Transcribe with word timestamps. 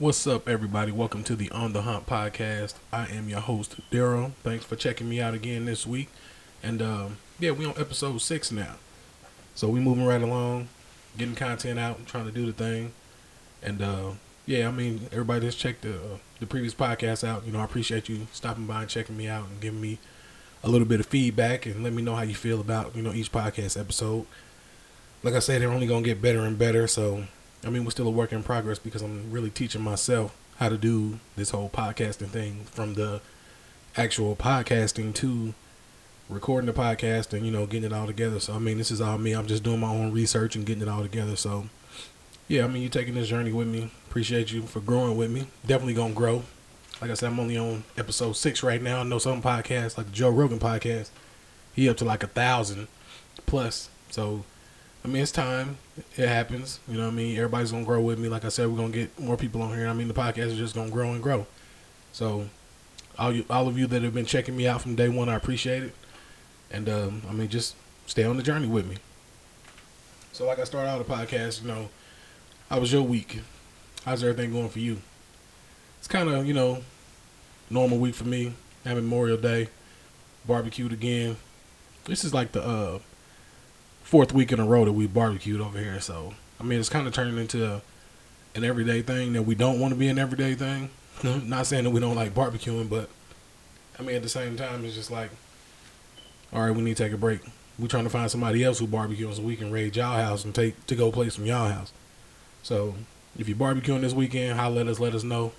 What's 0.00 0.28
up, 0.28 0.48
everybody? 0.48 0.92
Welcome 0.92 1.24
to 1.24 1.34
the 1.34 1.50
On 1.50 1.72
the 1.72 1.82
Hunt 1.82 2.06
podcast. 2.06 2.74
I 2.92 3.06
am 3.08 3.28
your 3.28 3.40
host, 3.40 3.74
Daryl. 3.90 4.30
Thanks 4.44 4.64
for 4.64 4.76
checking 4.76 5.08
me 5.08 5.20
out 5.20 5.34
again 5.34 5.64
this 5.64 5.88
week. 5.88 6.08
And 6.62 6.80
um, 6.80 7.16
yeah, 7.40 7.50
we 7.50 7.64
on 7.64 7.72
episode 7.76 8.20
six 8.20 8.52
now. 8.52 8.76
So 9.56 9.66
we 9.66 9.80
moving 9.80 10.04
right 10.04 10.22
along, 10.22 10.68
getting 11.16 11.34
content 11.34 11.80
out, 11.80 12.06
trying 12.06 12.26
to 12.26 12.30
do 12.30 12.46
the 12.46 12.52
thing. 12.52 12.92
And 13.60 13.82
uh, 13.82 14.10
yeah, 14.46 14.68
I 14.68 14.70
mean, 14.70 15.08
everybody 15.10 15.46
just 15.46 15.58
checked 15.58 15.82
the 15.82 15.96
uh, 15.96 16.18
the 16.38 16.46
previous 16.46 16.74
podcast 16.74 17.26
out. 17.26 17.44
You 17.44 17.50
know, 17.50 17.58
I 17.58 17.64
appreciate 17.64 18.08
you 18.08 18.28
stopping 18.32 18.66
by 18.66 18.82
and 18.82 18.88
checking 18.88 19.16
me 19.16 19.26
out 19.26 19.48
and 19.48 19.60
giving 19.60 19.80
me 19.80 19.98
a 20.62 20.68
little 20.68 20.86
bit 20.86 21.00
of 21.00 21.06
feedback 21.06 21.66
and 21.66 21.82
let 21.82 21.92
me 21.92 22.02
know 22.02 22.14
how 22.14 22.22
you 22.22 22.36
feel 22.36 22.60
about 22.60 22.94
you 22.94 23.02
know 23.02 23.12
each 23.12 23.32
podcast 23.32 23.76
episode. 23.76 24.26
Like 25.24 25.34
I 25.34 25.40
said, 25.40 25.60
they're 25.60 25.72
only 25.72 25.88
gonna 25.88 26.02
get 26.02 26.22
better 26.22 26.44
and 26.44 26.56
better. 26.56 26.86
So 26.86 27.24
I 27.64 27.70
mean, 27.70 27.84
we're 27.84 27.90
still 27.90 28.06
a 28.06 28.10
work 28.10 28.32
in 28.32 28.42
progress 28.42 28.78
because 28.78 29.02
I'm 29.02 29.30
really 29.30 29.50
teaching 29.50 29.82
myself 29.82 30.36
how 30.58 30.68
to 30.68 30.76
do 30.76 31.18
this 31.36 31.50
whole 31.50 31.68
podcasting 31.68 32.28
thing 32.28 32.64
from 32.66 32.94
the 32.94 33.20
actual 33.96 34.36
podcasting 34.36 35.14
to 35.14 35.54
recording 36.28 36.66
the 36.66 36.72
podcast 36.72 37.32
and 37.32 37.46
you 37.46 37.50
know 37.50 37.66
getting 37.66 37.90
it 37.90 37.92
all 37.92 38.06
together. 38.06 38.40
So 38.40 38.54
I 38.54 38.58
mean, 38.58 38.78
this 38.78 38.90
is 38.90 39.00
all 39.00 39.18
me. 39.18 39.32
I'm 39.32 39.46
just 39.46 39.62
doing 39.62 39.80
my 39.80 39.90
own 39.90 40.12
research 40.12 40.56
and 40.56 40.66
getting 40.66 40.82
it 40.82 40.88
all 40.88 41.02
together. 41.02 41.36
So 41.36 41.68
yeah, 42.46 42.64
I 42.64 42.68
mean, 42.68 42.82
you're 42.82 42.90
taking 42.90 43.14
this 43.14 43.28
journey 43.28 43.52
with 43.52 43.68
me. 43.68 43.90
Appreciate 44.08 44.52
you 44.52 44.62
for 44.62 44.80
growing 44.80 45.16
with 45.16 45.30
me. 45.30 45.46
Definitely 45.66 45.94
gonna 45.94 46.14
grow. 46.14 46.44
Like 47.00 47.10
I 47.10 47.14
said, 47.14 47.30
I'm 47.30 47.38
only 47.38 47.56
on 47.56 47.84
episode 47.96 48.32
six 48.32 48.62
right 48.62 48.82
now. 48.82 49.00
I 49.00 49.02
know 49.04 49.18
some 49.18 49.42
podcasts, 49.42 49.96
like 49.96 50.06
the 50.06 50.12
Joe 50.12 50.30
Rogan 50.30 50.58
podcast, 50.58 51.10
he 51.74 51.88
up 51.88 51.96
to 51.98 52.04
like 52.04 52.22
a 52.22 52.26
thousand 52.26 52.88
plus. 53.46 53.88
So, 54.10 54.44
I 55.04 55.08
mean, 55.08 55.22
it's 55.22 55.32
time. 55.32 55.78
It 56.16 56.28
happens. 56.28 56.80
You 56.88 56.98
know 56.98 57.04
what 57.04 57.12
I 57.12 57.16
mean? 57.16 57.36
Everybody's 57.36 57.72
gonna 57.72 57.84
grow 57.84 58.00
with 58.00 58.18
me. 58.18 58.28
Like 58.28 58.44
I 58.44 58.48
said, 58.48 58.68
we're 58.68 58.76
gonna 58.76 58.92
get 58.92 59.18
more 59.18 59.36
people 59.36 59.62
on 59.62 59.76
here. 59.76 59.88
I 59.88 59.92
mean, 59.92 60.08
the 60.08 60.14
podcast 60.14 60.48
is 60.48 60.58
just 60.58 60.74
gonna 60.74 60.90
grow 60.90 61.12
and 61.12 61.22
grow. 61.22 61.46
So, 62.12 62.48
all 63.18 63.32
you, 63.32 63.44
all 63.48 63.68
of 63.68 63.78
you 63.78 63.86
that 63.86 64.02
have 64.02 64.14
been 64.14 64.26
checking 64.26 64.56
me 64.56 64.66
out 64.66 64.82
from 64.82 64.96
day 64.96 65.08
one, 65.08 65.28
I 65.28 65.34
appreciate 65.34 65.82
it. 65.82 65.94
And 66.70 66.88
um, 66.88 67.22
I 67.28 67.32
mean, 67.32 67.48
just 67.48 67.76
stay 68.06 68.24
on 68.24 68.36
the 68.36 68.42
journey 68.42 68.66
with 68.66 68.88
me. 68.88 68.96
So, 70.32 70.46
like 70.46 70.58
I 70.58 70.64
started 70.64 70.88
out 70.88 71.06
the 71.06 71.12
podcast, 71.12 71.62
you 71.62 71.68
know, 71.68 71.88
how 72.68 72.80
was 72.80 72.92
your 72.92 73.02
week? 73.02 73.40
How's 74.04 74.22
everything 74.22 74.52
going 74.52 74.68
for 74.68 74.78
you? 74.78 74.98
It's 75.98 76.08
kind 76.08 76.28
of, 76.28 76.46
you 76.46 76.54
know, 76.54 76.82
normal 77.70 77.98
week 77.98 78.14
for 78.14 78.24
me. 78.24 78.54
Having 78.84 79.04
Memorial 79.04 79.36
Day, 79.36 79.68
barbecued 80.46 80.92
again. 80.92 81.36
This 82.04 82.24
is 82.24 82.32
like 82.32 82.52
the 82.52 82.62
uh, 82.62 82.98
fourth 84.08 84.32
week 84.32 84.50
in 84.52 84.58
a 84.58 84.64
row 84.64 84.86
that 84.86 84.92
we 84.92 85.06
barbecued 85.06 85.60
over 85.60 85.78
here. 85.78 86.00
So, 86.00 86.32
I 86.58 86.62
mean, 86.62 86.80
it's 86.80 86.88
kind 86.88 87.06
of 87.06 87.12
turned 87.12 87.38
into 87.38 87.82
an 88.54 88.64
everyday 88.64 89.02
thing 89.02 89.34
that 89.34 89.42
we 89.42 89.54
don't 89.54 89.78
want 89.78 89.92
to 89.92 90.00
be 90.00 90.08
an 90.08 90.18
everyday 90.18 90.54
thing. 90.54 90.88
Not 91.22 91.66
saying 91.66 91.84
that 91.84 91.90
we 91.90 92.00
don't 92.00 92.16
like 92.16 92.32
barbecuing, 92.32 92.88
but 92.88 93.10
I 93.98 94.02
mean, 94.02 94.16
at 94.16 94.22
the 94.22 94.30
same 94.30 94.56
time, 94.56 94.86
it's 94.86 94.94
just 94.94 95.10
like, 95.10 95.28
all 96.54 96.62
right, 96.62 96.74
we 96.74 96.80
need 96.80 96.96
to 96.96 97.04
take 97.04 97.12
a 97.12 97.18
break. 97.18 97.40
We're 97.78 97.88
trying 97.88 98.04
to 98.04 98.10
find 98.10 98.30
somebody 98.30 98.64
else 98.64 98.78
who 98.78 98.86
barbecues 98.86 99.36
so 99.36 99.42
we 99.42 99.56
can 99.56 99.70
raid 99.70 99.94
y'all 99.94 100.16
house 100.16 100.42
and 100.42 100.54
take 100.54 100.86
to 100.86 100.96
go 100.96 101.12
play 101.12 101.28
some 101.28 101.44
y'all 101.44 101.68
house. 101.68 101.92
So 102.62 102.94
if 103.38 103.46
you're 103.46 103.58
barbecuing 103.58 104.00
this 104.00 104.14
weekend, 104.14 104.58
holler 104.58 104.80
at 104.80 104.88
us, 104.88 104.98
let 104.98 105.14
us 105.14 105.22
know. 105.22 105.52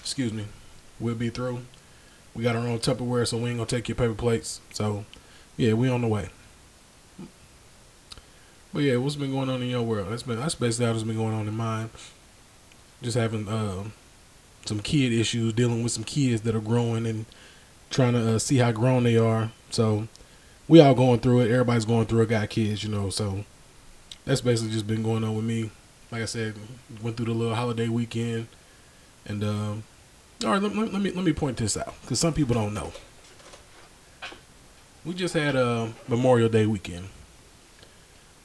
Excuse 0.00 0.32
me. 0.32 0.46
We'll 0.98 1.14
be 1.14 1.30
through. 1.30 1.60
We 2.34 2.42
got 2.42 2.56
our 2.56 2.66
own 2.66 2.80
Tupperware, 2.80 3.28
so 3.28 3.36
we 3.36 3.50
ain't 3.50 3.58
gonna 3.58 3.66
take 3.66 3.88
your 3.88 3.94
paper 3.94 4.14
plates. 4.14 4.60
So 4.72 5.04
yeah, 5.56 5.74
we 5.74 5.88
on 5.88 6.00
the 6.00 6.08
way. 6.08 6.30
But 8.72 8.82
yeah, 8.82 8.96
what's 8.96 9.16
been 9.16 9.32
going 9.32 9.48
on 9.48 9.62
in 9.62 9.68
your 9.68 9.82
world? 9.82 10.08
That's 10.10 10.22
been 10.22 10.38
that's 10.38 10.54
basically 10.54 10.90
what's 10.90 11.02
been 11.02 11.16
going 11.16 11.34
on 11.34 11.48
in 11.48 11.56
mine. 11.56 11.90
Just 13.02 13.16
having 13.16 13.48
uh, 13.48 13.84
some 14.64 14.80
kid 14.80 15.12
issues, 15.12 15.52
dealing 15.52 15.82
with 15.82 15.92
some 15.92 16.04
kids 16.04 16.42
that 16.42 16.54
are 16.54 16.60
growing 16.60 17.06
and 17.06 17.26
trying 17.90 18.12
to 18.12 18.36
uh, 18.36 18.38
see 18.38 18.58
how 18.58 18.70
grown 18.70 19.04
they 19.04 19.16
are. 19.16 19.50
So 19.70 20.06
we 20.68 20.80
all 20.80 20.94
going 20.94 21.20
through 21.20 21.40
it. 21.40 21.50
Everybody's 21.50 21.84
going 21.84 22.06
through 22.06 22.22
it. 22.22 22.28
Got 22.28 22.50
kids, 22.50 22.84
you 22.84 22.90
know. 22.90 23.10
So 23.10 23.44
that's 24.24 24.40
basically 24.40 24.72
just 24.72 24.86
been 24.86 25.02
going 25.02 25.24
on 25.24 25.34
with 25.34 25.44
me. 25.44 25.70
Like 26.12 26.22
I 26.22 26.26
said, 26.26 26.54
went 27.02 27.16
through 27.16 27.26
the 27.26 27.32
little 27.32 27.54
holiday 27.54 27.88
weekend, 27.88 28.48
and 29.26 29.42
um, 29.42 29.82
all 30.44 30.50
right, 30.52 30.62
let, 30.62 30.74
let, 30.76 30.92
let 30.92 31.02
me 31.02 31.10
let 31.10 31.24
me 31.24 31.32
point 31.32 31.56
this 31.56 31.76
out 31.76 31.94
because 32.02 32.20
some 32.20 32.32
people 32.32 32.54
don't 32.54 32.74
know. 32.74 32.92
We 35.04 35.14
just 35.14 35.34
had 35.34 35.56
a 35.56 35.92
Memorial 36.08 36.48
Day 36.48 36.66
weekend. 36.66 37.08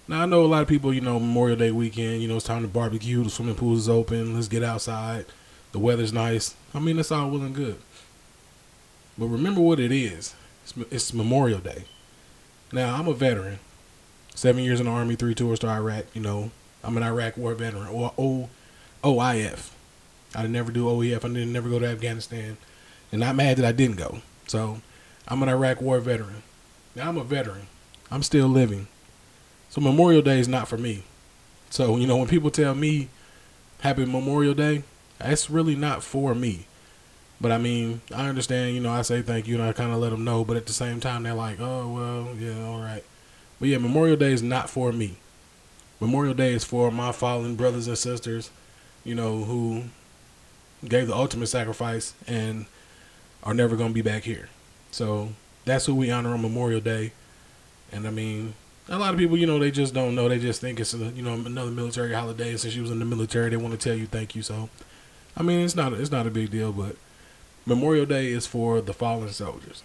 Now 0.08 0.22
I 0.22 0.26
know 0.26 0.44
a 0.44 0.46
lot 0.46 0.62
of 0.62 0.68
people, 0.68 0.94
you 0.94 1.02
know, 1.02 1.20
Memorial 1.20 1.58
Day 1.58 1.72
weekend. 1.72 2.22
You 2.22 2.28
know, 2.28 2.36
it's 2.36 2.46
time 2.46 2.62
to 2.62 2.68
barbecue. 2.68 3.24
The 3.24 3.30
swimming 3.30 3.56
pool 3.56 3.76
is 3.76 3.90
open. 3.90 4.36
Let's 4.36 4.48
get 4.48 4.64
outside. 4.64 5.26
The 5.72 5.80
weather's 5.80 6.14
nice. 6.14 6.56
I 6.74 6.80
mean, 6.80 7.00
it's 7.00 7.12
all 7.12 7.30
well 7.30 7.42
and 7.42 7.56
good. 7.56 7.78
But 9.18 9.28
remember 9.28 9.62
what 9.62 9.80
it 9.80 9.92
is. 9.92 10.36
It's, 10.64 10.74
it's 10.92 11.14
Memorial 11.14 11.60
Day. 11.60 11.86
Now 12.72 12.96
I'm 12.96 13.08
a 13.08 13.14
veteran. 13.14 13.60
Seven 14.36 14.64
years 14.64 14.80
in 14.80 14.86
the 14.86 14.92
Army, 14.92 15.16
three 15.16 15.34
tours 15.34 15.60
to 15.60 15.68
Iraq. 15.68 16.06
You 16.14 16.22
know, 16.22 16.52
I'm 16.84 16.98
an 16.98 17.04
Iraq 17.04 17.38
War 17.38 17.56
veteran, 17.56 17.88
or 17.88 18.14
O, 18.18 18.50
OIF. 19.04 19.72
I 20.36 20.46
never 20.48 20.72
do 20.72 20.86
OEF. 20.86 21.24
I 21.24 21.30
didn't 21.30 21.54
never 21.54 21.70
go 21.70 21.80
to 21.80 21.88
Afghanistan, 21.88 22.58
and 23.12 23.22
not 23.22 23.36
mad 23.36 23.58
that 23.58 23.66
I 23.66 23.72
didn't 23.72 23.96
go. 23.96 24.20
So, 24.46 24.82
I'm 25.28 25.42
an 25.42 25.50
Iraq 25.50 25.82
War 25.82 26.00
veteran. 26.00 26.44
Now 26.96 27.10
I'm 27.10 27.18
a 27.18 27.24
veteran. 27.24 27.68
I'm 28.12 28.24
still 28.24 28.48
living. 28.48 28.88
So 29.76 29.82
Memorial 29.82 30.22
Day 30.22 30.40
is 30.40 30.48
not 30.48 30.70
for 30.70 30.78
me. 30.78 31.04
So 31.70 31.98
you 31.98 32.08
know 32.08 32.16
when 32.16 32.30
people 32.30 32.50
tell 32.50 32.74
me 32.74 33.10
Happy 33.82 34.06
Memorial 34.06 34.54
Day, 34.54 34.84
that's 35.20 35.50
really 35.50 35.76
not 35.76 36.02
for 36.02 36.34
me. 36.34 36.66
But 37.42 37.52
I 37.52 37.58
mean, 37.58 38.00
I 38.16 38.30
understand. 38.30 38.74
You 38.74 38.80
know, 38.80 38.94
I 38.94 39.02
say 39.02 39.22
thank 39.22 39.50
you, 39.50 39.56
and 39.56 39.64
I 39.66 39.74
kind 39.74 39.92
of 39.92 39.98
let 39.98 40.12
them 40.12 40.24
know. 40.24 40.46
But 40.46 40.56
at 40.56 40.66
the 40.66 40.72
same 40.72 41.02
time, 41.02 41.24
they're 41.24 41.34
like, 41.34 41.60
"Oh 41.60 41.92
well, 41.92 42.36
yeah, 42.40 42.66
all 42.66 42.80
right." 42.80 43.04
But 43.60 43.68
yeah, 43.68 43.78
Memorial 43.78 44.16
Day 44.16 44.32
is 44.32 44.42
not 44.42 44.70
for 44.70 44.94
me. 44.94 45.18
Memorial 46.00 46.34
Day 46.34 46.54
is 46.54 46.64
for 46.64 46.90
my 46.90 47.12
fallen 47.12 47.56
brothers 47.56 47.88
and 47.88 47.98
sisters, 47.98 48.52
you 49.04 49.14
know, 49.14 49.44
who 49.44 49.84
gave 50.88 51.08
the 51.08 51.16
ultimate 51.16 51.48
sacrifice 51.48 52.14
and 52.28 52.66
are 53.44 53.54
never 53.54 53.76
going 53.76 53.90
to 53.90 53.94
be 53.94 54.02
back 54.02 54.24
here. 54.24 54.48
So 54.92 55.34
that's 55.66 55.86
who 55.86 55.96
we 55.96 56.12
honor 56.12 56.30
on 56.30 56.42
Memorial 56.42 56.80
Day. 56.80 57.12
And 57.92 58.08
I 58.08 58.12
mean, 58.12 58.54
a 58.88 58.98
lot 58.98 59.14
of 59.14 59.20
people, 59.20 59.38
you 59.38 59.48
know, 59.48 59.60
they 59.60 59.72
just 59.72 59.94
don't 59.94 60.16
know. 60.16 60.30
They 60.30 60.40
just 60.40 60.62
think 60.62 60.80
it's 60.80 60.94
a, 60.94 60.98
you 60.98 61.24
know 61.24 61.34
another 61.34 61.72
military 61.72 62.14
holiday. 62.14 62.52
And 62.52 62.60
since 62.60 62.76
you 62.76 62.82
was 62.82 62.92
in 62.92 63.00
the 63.00 63.06
military, 63.06 63.50
they 63.50 63.58
want 63.58 63.80
to 63.80 63.90
tell 63.90 63.98
you 63.98 64.06
thank 64.06 64.36
you. 64.36 64.42
So, 64.42 64.70
I 65.36 65.44
mean, 65.44 65.62
it's 65.62 65.76
not 65.76 65.94
it's 65.94 66.12
not 66.12 66.28
a 66.28 66.32
big 66.32 66.52
deal. 66.52 66.72
But 66.72 66.96
Memorial 67.66 68.06
Day 68.06 68.28
is 68.28 68.46
for 68.46 68.82
the 68.82 68.94
fallen 68.94 69.30
soldiers. 69.30 69.84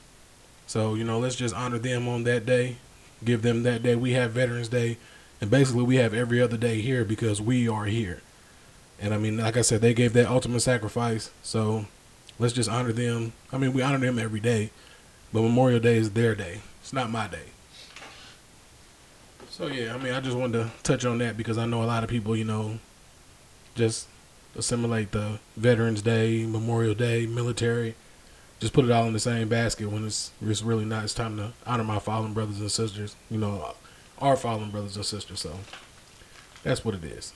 So 0.66 0.94
you 0.94 1.04
know, 1.04 1.18
let's 1.18 1.36
just 1.36 1.54
honor 1.54 1.78
them 1.78 2.08
on 2.08 2.24
that 2.24 2.46
day 2.46 2.76
give 3.24 3.42
them 3.42 3.62
that 3.62 3.82
day. 3.82 3.96
We 3.96 4.12
have 4.12 4.32
Veterans 4.32 4.68
Day, 4.68 4.98
and 5.40 5.50
basically 5.50 5.82
we 5.82 5.96
have 5.96 6.14
every 6.14 6.40
other 6.40 6.56
day 6.56 6.80
here 6.80 7.04
because 7.04 7.40
we 7.40 7.68
are 7.68 7.84
here. 7.84 8.22
And 9.00 9.14
I 9.14 9.18
mean, 9.18 9.38
like 9.38 9.56
I 9.56 9.62
said, 9.62 9.80
they 9.80 9.94
gave 9.94 10.12
that 10.12 10.28
ultimate 10.28 10.60
sacrifice. 10.60 11.30
So 11.42 11.86
let's 12.38 12.52
just 12.52 12.68
honor 12.68 12.92
them. 12.92 13.32
I 13.52 13.58
mean, 13.58 13.72
we 13.72 13.82
honor 13.82 13.98
them 13.98 14.18
every 14.18 14.40
day, 14.40 14.70
but 15.32 15.42
Memorial 15.42 15.80
Day 15.80 15.96
is 15.96 16.10
their 16.10 16.34
day. 16.34 16.60
It's 16.80 16.92
not 16.92 17.10
my 17.10 17.26
day. 17.26 17.50
So 19.60 19.66
yeah, 19.66 19.94
I 19.94 19.98
mean, 19.98 20.14
I 20.14 20.20
just 20.20 20.38
wanted 20.38 20.54
to 20.54 20.70
touch 20.82 21.04
on 21.04 21.18
that 21.18 21.36
because 21.36 21.58
I 21.58 21.66
know 21.66 21.82
a 21.82 21.84
lot 21.84 22.02
of 22.02 22.08
people, 22.08 22.34
you 22.34 22.46
know, 22.46 22.78
just 23.74 24.08
assimilate 24.56 25.12
the 25.12 25.38
Veterans 25.54 26.00
Day, 26.00 26.46
Memorial 26.46 26.94
Day, 26.94 27.26
military 27.26 27.94
just 28.60 28.74
put 28.74 28.84
it 28.84 28.90
all 28.90 29.06
in 29.06 29.14
the 29.14 29.18
same 29.18 29.48
basket 29.48 29.90
when 29.90 30.04
it's 30.06 30.30
it's 30.42 30.62
really 30.62 30.84
not. 30.84 31.04
It's 31.04 31.14
time 31.14 31.38
to 31.38 31.52
honor 31.66 31.82
my 31.82 31.98
fallen 31.98 32.34
brothers 32.34 32.60
and 32.60 32.70
sisters. 32.70 33.16
You 33.30 33.38
know, 33.38 33.74
our 34.18 34.36
fallen 34.36 34.70
brothers 34.70 34.96
and 34.96 35.04
sisters. 35.04 35.40
So 35.40 35.58
that's 36.62 36.84
what 36.84 36.94
it 36.94 37.04
is. 37.04 37.32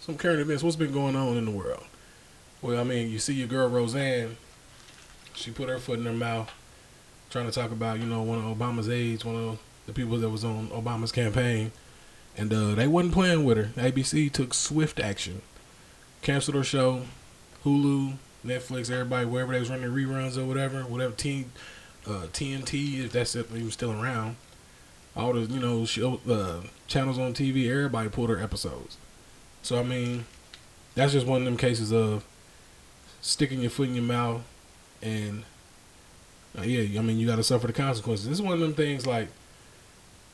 Some 0.00 0.16
current 0.16 0.40
events. 0.40 0.62
What's 0.62 0.76
been 0.76 0.92
going 0.92 1.16
on 1.16 1.36
in 1.36 1.44
the 1.44 1.50
world? 1.50 1.84
Well, 2.62 2.80
I 2.80 2.84
mean, 2.84 3.10
you 3.10 3.18
see 3.18 3.34
your 3.34 3.48
girl 3.48 3.68
Roseanne. 3.68 4.36
She 5.34 5.50
put 5.50 5.68
her 5.68 5.78
foot 5.78 5.98
in 5.98 6.06
her 6.06 6.12
mouth, 6.12 6.50
trying 7.28 7.46
to 7.46 7.52
talk 7.52 7.72
about 7.72 7.98
you 7.98 8.06
know 8.06 8.22
one 8.22 8.38
of 8.38 8.56
Obama's 8.56 8.88
aides, 8.88 9.24
one 9.24 9.34
of 9.34 9.58
the 9.86 9.92
people 9.92 10.18
that 10.18 10.28
was 10.30 10.44
on 10.44 10.68
Obama's 10.68 11.12
campaign, 11.12 11.72
and 12.36 12.52
uh, 12.52 12.74
they 12.74 12.86
wasn't 12.86 13.14
playing 13.14 13.44
with 13.44 13.56
her. 13.56 13.70
ABC 13.76 14.30
took 14.30 14.52
swift 14.52 15.00
action, 15.00 15.42
canceled 16.22 16.56
her 16.56 16.64
show. 16.64 17.02
Hulu, 17.64 18.14
Netflix, 18.46 18.90
everybody, 18.90 19.26
wherever 19.26 19.52
they 19.52 19.58
was 19.58 19.70
running 19.70 19.90
reruns 19.90 20.38
or 20.38 20.44
whatever, 20.44 20.82
whatever 20.82 21.12
T, 21.14 21.46
uh, 22.06 22.26
TNT, 22.32 23.04
if 23.04 23.12
that's 23.12 23.34
even 23.34 23.70
still 23.72 23.90
around, 23.90 24.36
all 25.16 25.32
the 25.32 25.40
you 25.40 25.58
know 25.58 25.84
show, 25.84 26.20
uh, 26.28 26.60
channels 26.86 27.18
on 27.18 27.34
TV, 27.34 27.68
everybody 27.68 28.08
pulled 28.08 28.30
their 28.30 28.40
episodes. 28.40 28.98
So 29.62 29.80
I 29.80 29.82
mean, 29.82 30.26
that's 30.94 31.12
just 31.12 31.26
one 31.26 31.42
of 31.42 31.44
them 31.44 31.56
cases 31.56 31.92
of 31.92 32.24
sticking 33.20 33.60
your 33.60 33.70
foot 33.70 33.88
in 33.88 33.94
your 33.96 34.04
mouth, 34.04 34.42
and 35.02 35.44
uh, 36.56 36.62
yeah, 36.62 37.00
I 37.00 37.02
mean 37.02 37.18
you 37.18 37.26
got 37.26 37.36
to 37.36 37.42
suffer 37.42 37.66
the 37.66 37.72
consequences. 37.72 38.28
This 38.28 38.38
is 38.38 38.42
one 38.42 38.54
of 38.54 38.60
them 38.60 38.74
things 38.74 39.06
like, 39.06 39.28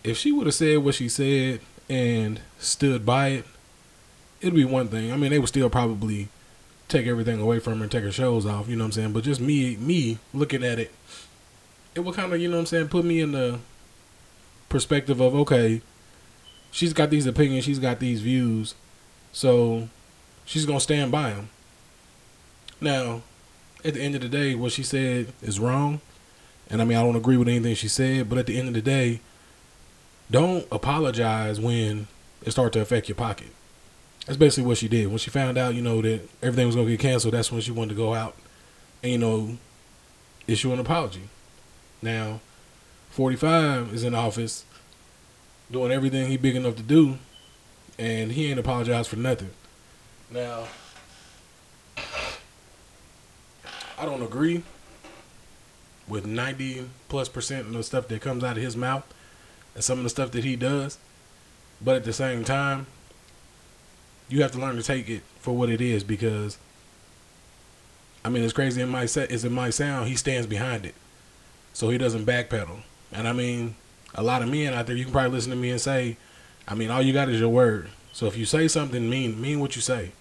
if 0.05 0.17
she 0.17 0.33
would 0.33 0.47
have 0.47 0.55
said 0.55 0.79
what 0.79 0.95
she 0.95 1.09
said 1.09 1.61
and 1.89 2.41
stood 2.59 3.07
by 3.07 3.29
it, 3.29 3.45
it'd 4.41 4.55
be 4.55 4.65
one 4.65 4.89
thing. 4.89 5.13
I 5.13 5.17
mean, 5.17 5.31
they 5.31 5.39
would 5.39 5.49
still 5.49 5.71
probably 5.71 6.29
take 6.89 7.07
everything 7.07 7.41
away 7.41 7.59
from 7.59 7.79
her 7.79 7.85
and 7.85 7.93
take 7.93 8.05
her 8.05 8.13
shows 8.13 8.45
off. 8.45 8.69
You 8.69 8.77
know 8.77 8.85
what 8.85 8.89
I'm 8.89 8.93
saying? 8.93 9.13
But 9.13 9.25
just 9.25 9.41
me, 9.41 9.77
me 9.77 10.19
looking 10.35 10.65
at 10.65 10.79
it, 10.79 10.93
it 11.95 12.01
would 12.01 12.15
kind 12.15 12.33
of, 12.33 12.41
you 12.41 12.49
know 12.49 12.57
what 12.57 12.61
I'm 12.61 12.67
saying, 12.67 12.89
put 12.89 13.05
me 13.05 13.21
in 13.21 13.33
the 13.33 13.59
perspective 14.69 15.21
of 15.21 15.35
okay, 15.35 15.83
she's 16.71 16.93
got 16.93 17.11
these 17.11 17.27
opinions, 17.27 17.65
she's 17.65 17.79
got 17.79 18.01
these 18.01 18.21
views, 18.21 18.75
so 19.33 19.89
she's 20.45 20.67
gonna 20.67 20.81
stand 20.81 21.13
by 21.13 21.31
them. 21.31 21.51
Now, 22.81 23.23
at 23.85 23.95
the 23.95 24.03
end 24.03 24.15
of 24.15 24.23
the 24.23 24.29
day, 24.29 24.55
what 24.55 24.73
she 24.73 24.83
said 24.83 25.33
is 25.43 25.61
wrong, 25.61 26.01
and 26.71 26.81
I 26.81 26.85
mean 26.85 26.99
I 26.99 27.03
don't 27.03 27.17
agree 27.17 27.37
with 27.37 27.49
anything 27.49 27.75
she 27.75 27.89
said, 27.89 28.29
but 28.29 28.39
at 28.39 28.47
the 28.47 28.59
end 28.59 28.69
of 28.69 28.75
the 28.75 28.83
day, 28.83 29.21
don't 30.33 30.67
apologize 30.73 31.61
when 31.61 32.09
it 32.43 32.51
starts 32.51 32.73
to 32.73 32.81
affect 32.81 33.09
your 33.09 33.17
pocket. 33.17 33.49
That's 34.27 34.39
basically 34.39 34.67
what 34.67 34.79
she 34.79 34.89
did. 34.89 35.09
When 35.09 35.19
she 35.19 35.31
found 35.31 35.59
out, 35.59 35.75
you 35.75 35.83
know, 35.83 36.01
that 36.01 36.23
everything 36.43 36.67
was 36.67 36.75
gonna 36.75 36.89
get 36.89 37.01
canceled, 37.01 37.35
that's 37.35 37.53
when 37.53 37.61
she 37.61 37.71
wanted 37.71 37.91
to 37.91 37.95
go 37.97 38.15
out 38.15 38.35
and 39.03 39.13
you 39.13 39.19
know 39.19 39.59
issue 40.49 40.73
an 40.73 40.81
apology. 40.81 41.29
Now, 42.01 42.41
45 43.11 43.95
is 43.95 44.05
in 44.05 44.15
office 44.15 44.65
doing 45.71 45.93
everything 45.93 46.29
he 46.29 46.37
big 46.37 46.57
enough 46.57 46.77
to 46.77 46.83
do, 46.83 47.19
and 47.99 48.33
he 48.33 48.51
ain't 48.51 48.59
apologized 48.59 49.11
for 49.11 49.17
nothing. 49.17 49.51
Now, 50.31 50.65
I 53.99 54.07
don't 54.07 54.23
agree 54.23 54.63
with 56.09 56.25
90 56.25 56.89
plus 57.09 57.29
percent 57.29 57.67
of 57.67 57.73
the 57.75 57.83
stuff 57.83 58.09
that 58.09 58.23
comes 58.23 58.43
out 58.43 58.57
of 58.57 58.63
his 58.63 58.77
mouth 58.77 59.05
and 59.75 59.85
some 59.85 59.99
of 59.99 60.05
the 60.05 60.11
stuff 60.11 60.31
that 60.33 60.45
he 60.45 60.57
does, 60.57 60.99
but 61.81 61.97
at 61.97 62.05
the 62.05 62.13
same 62.13 62.45
time, 62.45 62.87
you 64.29 64.43
have 64.43 64.53
to 64.53 64.59
learn 64.59 64.77
to 64.77 64.83
take 64.83 65.09
it 65.09 65.23
for 65.41 65.55
what 65.55 65.69
it 65.69 65.81
is 65.81 66.05
because 66.05 66.59
I 68.25 68.29
mean, 68.29 68.45
as 68.45 68.53
crazy 68.53 68.81
it 68.81 68.87
might 68.87 69.17
as 69.17 69.45
it 69.45 69.53
might 69.53 69.75
sound, 69.75 70.09
he 70.09 70.17
stands 70.17 70.47
behind 70.47 70.87
it, 70.87 70.95
so 71.73 71.91
he 71.91 71.99
doesn't 71.99 72.25
backpedal. 72.25 72.83
And 73.11 73.27
I 73.27 73.33
mean, 73.33 73.75
a 74.15 74.23
lot 74.23 74.43
of 74.43 74.49
men 74.49 74.75
out 74.75 74.87
there, 74.87 74.97
you 74.97 75.05
can 75.05 75.13
probably 75.13 75.33
listen 75.33 75.51
to 75.51 75.57
me 75.57 75.71
and 75.71 75.81
say, 75.81 76.17
I 76.69 76.75
mean, 76.75 76.91
all 76.91 77.03
you 77.03 77.13
got 77.13 77.29
is 77.29 77.41
your 77.41 77.49
word. 77.49 77.91
So 78.13 78.27
if 78.27 78.37
you 78.37 78.45
say 78.45 78.69
something, 78.69 79.09
mean 79.09 79.41
mean 79.41 79.59
what 79.59 79.75
you 79.75 79.83
say. 79.83 80.13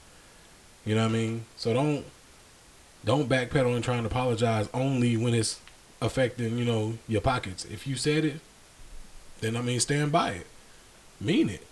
You 0.85 0.95
know 0.95 1.03
what 1.03 1.11
I 1.11 1.13
mean? 1.13 1.45
So 1.57 1.73
don't 1.73 2.05
don't 3.05 3.29
backpedal 3.29 3.75
and 3.75 3.83
trying 3.83 4.03
to 4.03 4.07
apologize 4.07 4.69
only 4.73 5.17
when 5.17 5.33
it's 5.33 5.59
affecting 6.01 6.57
you 6.57 6.65
know 6.65 6.97
your 7.07 7.21
pockets. 7.21 7.65
If 7.65 7.85
you 7.85 7.95
said 7.95 8.25
it, 8.25 8.39
then 9.41 9.57
I 9.57 9.61
mean, 9.61 9.79
stand 9.79 10.11
by 10.11 10.31
it, 10.31 10.47
mean 11.19 11.49
it. 11.49 11.65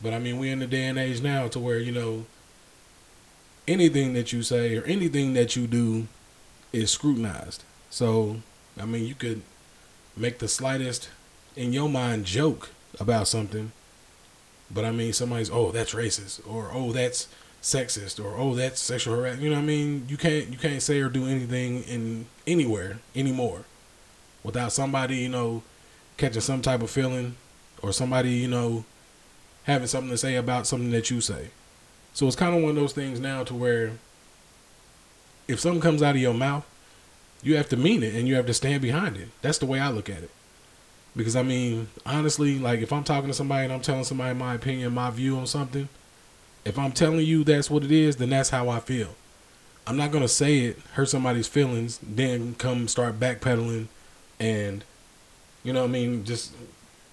But 0.00 0.12
I 0.12 0.18
mean, 0.18 0.38
we're 0.38 0.52
in 0.52 0.60
the 0.60 0.66
day 0.66 0.84
and 0.84 0.98
age 0.98 1.22
now 1.22 1.48
to 1.48 1.58
where 1.58 1.78
you 1.78 1.92
know 1.92 2.26
anything 3.66 4.14
that 4.14 4.32
you 4.32 4.42
say 4.42 4.76
or 4.76 4.84
anything 4.84 5.34
that 5.34 5.56
you 5.56 5.66
do 5.66 6.06
is 6.72 6.90
scrutinized. 6.90 7.64
So 7.90 8.38
I 8.78 8.84
mean, 8.84 9.06
you 9.06 9.14
could 9.14 9.42
make 10.16 10.38
the 10.38 10.48
slightest 10.48 11.10
in 11.56 11.72
your 11.72 11.88
mind 11.88 12.24
joke 12.24 12.70
about 13.00 13.28
something, 13.28 13.72
but 14.70 14.84
I 14.84 14.90
mean 14.90 15.12
somebody's 15.12 15.50
oh 15.50 15.70
that's 15.70 15.94
racist 15.94 16.40
or 16.48 16.70
oh 16.72 16.92
that's 16.92 17.28
sexist 17.62 18.24
or 18.24 18.36
oh 18.36 18.54
that's 18.54 18.80
sexual 18.80 19.16
harassment. 19.16 19.42
You 19.42 19.50
know 19.50 19.56
what 19.56 19.62
I 19.62 19.66
mean? 19.66 20.06
You 20.08 20.16
can't 20.16 20.48
you 20.48 20.58
can't 20.58 20.82
say 20.82 21.00
or 21.00 21.08
do 21.08 21.26
anything 21.26 21.82
in 21.82 22.26
anywhere 22.46 22.98
anymore 23.14 23.64
without 24.44 24.72
somebody 24.72 25.16
you 25.16 25.28
know 25.28 25.62
catching 26.18 26.42
some 26.42 26.60
type 26.60 26.82
of 26.82 26.90
feeling 26.90 27.36
or 27.82 27.92
somebody 27.92 28.30
you 28.30 28.48
know 28.48 28.84
having 29.64 29.86
something 29.86 30.10
to 30.10 30.18
say 30.18 30.36
about 30.36 30.66
something 30.66 30.90
that 30.90 31.10
you 31.10 31.20
say. 31.20 31.48
So 32.12 32.26
it's 32.26 32.36
kind 32.36 32.54
of 32.54 32.62
one 32.62 32.70
of 32.70 32.76
those 32.76 32.92
things 32.92 33.20
now 33.20 33.44
to 33.44 33.54
where 33.54 33.92
if 35.46 35.60
something 35.60 35.80
comes 35.80 36.02
out 36.02 36.14
of 36.14 36.20
your 36.20 36.34
mouth 36.34 36.66
you 37.42 37.56
have 37.56 37.68
to 37.68 37.76
mean 37.76 38.02
it 38.02 38.14
and 38.14 38.26
you 38.26 38.34
have 38.34 38.46
to 38.46 38.54
stand 38.54 38.82
behind 38.82 39.16
it. 39.16 39.28
That's 39.42 39.58
the 39.58 39.66
way 39.66 39.80
I 39.80 39.90
look 39.90 40.10
at 40.10 40.22
it. 40.22 40.30
Because 41.16 41.36
I 41.36 41.42
mean, 41.42 41.88
honestly, 42.04 42.58
like 42.58 42.80
if 42.80 42.92
I'm 42.92 43.04
talking 43.04 43.28
to 43.28 43.34
somebody 43.34 43.64
and 43.64 43.72
I'm 43.72 43.80
telling 43.80 44.04
somebody 44.04 44.34
my 44.34 44.54
opinion, 44.54 44.94
my 44.94 45.10
view 45.10 45.36
on 45.38 45.46
something, 45.46 45.88
if 46.64 46.78
I'm 46.78 46.92
telling 46.92 47.24
you 47.24 47.44
that's 47.44 47.70
what 47.70 47.84
it 47.84 47.92
is, 47.92 48.16
then 48.16 48.30
that's 48.30 48.50
how 48.50 48.68
I 48.68 48.80
feel. 48.80 49.14
I'm 49.86 49.96
not 49.96 50.12
gonna 50.12 50.28
say 50.28 50.58
it, 50.58 50.78
hurt 50.92 51.08
somebody's 51.08 51.48
feelings, 51.48 51.98
then 52.02 52.54
come 52.56 52.88
start 52.88 53.18
backpedaling 53.18 53.86
and 54.38 54.84
you 55.68 55.74
know 55.74 55.82
what 55.82 55.90
I 55.90 55.92
mean, 55.92 56.24
just 56.24 56.54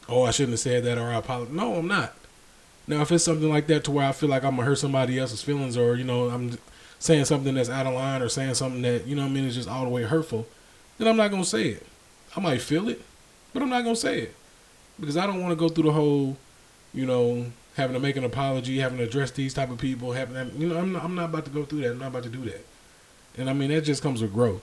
oh 0.08 0.24
I 0.24 0.32
shouldn't 0.32 0.54
have 0.54 0.62
said 0.62 0.86
that 0.86 0.98
or 0.98 1.10
I 1.10 1.16
apologize. 1.16 1.54
No, 1.54 1.76
I'm 1.76 1.90
not. 1.90 2.16
Now 2.88 3.02
if 3.02 3.12
it's 3.12 3.26
something 3.26 3.50
like 3.50 3.68
that 3.68 3.84
to 3.84 3.92
where 3.92 4.08
I 4.08 4.14
feel 4.14 4.30
like 4.30 4.46
I'm 4.46 4.56
gonna 4.56 4.64
hurt 4.66 4.78
somebody 4.78 5.20
else's 5.20 5.42
feelings 5.42 5.76
or, 5.76 5.98
you 5.98 6.06
know, 6.06 6.30
I'm 6.30 6.58
saying 7.00 7.26
something 7.26 7.54
that's 7.54 7.70
out 7.70 7.86
of 7.86 7.96
line 7.96 8.22
or 8.22 8.30
saying 8.30 8.54
something 8.54 8.82
that, 8.84 9.06
you 9.08 9.14
know 9.14 9.26
I 9.26 9.28
mean, 9.28 9.44
is 9.44 9.56
just 9.56 9.68
all 9.68 9.84
the 9.84 9.90
way 9.90 10.04
hurtful, 10.04 10.48
then 10.98 11.10
I'm 11.10 11.18
not 11.18 11.32
going 11.32 11.44
to 11.44 11.50
say 11.50 11.68
it. 11.68 11.86
I 12.34 12.40
might 12.40 12.62
feel 12.62 12.88
it, 12.88 13.02
but 13.52 13.62
I'm 13.62 13.70
not 13.70 13.84
going 13.84 13.96
to 13.96 14.00
say 14.00 14.20
it. 14.20 14.36
Because 14.98 15.18
I 15.18 15.28
don't 15.28 15.42
want 15.42 15.52
to 15.52 15.58
go 15.58 15.68
through 15.68 15.84
the 15.84 15.92
whole, 15.92 16.38
you 16.94 17.06
know, 17.06 17.48
having 17.76 17.94
to 17.94 18.00
make 18.00 18.16
an 18.16 18.24
apology, 18.24 18.80
having 18.80 19.00
to 19.00 19.04
address 19.04 19.32
these 19.32 19.54
type 19.54 19.70
of 19.70 19.80
people, 19.80 20.14
having 20.14 20.50
you 20.58 20.70
know, 20.70 20.78
I'm 20.78 20.94
not, 20.94 21.04
I'm 21.04 21.16
not 21.16 21.26
about 21.26 21.44
to 21.44 21.52
go 21.52 21.66
through 21.66 21.82
that. 21.82 21.92
I'm 21.92 22.00
not 22.00 22.08
about 22.08 22.24
to 22.24 22.30
do 22.30 22.46
that. 22.46 22.66
And 23.38 23.50
I 23.50 23.54
mean, 23.54 23.70
that 23.72 23.82
just 23.82 24.02
comes 24.02 24.22
with 24.22 24.34
growth. 24.34 24.62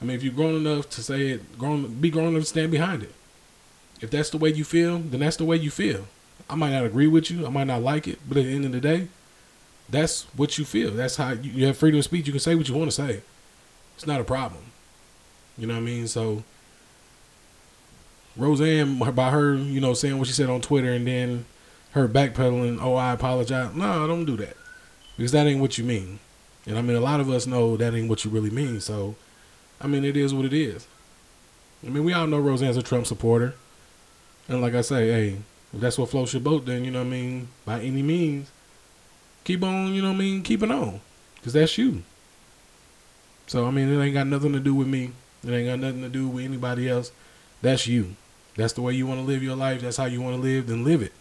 I 0.00 0.04
mean, 0.04 0.16
if 0.16 0.22
you're 0.22 0.32
grown 0.32 0.54
enough 0.54 0.88
to 0.90 1.02
say 1.02 1.28
it, 1.28 1.58
grown, 1.58 2.00
be 2.00 2.10
grown 2.10 2.28
enough 2.28 2.42
to 2.42 2.48
stand 2.48 2.70
behind 2.70 3.02
it. 3.02 3.12
If 4.00 4.10
that's 4.10 4.30
the 4.30 4.38
way 4.38 4.50
you 4.50 4.64
feel, 4.64 4.98
then 4.98 5.20
that's 5.20 5.36
the 5.36 5.44
way 5.44 5.56
you 5.56 5.70
feel. 5.70 6.06
I 6.48 6.54
might 6.54 6.70
not 6.70 6.84
agree 6.84 7.06
with 7.06 7.30
you. 7.30 7.46
I 7.46 7.50
might 7.50 7.66
not 7.66 7.82
like 7.82 8.08
it, 8.08 8.18
but 8.26 8.38
at 8.38 8.44
the 8.44 8.54
end 8.54 8.64
of 8.64 8.72
the 8.72 8.80
day, 8.80 9.08
that's 9.88 10.22
what 10.36 10.56
you 10.56 10.64
feel. 10.64 10.90
That's 10.90 11.16
how 11.16 11.32
you, 11.32 11.50
you 11.50 11.66
have 11.66 11.76
freedom 11.76 11.98
of 11.98 12.04
speech. 12.04 12.26
You 12.26 12.32
can 12.32 12.40
say 12.40 12.54
what 12.54 12.68
you 12.68 12.74
want 12.74 12.90
to 12.90 12.96
say. 12.96 13.20
It's 13.96 14.06
not 14.06 14.20
a 14.20 14.24
problem. 14.24 14.62
You 15.58 15.66
know 15.66 15.74
what 15.74 15.80
I 15.80 15.84
mean? 15.84 16.08
So 16.08 16.44
Roseanne, 18.36 18.98
by 18.98 19.30
her, 19.30 19.54
you 19.54 19.80
know, 19.80 19.92
saying 19.92 20.18
what 20.18 20.26
she 20.26 20.32
said 20.32 20.48
on 20.48 20.60
Twitter 20.60 20.92
and 20.92 21.06
then 21.06 21.44
her 21.92 22.08
backpedaling, 22.08 22.78
oh, 22.80 22.94
I 22.94 23.12
apologize. 23.12 23.74
No, 23.74 24.06
don't 24.06 24.24
do 24.24 24.36
that. 24.38 24.56
Because 25.16 25.32
that 25.32 25.46
ain't 25.46 25.60
what 25.60 25.76
you 25.76 25.84
mean. 25.84 26.20
And 26.66 26.78
I 26.78 26.82
mean, 26.82 26.96
a 26.96 27.00
lot 27.00 27.20
of 27.20 27.28
us 27.28 27.46
know 27.46 27.76
that 27.76 27.94
ain't 27.94 28.08
what 28.08 28.24
you 28.24 28.30
really 28.30 28.50
mean. 28.50 28.80
So, 28.80 29.16
I 29.80 29.86
mean, 29.86 30.04
it 30.04 30.16
is 30.16 30.34
what 30.34 30.44
it 30.44 30.52
is. 30.52 30.86
I 31.84 31.88
mean, 31.88 32.04
we 32.04 32.12
all 32.12 32.26
know 32.26 32.38
Roseanne's 32.38 32.76
a 32.76 32.82
Trump 32.82 33.06
supporter. 33.06 33.54
And 34.48 34.60
like 34.60 34.74
I 34.74 34.82
say, 34.82 35.08
hey, 35.08 35.36
if 35.72 35.80
that's 35.80 35.98
what 35.98 36.10
floats 36.10 36.32
your 36.32 36.42
boat, 36.42 36.66
then, 36.66 36.84
you 36.84 36.90
know 36.90 36.98
what 36.98 37.06
I 37.06 37.10
mean, 37.10 37.48
by 37.64 37.80
any 37.80 38.02
means, 38.02 38.50
keep 39.44 39.62
on, 39.62 39.94
you 39.94 40.02
know 40.02 40.08
what 40.08 40.16
I 40.16 40.18
mean, 40.18 40.42
keeping 40.42 40.70
on. 40.70 41.00
Because 41.36 41.54
that's 41.54 41.78
you. 41.78 42.02
So, 43.46 43.66
I 43.66 43.70
mean, 43.70 43.88
it 43.88 44.02
ain't 44.02 44.14
got 44.14 44.26
nothing 44.26 44.52
to 44.52 44.60
do 44.60 44.74
with 44.74 44.88
me. 44.88 45.12
It 45.46 45.50
ain't 45.50 45.68
got 45.68 45.78
nothing 45.78 46.02
to 46.02 46.08
do 46.08 46.28
with 46.28 46.44
anybody 46.44 46.88
else. 46.88 47.12
That's 47.62 47.86
you. 47.86 48.16
That's 48.56 48.74
the 48.74 48.82
way 48.82 48.92
you 48.92 49.06
want 49.06 49.20
to 49.20 49.26
live 49.26 49.42
your 49.42 49.56
life. 49.56 49.80
That's 49.80 49.96
how 49.96 50.04
you 50.04 50.20
want 50.20 50.36
to 50.36 50.42
live, 50.42 50.66
then 50.66 50.84
live 50.84 51.02
it. 51.02 51.12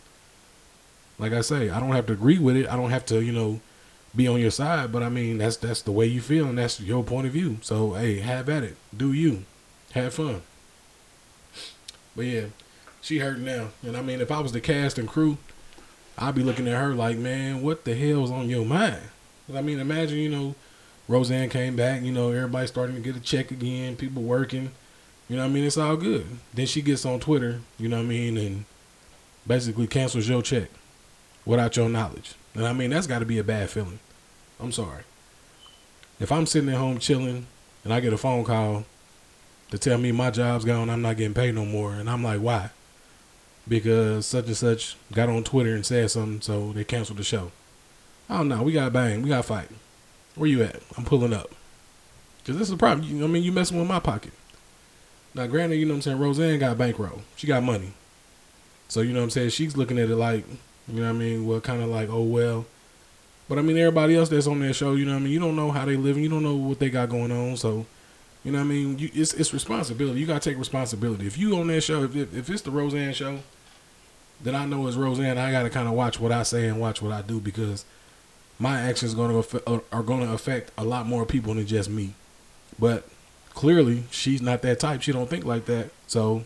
Like 1.17 1.31
I 1.31 1.41
say, 1.41 1.69
I 1.69 1.79
don't 1.79 1.91
have 1.91 2.07
to 2.07 2.13
agree 2.13 2.39
with 2.39 2.55
it. 2.55 2.67
I 2.67 2.75
don't 2.75 2.89
have 2.89 3.05
to, 3.07 3.21
you 3.21 3.31
know, 3.31 3.61
be 4.15 4.27
on 4.27 4.39
your 4.39 4.51
side, 4.51 4.91
but 4.91 5.03
I 5.03 5.09
mean 5.09 5.37
that's 5.37 5.57
that's 5.57 5.81
the 5.81 5.91
way 5.91 6.05
you 6.05 6.21
feel 6.21 6.47
and 6.47 6.57
that's 6.57 6.79
your 6.79 7.03
point 7.03 7.27
of 7.27 7.33
view. 7.33 7.57
So 7.61 7.93
hey, 7.93 8.19
have 8.19 8.49
at 8.49 8.63
it. 8.63 8.75
Do 8.95 9.13
you. 9.13 9.45
Have 9.93 10.13
fun. 10.13 10.41
But 12.15 12.25
yeah, 12.25 12.45
she 13.01 13.19
hurt 13.19 13.39
now. 13.39 13.69
And 13.83 13.97
I 13.97 14.01
mean 14.01 14.21
if 14.21 14.31
I 14.31 14.39
was 14.39 14.51
the 14.51 14.61
cast 14.61 14.97
and 14.97 15.07
crew, 15.07 15.37
I'd 16.17 16.35
be 16.35 16.43
looking 16.43 16.67
at 16.67 16.79
her 16.79 16.93
like, 16.93 17.17
man, 17.17 17.61
what 17.61 17.85
the 17.85 17.95
hell's 17.95 18.31
on 18.31 18.49
your 18.49 18.65
mind? 18.65 19.01
I 19.53 19.61
mean, 19.61 19.79
imagine, 19.79 20.17
you 20.19 20.29
know, 20.29 20.55
Roseanne 21.07 21.49
came 21.49 21.75
back, 21.75 22.03
you 22.03 22.11
know, 22.11 22.31
everybody 22.31 22.67
starting 22.67 22.95
to 22.95 23.01
get 23.01 23.15
a 23.15 23.19
check 23.19 23.49
again, 23.51 23.95
people 23.95 24.21
working. 24.21 24.71
You 25.27 25.37
know 25.37 25.45
I 25.45 25.47
mean? 25.47 25.63
It's 25.63 25.77
all 25.77 25.95
good. 25.95 26.25
Then 26.53 26.65
she 26.65 26.81
gets 26.81 27.05
on 27.05 27.19
Twitter, 27.19 27.61
you 27.77 27.87
know 27.87 27.97
what 27.97 28.05
I 28.05 28.07
mean, 28.07 28.37
and 28.37 28.65
basically 29.45 29.87
cancels 29.87 30.27
your 30.27 30.41
check 30.41 30.69
without 31.45 31.77
your 31.77 31.87
knowledge. 31.87 32.33
And 32.59 32.67
I 32.67 32.73
mean, 32.73 32.89
that's 32.89 33.07
got 33.07 33.19
to 33.19 33.25
be 33.25 33.39
a 33.39 33.43
bad 33.43 33.69
feeling. 33.69 33.99
I'm 34.59 34.71
sorry. 34.71 35.03
If 36.19 36.31
I'm 36.31 36.45
sitting 36.45 36.69
at 36.69 36.75
home 36.75 36.99
chilling 36.99 37.47
and 37.83 37.93
I 37.93 38.01
get 38.01 38.13
a 38.13 38.17
phone 38.17 38.43
call 38.43 38.83
to 39.71 39.77
tell 39.77 39.97
me 39.97 40.11
my 40.11 40.29
job's 40.29 40.65
gone, 40.65 40.89
I'm 40.89 41.01
not 41.01 41.17
getting 41.17 41.33
paid 41.33 41.55
no 41.55 41.65
more, 41.65 41.93
and 41.93 42.09
I'm 42.09 42.23
like, 42.23 42.41
why? 42.41 42.71
because 43.69 44.25
such 44.25 44.47
and 44.47 44.57
such 44.57 44.97
got 45.13 45.29
on 45.29 45.43
Twitter 45.43 45.75
and 45.75 45.85
said 45.85 46.09
something, 46.09 46.41
so 46.41 46.73
they 46.73 46.83
canceled 46.83 47.19
the 47.19 47.23
show. 47.23 47.51
Oh 48.29 48.43
no, 48.43 48.63
we 48.63 48.73
got 48.73 48.91
bang, 48.91 49.21
we 49.21 49.29
got 49.29 49.45
fight. 49.45 49.69
Where 50.35 50.49
you 50.49 50.63
at? 50.63 50.81
I'm 50.97 51.05
pulling 51.05 51.33
up. 51.33 51.51
Cause 52.45 52.57
this 52.57 52.67
is 52.67 52.73
a 52.73 52.77
problem. 52.77 53.07
You, 53.07 53.23
I 53.23 53.27
mean, 53.27 53.43
you 53.43 53.51
messing 53.51 53.77
with 53.77 53.87
my 53.87 53.99
pocket. 53.99 54.33
Now, 55.35 55.45
granted, 55.45 55.75
you 55.75 55.85
know 55.85 55.93
what 55.93 55.97
I'm 55.97 56.01
saying. 56.01 56.19
Roseanne 56.19 56.59
got 56.59 56.77
bankroll. 56.77 57.21
She 57.35 57.45
got 57.45 57.61
money. 57.61 57.93
So 58.87 59.01
you 59.01 59.13
know 59.13 59.19
what 59.19 59.25
I'm 59.25 59.29
saying. 59.29 59.49
She's 59.51 59.77
looking 59.77 59.99
at 59.99 60.09
it 60.09 60.15
like, 60.15 60.45
you 60.89 61.01
know 61.01 61.07
what 61.07 61.15
I 61.15 61.19
mean. 61.19 61.45
Well, 61.45 61.61
kind 61.61 61.81
of 61.81 61.89
like, 61.89 62.09
oh 62.09 62.23
well. 62.23 62.65
But 63.47 63.57
I 63.57 63.61
mean, 63.61 63.77
everybody 63.77 64.15
else 64.15 64.29
that's 64.29 64.47
on 64.47 64.59
that 64.59 64.73
show, 64.73 64.93
you 64.93 65.05
know 65.05 65.13
what 65.13 65.19
I 65.19 65.23
mean. 65.23 65.33
You 65.33 65.39
don't 65.39 65.55
know 65.55 65.71
how 65.71 65.85
they 65.85 65.95
live. 65.95 66.17
You 66.17 66.29
don't 66.29 66.43
know 66.43 66.55
what 66.55 66.79
they 66.79 66.89
got 66.89 67.09
going 67.09 67.31
on. 67.31 67.57
So, 67.57 67.85
you 68.43 68.51
know 68.51 68.59
what 68.59 68.65
I 68.65 68.67
mean. 68.67 68.99
You, 68.99 69.09
it's 69.13 69.33
it's 69.33 69.53
responsibility. 69.53 70.19
You 70.19 70.27
gotta 70.27 70.39
take 70.39 70.57
responsibility. 70.57 71.25
If 71.25 71.37
you 71.37 71.55
on 71.57 71.67
that 71.67 71.81
show, 71.81 72.03
if 72.03 72.15
if, 72.15 72.35
if 72.35 72.49
it's 72.49 72.61
the 72.61 72.71
Roseanne 72.71 73.13
show, 73.13 73.39
then 74.41 74.55
I 74.55 74.65
know 74.65 74.87
it's 74.87 74.97
Roseanne. 74.97 75.37
I 75.37 75.51
got 75.51 75.63
to 75.63 75.69
kind 75.69 75.87
of 75.87 75.93
watch 75.93 76.19
what 76.19 76.31
I 76.31 76.43
say 76.43 76.67
and 76.67 76.79
watch 76.79 77.01
what 77.01 77.11
I 77.11 77.21
do 77.21 77.39
because 77.39 77.85
my 78.57 78.79
actions 78.79 79.13
going 79.13 79.41
to 79.41 79.63
uh, 79.67 79.79
are 79.91 80.03
to 80.03 80.33
affect 80.33 80.71
a 80.77 80.83
lot 80.83 81.05
more 81.07 81.25
people 81.25 81.53
than 81.53 81.65
just 81.65 81.89
me. 81.89 82.13
But 82.77 83.07
clearly, 83.53 84.03
she's 84.11 84.41
not 84.41 84.61
that 84.61 84.79
type. 84.79 85.01
She 85.01 85.11
don't 85.11 85.29
think 85.29 85.45
like 85.45 85.65
that. 85.65 85.89
So, 86.07 86.43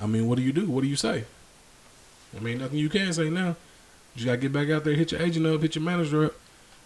I 0.00 0.06
mean, 0.06 0.28
what 0.28 0.36
do 0.36 0.42
you 0.42 0.52
do? 0.52 0.66
What 0.66 0.82
do 0.82 0.88
you 0.88 0.96
say? 0.96 1.24
I 2.36 2.40
mean, 2.40 2.58
nothing 2.58 2.78
you 2.78 2.88
can 2.88 3.12
say 3.12 3.28
now. 3.30 3.56
You 4.14 4.26
got 4.26 4.32
to 4.32 4.36
get 4.38 4.52
back 4.52 4.68
out 4.70 4.84
there, 4.84 4.94
hit 4.94 5.12
your 5.12 5.22
agent 5.22 5.46
up, 5.46 5.62
hit 5.62 5.74
your 5.74 5.84
manager 5.84 6.26
up. 6.26 6.34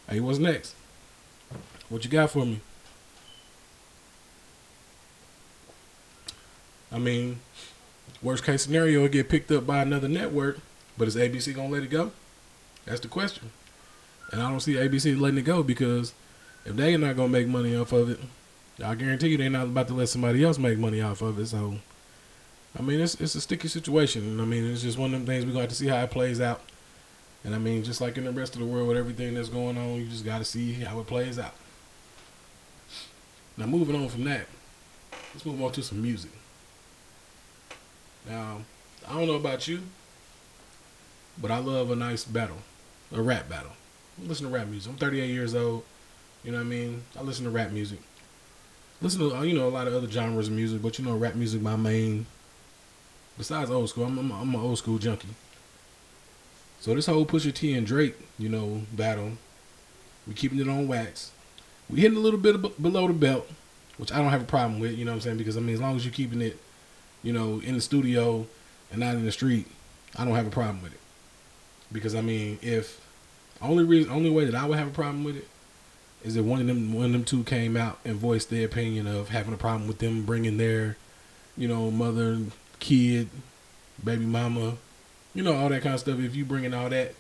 Hey, 0.08 0.20
what's 0.20 0.38
next? 0.38 0.74
What 1.88 2.04
you 2.04 2.10
got 2.10 2.30
for 2.30 2.44
me? 2.44 2.60
I 6.92 6.98
mean, 6.98 7.40
worst 8.22 8.44
case 8.44 8.62
scenario, 8.62 9.04
it 9.04 9.12
get 9.12 9.28
picked 9.28 9.50
up 9.50 9.66
by 9.66 9.82
another 9.82 10.08
network, 10.08 10.58
but 10.96 11.08
is 11.08 11.16
ABC 11.16 11.54
gonna 11.54 11.68
let 11.68 11.82
it 11.82 11.90
go? 11.90 12.12
That's 12.84 13.00
the 13.00 13.08
question. 13.08 13.50
And 14.30 14.40
I 14.40 14.50
don't 14.50 14.60
see 14.60 14.74
ABC 14.74 15.18
letting 15.18 15.38
it 15.38 15.42
go 15.42 15.62
because 15.62 16.14
if 16.64 16.76
they 16.76 16.94
are 16.94 16.98
not 16.98 17.16
gonna 17.16 17.28
make 17.28 17.48
money 17.48 17.76
off 17.76 17.92
of 17.92 18.10
it, 18.10 18.20
I 18.82 18.94
guarantee 18.94 19.28
you 19.28 19.36
they're 19.36 19.50
not 19.50 19.64
about 19.64 19.88
to 19.88 19.94
let 19.94 20.08
somebody 20.08 20.42
else 20.44 20.58
make 20.58 20.78
money 20.78 21.00
off 21.00 21.20
of 21.22 21.38
it. 21.38 21.46
So, 21.46 21.76
I 22.78 22.83
mean, 22.83 23.00
it's 23.00 23.14
it's 23.16 23.35
a 23.35 23.40
sticky 23.40 23.69
situation. 23.69 24.23
And 24.23 24.40
I 24.40 24.45
mean, 24.45 24.64
it's 24.64 24.83
just 24.83 24.99
one 24.99 25.12
of 25.14 25.21
them 25.21 25.26
things 25.26 25.45
we're 25.45 25.52
going 25.52 25.66
to 25.66 25.69
have 25.69 25.71
to 25.71 25.76
see 25.76 25.88
how 25.88 26.02
it 26.02 26.11
plays 26.11 26.40
out. 26.40 26.61
And 27.45 27.54
I 27.54 27.59
mean, 27.59 27.85
just 27.85 28.00
like 28.00 28.16
in 28.16 28.25
the 28.25 28.33
rest 28.33 28.54
of 28.54 28.61
the 28.61 28.66
world 28.66 28.88
with 28.88 28.97
everything 28.97 29.35
that's 29.35 29.49
going 29.49 29.76
on, 29.76 29.97
you 29.97 30.07
just 30.07 30.25
got 30.25 30.38
to 30.38 30.45
see 30.45 30.73
how 30.73 30.99
it 31.00 31.07
plays 31.07 31.38
out. 31.38 31.54
Now, 33.57 33.66
moving 33.66 33.95
on 33.95 34.09
from 34.09 34.25
that, 34.25 34.47
let's 35.33 35.47
move 35.47 35.62
on 35.62 35.71
to 35.73 35.83
some 35.83 36.02
music. 36.02 36.33
Now, 38.28 38.62
I 39.07 39.12
don't 39.12 39.28
know 39.28 39.35
about 39.35 39.69
you, 39.69 39.83
but 41.40 41.50
I 41.50 41.59
love 41.59 41.90
a 41.90 41.97
nice 41.97 42.25
battle, 42.25 42.57
a 43.12 43.21
rap 43.21 43.49
battle. 43.49 43.73
I 44.21 44.26
listen 44.26 44.47
to 44.47 44.52
rap 44.52 44.66
music. 44.66 44.90
I'm 44.90 44.99
38 44.99 45.28
years 45.28 45.54
old. 45.54 45.85
You 46.43 46.52
know 46.52 46.59
what 46.59 46.64
I 46.64 46.69
mean? 46.69 47.02
I 47.19 47.23
listen 47.23 47.45
to 47.45 47.50
rap 47.50 47.71
music. 47.71 48.00
Listen 49.00 49.21
to 49.21 49.37
uh, 49.37 49.43
you 49.43 49.54
know 49.54 49.69
a 49.69 49.71
lot 49.71 49.87
of 49.87 49.95
other 49.95 50.09
genres 50.09 50.49
of 50.49 50.54
music, 50.54 50.81
but 50.83 50.99
you 50.99 51.04
know 51.04 51.16
rap 51.16 51.35
music 51.35 51.61
my 51.61 51.76
main. 51.76 52.26
Besides 53.36 53.70
old 53.70 53.88
school, 53.88 54.04
I'm 54.04 54.18
I'm, 54.18 54.30
I'm 54.32 54.54
an 54.54 54.60
old 54.60 54.78
school 54.78 54.98
junkie. 54.98 55.28
So 56.80 56.94
this 56.94 57.06
whole 57.06 57.26
Pusha 57.26 57.52
T 57.52 57.72
and 57.74 57.86
Drake, 57.86 58.14
you 58.38 58.48
know, 58.48 58.82
battle, 58.92 59.32
we 60.26 60.34
keeping 60.34 60.58
it 60.58 60.68
on 60.68 60.86
wax. 60.86 61.32
We 61.88 62.00
hitting 62.00 62.18
a 62.18 62.20
little 62.20 62.38
bit 62.38 62.60
below 62.80 63.06
the 63.08 63.14
belt, 63.14 63.48
which 63.96 64.12
I 64.12 64.18
don't 64.18 64.30
have 64.30 64.42
a 64.42 64.46
problem 64.46 64.80
with. 64.80 64.92
You 64.92 65.04
know 65.04 65.12
what 65.12 65.16
I'm 65.16 65.20
saying? 65.22 65.38
Because 65.38 65.56
I 65.56 65.60
mean, 65.60 65.74
as 65.74 65.80
long 65.80 65.96
as 65.96 66.04
you're 66.04 66.14
keeping 66.14 66.42
it, 66.42 66.58
you 67.22 67.32
know, 67.32 67.60
in 67.60 67.74
the 67.74 67.80
studio 67.80 68.46
and 68.90 69.00
not 69.00 69.14
in 69.14 69.24
the 69.24 69.32
street, 69.32 69.66
I 70.16 70.24
don't 70.24 70.34
have 70.34 70.46
a 70.46 70.50
problem 70.50 70.82
with 70.82 70.92
it. 70.92 71.00
Because 71.90 72.14
I 72.14 72.20
mean, 72.20 72.58
if 72.62 73.00
only 73.60 73.84
reason, 73.84 74.12
only 74.12 74.30
way 74.30 74.44
that 74.44 74.54
I 74.54 74.66
would 74.66 74.78
have 74.78 74.88
a 74.88 74.92
problem 74.92 75.24
with 75.24 75.36
it 75.36 75.48
is 76.22 76.36
if 76.36 76.44
one 76.44 76.60
of 76.60 76.66
them, 76.66 76.92
one 76.92 77.06
of 77.06 77.12
them 77.12 77.24
two 77.24 77.44
came 77.44 77.76
out 77.76 77.98
and 78.04 78.16
voiced 78.16 78.50
their 78.50 78.66
opinion 78.66 79.06
of 79.06 79.28
having 79.28 79.54
a 79.54 79.58
problem 79.58 79.86
with 79.86 79.98
them 79.98 80.24
bringing 80.24 80.56
their, 80.56 80.96
you 81.56 81.68
know, 81.68 81.90
mother, 81.90 82.40
kid, 82.81 83.28
baby 84.02 84.25
mama, 84.25 84.76
you 85.35 85.43
know, 85.43 85.54
all 85.54 85.69
that 85.69 85.83
kind 85.83 85.95
of 85.95 86.00
stuff. 86.00 86.19
If 86.19 86.35
you 86.35 86.45
bringing 86.45 86.75
all 86.75 86.88
that, 86.90 87.14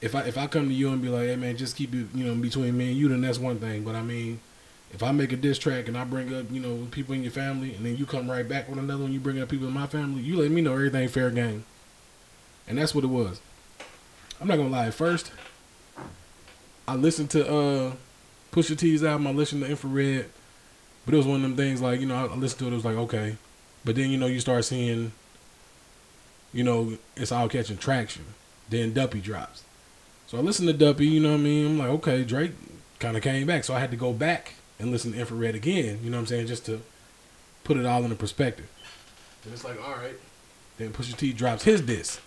if 0.00 0.14
I 0.14 0.22
if 0.22 0.38
I 0.38 0.46
come 0.46 0.68
to 0.68 0.74
you 0.74 0.90
and 0.90 1.02
be 1.02 1.08
like, 1.08 1.26
hey 1.26 1.36
man, 1.36 1.56
just 1.56 1.76
keep 1.76 1.94
it, 1.94 2.06
you 2.14 2.24
know, 2.24 2.34
between 2.34 2.76
me 2.76 2.88
and 2.88 2.96
you, 2.96 3.08
then 3.08 3.20
that's 3.20 3.38
one 3.38 3.58
thing. 3.58 3.84
But 3.84 3.94
I 3.94 4.02
mean, 4.02 4.40
if 4.92 5.02
I 5.02 5.12
make 5.12 5.32
a 5.32 5.36
diss 5.36 5.58
track 5.58 5.88
and 5.88 5.96
I 5.96 6.04
bring 6.04 6.34
up, 6.34 6.46
you 6.50 6.60
know, 6.60 6.86
people 6.90 7.14
in 7.14 7.22
your 7.22 7.32
family, 7.32 7.74
and 7.74 7.86
then 7.86 7.96
you 7.96 8.06
come 8.06 8.30
right 8.30 8.48
back 8.48 8.68
with 8.68 8.78
another 8.78 9.04
one, 9.04 9.12
you 9.12 9.20
bring 9.20 9.40
up 9.40 9.48
people 9.48 9.68
in 9.68 9.74
my 9.74 9.86
family, 9.86 10.22
you 10.22 10.36
let 10.36 10.50
me 10.50 10.60
know 10.60 10.72
everything 10.72 11.08
fair 11.08 11.30
game. 11.30 11.64
And 12.66 12.78
that's 12.78 12.94
what 12.94 13.04
it 13.04 13.08
was. 13.08 13.40
I'm 14.40 14.48
not 14.48 14.56
gonna 14.56 14.70
lie. 14.70 14.86
At 14.86 14.94
first, 14.94 15.32
I 16.88 16.94
listened 16.94 17.30
to 17.30 17.46
uh 17.46 17.92
Pusha 18.52 18.76
T's 18.76 19.04
album. 19.04 19.26
I 19.26 19.32
listened 19.32 19.62
to 19.62 19.70
Infrared, 19.70 20.30
but 21.04 21.14
it 21.14 21.16
was 21.16 21.26
one 21.26 21.36
of 21.36 21.42
them 21.42 21.56
things 21.56 21.80
like 21.80 22.00
you 22.00 22.06
know 22.06 22.16
I 22.16 22.34
listened 22.34 22.60
to 22.60 22.66
it. 22.66 22.72
It 22.72 22.74
was 22.74 22.84
like 22.84 22.96
okay, 22.96 23.36
but 23.84 23.96
then 23.96 24.10
you 24.10 24.18
know 24.18 24.26
you 24.26 24.40
start 24.40 24.64
seeing 24.64 25.12
you 26.52 26.64
know, 26.64 26.98
it's 27.16 27.32
all 27.32 27.48
catching 27.48 27.76
traction. 27.76 28.24
Then 28.68 28.92
Duppy 28.92 29.20
drops. 29.20 29.64
So 30.26 30.38
I 30.38 30.40
listened 30.40 30.68
to 30.68 30.74
Duppy, 30.74 31.06
you 31.06 31.20
know 31.20 31.32
what 31.32 31.40
I 31.40 31.42
mean? 31.42 31.66
I'm 31.66 31.78
like, 31.78 31.88
okay, 31.88 32.24
Drake 32.24 32.52
kind 32.98 33.16
of 33.16 33.22
came 33.22 33.46
back. 33.46 33.64
So 33.64 33.74
I 33.74 33.80
had 33.80 33.90
to 33.90 33.96
go 33.96 34.12
back 34.12 34.54
and 34.78 34.90
listen 34.90 35.12
to 35.12 35.18
Infrared 35.18 35.54
again, 35.54 36.00
you 36.02 36.10
know 36.10 36.16
what 36.16 36.22
I'm 36.22 36.26
saying? 36.26 36.46
Just 36.46 36.66
to 36.66 36.80
put 37.64 37.76
it 37.76 37.86
all 37.86 38.04
in 38.04 38.12
a 38.12 38.16
perspective. 38.16 38.68
And 39.44 39.52
it's 39.52 39.64
like, 39.64 39.82
all 39.82 39.96
right. 39.96 40.16
Then 40.78 40.92
Pusha 40.92 41.16
T 41.16 41.32
drops 41.32 41.64
his 41.64 41.80
diss. 41.80 42.20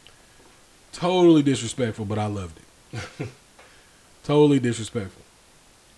Totally 0.91 1.41
disrespectful, 1.41 2.05
but 2.05 2.19
I 2.19 2.27
loved 2.27 2.59
it. 2.59 3.29
totally 4.23 4.59
disrespectful. 4.59 5.21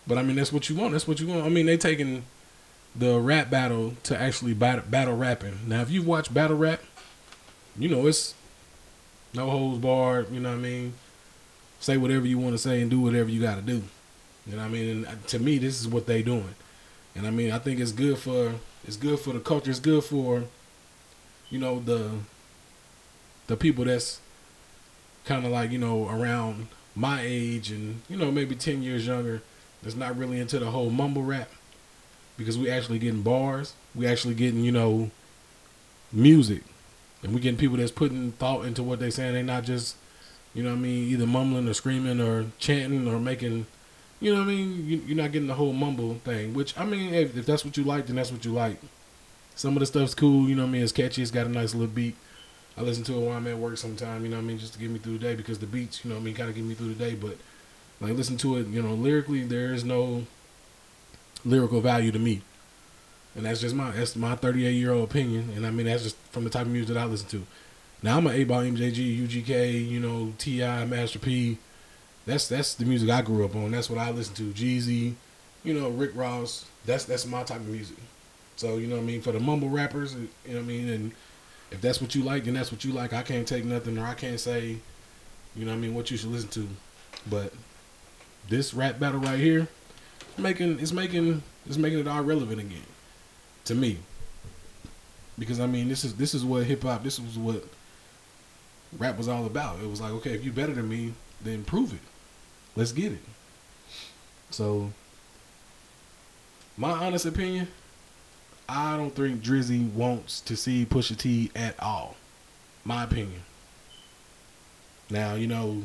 But 0.07 0.17
I 0.17 0.23
mean, 0.23 0.35
that's 0.35 0.53
what 0.53 0.69
you 0.69 0.75
want. 0.75 0.91
That's 0.93 1.07
what 1.07 1.19
you 1.19 1.27
want. 1.27 1.43
I 1.43 1.49
mean, 1.49 1.65
they 1.65 1.77
taking 1.77 2.23
the 2.97 3.19
rap 3.19 3.49
battle 3.49 3.93
to 4.03 4.19
actually 4.19 4.53
battle, 4.53 4.83
battle 4.89 5.15
rapping. 5.15 5.59
Now, 5.67 5.81
if 5.81 5.91
you've 5.91 6.07
watched 6.07 6.33
battle 6.33 6.57
rap, 6.57 6.81
you 7.77 7.89
know, 7.89 8.07
it's 8.07 8.33
no 9.33 9.49
holds 9.49 9.79
barred. 9.79 10.31
You 10.31 10.39
know 10.39 10.51
what 10.51 10.59
I 10.59 10.61
mean? 10.61 10.93
Say 11.79 11.97
whatever 11.97 12.25
you 12.25 12.39
want 12.39 12.53
to 12.53 12.57
say 12.57 12.81
and 12.81 12.89
do 12.89 13.01
whatever 13.01 13.29
you 13.29 13.41
got 13.41 13.55
to 13.55 13.61
do. 13.61 13.83
You 14.47 14.55
know 14.55 14.61
what 14.61 14.67
I 14.67 14.69
mean? 14.69 14.89
And 14.89 15.07
uh, 15.07 15.11
to 15.27 15.39
me, 15.39 15.57
this 15.57 15.81
is 15.81 15.87
what 15.87 16.05
they 16.05 16.21
doing. 16.21 16.55
And 17.15 17.27
I 17.27 17.31
mean, 17.31 17.51
I 17.51 17.59
think 17.59 17.79
it's 17.79 17.91
good 17.91 18.17
for 18.17 18.53
it's 18.87 18.97
good 18.97 19.19
for 19.19 19.33
the 19.33 19.39
culture. 19.39 19.69
It's 19.69 19.79
good 19.79 20.03
for 20.03 20.45
you 21.49 21.59
know 21.59 21.79
the 21.79 22.11
the 23.47 23.57
people 23.57 23.85
that's 23.85 24.21
kind 25.25 25.45
of 25.45 25.51
like 25.51 25.71
you 25.71 25.77
know 25.77 26.07
around 26.09 26.67
my 26.95 27.21
age 27.21 27.71
and 27.71 28.01
you 28.07 28.17
know 28.17 28.31
maybe 28.31 28.55
ten 28.55 28.81
years 28.81 29.05
younger. 29.05 29.41
That's 29.83 29.95
not 29.95 30.17
really 30.17 30.39
into 30.39 30.59
the 30.59 30.71
whole 30.71 30.89
mumble 30.89 31.23
rap 31.23 31.49
because 32.37 32.57
we 32.57 32.69
actually 32.69 32.99
getting 32.99 33.21
bars. 33.21 33.73
We 33.93 34.07
actually 34.07 34.35
getting 34.35 34.63
you 34.63 34.71
know 34.71 35.11
music 36.11 36.63
and 37.25 37.33
we 37.33 37.41
getting 37.41 37.57
people 37.57 37.77
that's 37.77 37.91
putting 37.91 38.31
thought 38.33 38.65
into 38.65 38.83
what 38.83 38.99
they 38.99 39.09
saying. 39.09 39.33
They 39.33 39.41
not 39.41 39.63
just, 39.63 39.95
you 40.53 40.61
know, 40.61 40.69
what 40.69 40.77
I 40.77 40.81
mean, 40.81 41.09
either 41.09 41.25
mumbling 41.25 41.67
or 41.67 41.73
screaming 41.73 42.21
or 42.21 42.45
chanting 42.59 43.07
or 43.07 43.19
making, 43.19 43.65
you 44.19 44.31
know, 44.31 44.41
what 44.41 44.49
I 44.49 44.53
mean, 44.53 44.85
you, 45.07 45.13
are 45.13 45.17
not 45.17 45.31
getting 45.31 45.47
the 45.47 45.55
whole 45.55 45.73
mumble 45.73 46.15
thing. 46.23 46.53
Which 46.53 46.77
I 46.77 46.85
mean, 46.85 47.13
if, 47.13 47.35
if 47.35 47.45
that's 47.45 47.65
what 47.65 47.77
you 47.77 47.83
like, 47.83 48.05
then 48.05 48.15
that's 48.15 48.31
what 48.31 48.45
you 48.45 48.51
like. 48.51 48.77
Some 49.55 49.75
of 49.75 49.79
the 49.79 49.87
stuff's 49.87 50.13
cool, 50.13 50.47
you 50.47 50.55
know, 50.55 50.63
what 50.63 50.69
I 50.69 50.71
mean, 50.73 50.83
it's 50.83 50.91
catchy. 50.91 51.23
It's 51.23 51.31
got 51.31 51.47
a 51.47 51.49
nice 51.49 51.73
little 51.73 51.87
beat. 51.87 52.15
I 52.77 52.81
listen 52.81 53.03
to 53.05 53.13
it 53.13 53.25
while 53.25 53.37
I'm 53.37 53.47
at 53.47 53.57
work 53.57 53.77
sometime, 53.77 54.23
you 54.23 54.29
know, 54.29 54.35
what 54.35 54.43
I 54.43 54.45
mean, 54.45 54.59
just 54.59 54.73
to 54.73 54.79
get 54.79 54.91
me 54.91 54.99
through 54.99 55.17
the 55.17 55.19
day 55.19 55.35
because 55.35 55.59
the 55.59 55.65
beats, 55.65 56.03
you 56.03 56.09
know, 56.09 56.17
what 56.17 56.21
I 56.21 56.25
mean, 56.25 56.35
kind 56.35 56.49
of 56.49 56.55
get 56.55 56.63
me 56.63 56.75
through 56.75 56.93
the 56.93 57.03
day. 57.03 57.15
But 57.15 57.37
like, 58.01 58.13
listen 58.13 58.37
to 58.37 58.57
it, 58.57 58.67
you 58.67 58.83
know, 58.83 58.93
lyrically, 58.93 59.43
there 59.43 59.73
is 59.73 59.83
no 59.83 60.25
lyrical 61.45 61.79
value 61.79 62.11
to 62.11 62.19
me 62.19 62.41
and 63.35 63.45
that's 63.45 63.59
just 63.59 63.75
my 63.75 63.91
that's 63.91 64.15
my 64.15 64.35
38 64.35 64.71
year 64.71 64.91
old 64.91 65.09
opinion. 65.09 65.51
And 65.55 65.65
I 65.65 65.71
mean 65.71 65.85
that's 65.85 66.03
just 66.03 66.17
from 66.31 66.43
the 66.43 66.49
type 66.49 66.65
of 66.65 66.71
music 66.71 66.95
that 66.95 67.01
I 67.01 67.05
listen 67.05 67.27
to. 67.29 67.45
Now 68.01 68.17
I'm 68.17 68.27
an 68.27 68.35
8 68.35 68.43
ball 68.45 68.61
MJG, 68.61 69.27
UGK, 69.27 69.87
you 69.87 69.99
know 69.99 70.33
T.I., 70.37 70.85
Master 70.85 71.19
P. 71.19 71.57
That's 72.25 72.47
that's 72.47 72.75
the 72.75 72.85
music 72.85 73.09
I 73.09 73.21
grew 73.21 73.45
up 73.45 73.55
on. 73.55 73.71
That's 73.71 73.89
what 73.89 73.99
I 73.99 74.11
listen 74.11 74.35
to. 74.35 74.51
Jeezy, 74.51 75.15
you 75.63 75.73
know 75.73 75.89
Rick 75.89 76.11
Ross. 76.15 76.65
That's 76.85 77.05
that's 77.05 77.25
my 77.25 77.43
type 77.43 77.59
of 77.59 77.67
music. 77.67 77.97
So 78.55 78.77
you 78.77 78.87
know 78.87 78.95
what 78.95 79.01
I 79.01 79.05
mean 79.05 79.21
for 79.21 79.33
the 79.33 79.39
mumble 79.39 79.69
rappers, 79.69 80.15
you 80.15 80.29
know 80.47 80.55
what 80.55 80.59
I 80.59 80.61
mean. 80.61 80.89
And 80.89 81.11
if 81.71 81.81
that's 81.81 82.01
what 82.01 82.15
you 82.15 82.23
like, 82.23 82.45
then 82.45 82.53
that's 82.53 82.71
what 82.71 82.85
you 82.85 82.93
like. 82.93 83.11
I 83.11 83.21
can't 83.21 83.47
take 83.47 83.65
nothing, 83.65 83.97
or 83.97 84.05
I 84.05 84.13
can't 84.13 84.39
say, 84.39 84.77
you 85.55 85.65
know 85.65 85.71
what 85.71 85.77
I 85.77 85.81
mean, 85.81 85.93
what 85.93 86.09
you 86.09 86.15
should 86.15 86.31
listen 86.31 86.49
to. 86.49 86.67
But 87.29 87.51
this 88.47 88.73
rap 88.73 88.97
battle 88.97 89.19
right 89.19 89.39
here, 89.39 89.67
making 90.37 90.79
it's 90.79 90.91
making 90.91 91.43
it's 91.65 91.77
making 91.77 91.99
it 91.99 92.07
all 92.07 92.23
relevant 92.23 92.59
again 92.59 92.85
to 93.65 93.75
me. 93.75 93.97
Because 95.37 95.59
I 95.59 95.67
mean, 95.67 95.89
this 95.89 96.03
is 96.03 96.15
this 96.15 96.33
is 96.33 96.45
what 96.45 96.65
hip 96.65 96.83
hop, 96.83 97.03
this 97.03 97.19
was 97.19 97.37
what 97.37 97.63
rap 98.97 99.17
was 99.17 99.27
all 99.27 99.45
about. 99.45 99.79
It 99.79 99.89
was 99.89 100.01
like, 100.01 100.11
okay, 100.13 100.31
if 100.31 100.45
you 100.45 100.51
better 100.51 100.73
than 100.73 100.87
me, 100.87 101.13
then 101.43 101.63
prove 101.63 101.93
it. 101.93 101.99
Let's 102.75 102.91
get 102.91 103.11
it. 103.11 103.19
So, 104.49 104.91
my 106.77 106.91
honest 106.91 107.25
opinion, 107.25 107.67
I 108.67 108.97
don't 108.97 109.15
think 109.15 109.41
Drizzy 109.41 109.91
wants 109.91 110.41
to 110.41 110.55
see 110.55 110.85
Pusha 110.85 111.17
T 111.17 111.51
at 111.55 111.75
all. 111.81 112.15
My 112.83 113.03
opinion. 113.03 113.41
Now, 115.09 115.35
you 115.35 115.47
know, 115.47 115.83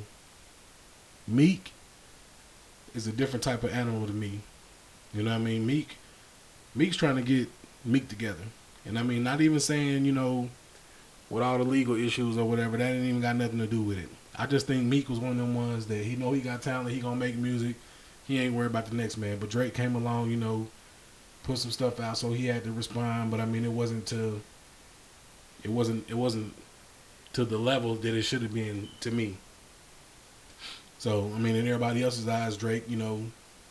Meek 1.27 1.73
is 2.95 3.07
a 3.07 3.13
different 3.13 3.43
type 3.43 3.65
of 3.65 3.73
animal 3.73 4.07
to 4.07 4.13
me. 4.13 4.41
You 5.13 5.23
know 5.23 5.31
what 5.31 5.37
I 5.37 5.45
mean? 5.45 5.67
Meek 5.67 5.97
Meek's 6.75 6.97
trying 6.97 7.17
to 7.17 7.23
get 7.23 7.49
Meek 7.85 8.09
together. 8.09 8.45
And 8.85 8.99
I 8.99 9.03
mean, 9.03 9.23
not 9.23 9.41
even 9.41 9.61
saying, 9.61 10.05
you 10.05 10.13
know, 10.13 10.49
with 11.29 11.43
all 11.43 11.59
the 11.59 11.65
legal 11.65 11.97
issues 11.97 12.39
or 12.39 12.45
whatever, 12.45 12.77
that 12.77 12.93
ain't 12.93 13.05
even 13.05 13.21
got 13.21 13.37
nothing 13.37 13.59
to 13.59 13.67
do 13.67 13.83
with 13.83 13.99
it. 13.99 14.09
I 14.37 14.47
just 14.47 14.67
think 14.67 14.85
Meek 14.85 15.09
was 15.09 15.19
one 15.19 15.33
of 15.33 15.37
them 15.39 15.55
ones 15.55 15.87
that 15.87 16.05
he 16.05 16.17
know 16.17 16.33
he 16.33 16.41
got 16.41 16.63
talent, 16.63 16.91
he 16.91 17.01
gonna 17.01 17.17
make 17.17 17.37
music. 17.37 17.77
He 18.27 18.39
ain't 18.39 18.55
worried 18.55 18.71
about 18.71 18.87
the 18.87 18.95
next 18.95 19.17
man. 19.17 19.39
But 19.39 19.51
Drake 19.51 19.75
came 19.75 19.97
along, 19.97 20.31
you 20.31 20.37
know, 20.37 20.69
put 21.43 21.59
some 21.59 21.71
stuff 21.73 21.99
out, 21.99 22.17
so 22.17 22.33
he 22.33 22.47
had 22.47 22.65
to 22.65 22.73
respond. 22.73 23.31
But 23.31 23.41
I 23.41 23.45
mean, 23.45 23.65
it 23.65 23.73
wasn't 23.73 24.07
to, 24.07 24.41
it 25.65 25.71
wasn't, 25.71 26.09
it 26.09 26.15
wasn't 26.15 26.55
to 27.33 27.45
the 27.45 27.59
level 27.59 27.97
that 27.97 28.15
it 28.15 28.23
should 28.23 28.43
have 28.43 28.55
been 28.55 28.89
to 29.01 29.11
me. 29.11 29.37
So 31.01 31.33
I 31.35 31.39
mean, 31.39 31.57
in 31.57 31.67
everybody 31.67 32.03
else's 32.03 32.29
eyes, 32.29 32.59
Drake, 32.59 32.85
you 32.87 32.99
know, 32.99 33.23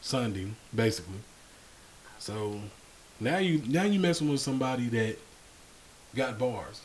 Sunday 0.01 0.47
basically. 0.73 1.19
So 2.17 2.59
now 3.19 3.37
you 3.37 3.61
now 3.67 3.83
you 3.83 3.99
messing 3.99 4.31
with 4.31 4.41
somebody 4.41 4.87
that 4.87 5.17
got 6.15 6.39
bars, 6.39 6.81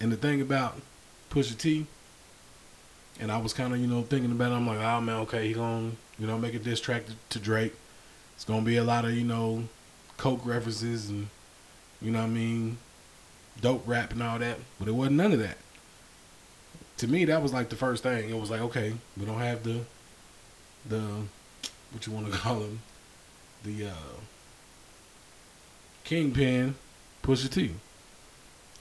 and 0.00 0.10
the 0.10 0.16
thing 0.16 0.40
about 0.40 0.80
Pusha 1.30 1.58
T, 1.58 1.84
and 3.20 3.30
I 3.30 3.36
was 3.36 3.52
kind 3.52 3.74
of 3.74 3.78
you 3.78 3.86
know 3.86 4.00
thinking 4.00 4.32
about 4.32 4.52
it. 4.52 4.54
I'm 4.54 4.66
like, 4.66 4.78
oh 4.78 5.00
man, 5.02 5.16
okay, 5.16 5.46
he 5.46 5.52
gonna 5.52 5.90
you 6.18 6.26
know 6.26 6.38
make 6.38 6.54
a 6.54 6.58
diss 6.58 6.80
track 6.80 7.04
to, 7.04 7.12
to 7.28 7.38
Drake. 7.38 7.74
It's 8.34 8.46
gonna 8.46 8.64
be 8.64 8.78
a 8.78 8.84
lot 8.84 9.04
of 9.04 9.12
you 9.12 9.24
know 9.24 9.64
coke 10.16 10.40
references 10.46 11.10
and 11.10 11.28
you 12.00 12.10
know 12.10 12.20
what 12.20 12.28
I 12.28 12.30
mean, 12.30 12.78
dope 13.60 13.86
rap 13.86 14.12
and 14.12 14.22
all 14.22 14.38
that. 14.38 14.56
But 14.78 14.88
it 14.88 14.92
wasn't 14.92 15.16
none 15.16 15.32
of 15.32 15.38
that. 15.40 15.58
To 16.98 17.08
me, 17.08 17.24
that 17.26 17.42
was 17.42 17.52
like 17.52 17.68
the 17.68 17.76
first 17.76 18.02
thing. 18.02 18.30
It 18.30 18.38
was 18.38 18.50
like, 18.50 18.60
okay, 18.62 18.94
we 19.18 19.26
don't 19.26 19.38
have 19.38 19.62
the 19.62 19.80
the 20.88 21.02
what 21.92 22.06
you 22.06 22.12
want 22.12 22.32
to 22.32 22.32
call 22.38 22.60
him, 22.60 22.80
the 23.64 23.88
uh, 23.88 24.20
kingpin, 26.04 26.74
Pusha 27.22 27.50
T. 27.50 27.72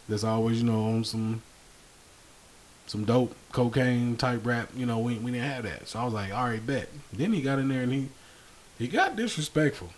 That's 0.07 0.23
always 0.23 0.61
you 0.61 0.67
know 0.69 0.85
on 0.85 1.03
some 1.03 1.41
some 2.87 3.03
dope 3.03 3.35
cocaine 3.51 4.15
type 4.15 4.45
rap. 4.45 4.69
You 4.75 4.85
know, 4.85 4.99
we 4.99 5.17
we 5.17 5.31
didn't 5.31 5.49
have 5.49 5.63
that. 5.63 5.87
So 5.87 5.99
I 5.99 6.05
was 6.05 6.13
like, 6.13 6.33
all 6.33 6.45
right, 6.45 6.65
bet. 6.65 6.89
Then 7.11 7.33
he 7.33 7.41
got 7.41 7.59
in 7.59 7.67
there 7.67 7.81
and 7.81 7.91
he 7.91 8.09
he 8.77 8.87
got 8.87 9.15
disrespectful. 9.15 9.89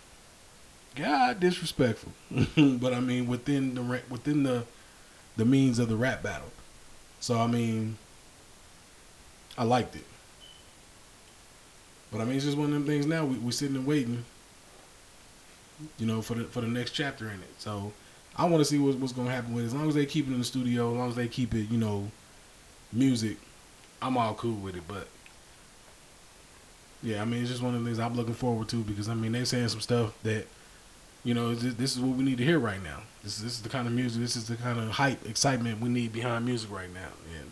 God 0.94 1.40
disrespectful. 1.40 2.12
but 2.80 2.92
I 2.94 3.00
mean 3.00 3.26
within 3.26 3.74
the 3.74 4.00
within 4.08 4.42
the 4.42 4.64
the 5.36 5.44
means 5.44 5.78
of 5.78 5.88
the 5.88 5.96
rap 5.96 6.22
battle. 6.22 6.50
So 7.20 7.38
I 7.38 7.46
mean 7.46 7.98
I 9.58 9.64
liked 9.64 9.96
it. 9.96 10.04
But 12.10 12.22
I 12.22 12.24
mean 12.24 12.36
it's 12.36 12.46
just 12.46 12.56
one 12.56 12.68
of 12.68 12.72
them 12.72 12.86
things 12.86 13.04
now 13.04 13.26
we 13.26 13.36
we 13.36 13.52
sitting 13.52 13.76
and 13.76 13.86
waiting 13.86 14.24
you 15.98 16.06
know 16.06 16.22
for 16.22 16.34
the 16.34 16.44
for 16.44 16.62
the 16.62 16.66
next 16.66 16.92
chapter 16.92 17.26
in 17.26 17.40
it. 17.40 17.54
So 17.58 17.92
I 18.36 18.44
want 18.44 18.60
to 18.60 18.64
see 18.64 18.78
what's, 18.78 18.96
what's 18.96 19.12
going 19.12 19.28
to 19.28 19.34
happen 19.34 19.52
with 19.52 19.64
it. 19.64 19.66
As 19.66 19.74
long 19.74 19.88
as 19.88 19.94
they 19.94 20.06
keep 20.06 20.28
it 20.28 20.32
in 20.32 20.38
the 20.38 20.44
studio, 20.44 20.92
as 20.92 20.96
long 20.96 21.08
as 21.08 21.16
they 21.16 21.26
keep 21.26 21.54
it, 21.54 21.68
you 21.70 21.78
know, 21.78 22.10
music, 22.92 23.36
I'm 24.00 24.16
all 24.16 24.34
cool 24.34 24.54
with 24.54 24.76
it. 24.76 24.84
But 24.86 25.08
yeah, 27.02 27.20
I 27.20 27.24
mean, 27.24 27.42
it's 27.42 27.50
just 27.50 27.62
one 27.62 27.74
of 27.74 27.80
the 27.80 27.86
things 27.86 27.98
I'm 27.98 28.14
looking 28.14 28.34
forward 28.34 28.68
to 28.68 28.76
because 28.76 29.08
I 29.08 29.14
mean, 29.14 29.32
they're 29.32 29.44
saying 29.44 29.68
some 29.68 29.80
stuff 29.80 30.16
that 30.22 30.46
you 31.24 31.34
know, 31.34 31.54
this 31.54 31.96
is 31.96 32.00
what 32.00 32.16
we 32.16 32.24
need 32.24 32.38
to 32.38 32.44
hear 32.44 32.58
right 32.58 32.82
now. 32.82 33.02
This, 33.22 33.38
this 33.38 33.52
is 33.52 33.62
the 33.62 33.68
kind 33.68 33.86
of 33.86 33.92
music, 33.92 34.22
this 34.22 34.36
is 34.36 34.46
the 34.48 34.56
kind 34.56 34.78
of 34.78 34.88
hype, 34.88 35.28
excitement 35.28 35.80
we 35.80 35.88
need 35.88 36.12
behind 36.12 36.46
music 36.46 36.70
right 36.70 36.92
now. 36.92 37.10
And 37.38 37.50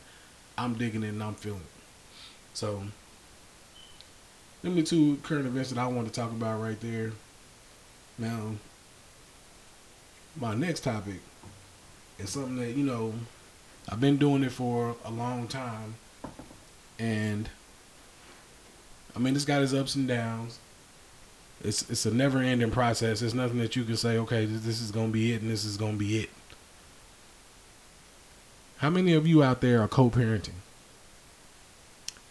I'm 0.56 0.74
digging 0.74 1.02
it 1.02 1.08
and 1.08 1.22
I'm 1.22 1.34
feeling 1.34 1.60
it. 1.60 1.75
So, 2.56 2.82
them 4.62 4.76
the 4.76 4.82
two 4.82 5.18
current 5.22 5.46
events 5.46 5.68
that 5.70 5.78
I 5.78 5.86
want 5.88 6.06
to 6.06 6.12
talk 6.12 6.30
about 6.30 6.62
right 6.62 6.80
there. 6.80 7.12
Now, 8.18 8.52
my 10.40 10.54
next 10.54 10.80
topic 10.80 11.20
is 12.18 12.30
something 12.30 12.56
that, 12.56 12.70
you 12.70 12.84
know, 12.84 13.12
I've 13.90 14.00
been 14.00 14.16
doing 14.16 14.42
it 14.42 14.52
for 14.52 14.96
a 15.04 15.10
long 15.10 15.48
time. 15.48 15.96
And, 16.98 17.50
I 19.14 19.18
mean, 19.18 19.36
it's 19.36 19.44
got 19.44 19.60
its 19.60 19.74
ups 19.74 19.94
and 19.94 20.08
downs 20.08 20.58
it's 21.62 21.88
it's 21.90 22.06
a 22.06 22.10
never 22.12 22.38
ending 22.38 22.70
process. 22.70 23.22
It's 23.22 23.34
nothing 23.34 23.58
that 23.58 23.76
you 23.76 23.84
can 23.84 23.96
say, 23.96 24.18
okay, 24.18 24.44
this, 24.44 24.62
this 24.62 24.80
is 24.80 24.90
gonna 24.90 25.08
be 25.08 25.32
it 25.32 25.42
and 25.42 25.50
this 25.50 25.64
is 25.64 25.76
gonna 25.76 25.96
be 25.96 26.18
it. 26.18 26.30
How 28.78 28.90
many 28.90 29.14
of 29.14 29.26
you 29.26 29.42
out 29.42 29.62
there 29.62 29.80
are 29.80 29.88
co-parenting? 29.88 30.60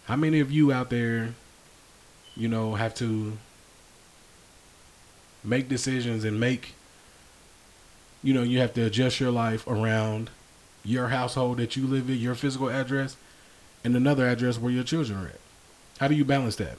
How 0.06 0.16
many 0.16 0.40
of 0.40 0.52
you 0.52 0.72
out 0.72 0.90
there, 0.90 1.34
you 2.36 2.48
know, 2.48 2.76
have 2.76 2.94
to 2.96 3.38
make 5.44 5.68
decisions 5.68 6.24
and 6.24 6.40
make 6.40 6.74
you 8.26 8.34
know, 8.34 8.42
you 8.42 8.60
have 8.60 8.74
to 8.74 8.84
adjust 8.84 9.20
your 9.20 9.30
life 9.30 9.68
around 9.68 10.32
your 10.84 11.10
household 11.10 11.58
that 11.58 11.76
you 11.76 11.86
live 11.86 12.10
in, 12.10 12.16
your 12.16 12.34
physical 12.34 12.70
address, 12.70 13.18
and 13.84 13.96
another 13.96 14.28
address 14.28 14.58
where 14.58 14.72
your 14.72 14.84
children 14.84 15.20
are 15.20 15.28
at. 15.28 15.40
How 16.00 16.08
do 16.08 16.16
you 16.16 16.26
balance 16.26 16.56
that? 16.56 16.78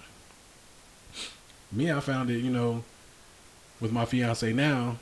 me, 1.73 1.91
I 1.91 2.01
found 2.01 2.31
it, 2.31 2.39
you 2.39 2.51
know, 2.51 2.85
with 3.81 3.93
my 3.93 4.05
fiance 4.05 4.53
now. 4.53 4.97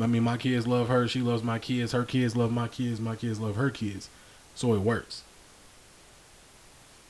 I 0.00 0.06
mean, 0.06 0.24
my 0.24 0.36
kids 0.36 0.66
love 0.66 0.88
her. 0.88 1.06
She 1.06 1.20
loves 1.20 1.44
my 1.44 1.58
kids. 1.58 1.92
Her 1.92 2.04
kids 2.04 2.34
love 2.34 2.50
my 2.50 2.66
kids. 2.66 3.00
My 3.00 3.14
kids 3.14 3.38
love 3.38 3.56
her 3.56 3.70
kids. 3.70 4.08
So 4.54 4.74
it 4.74 4.80
works. 4.80 5.22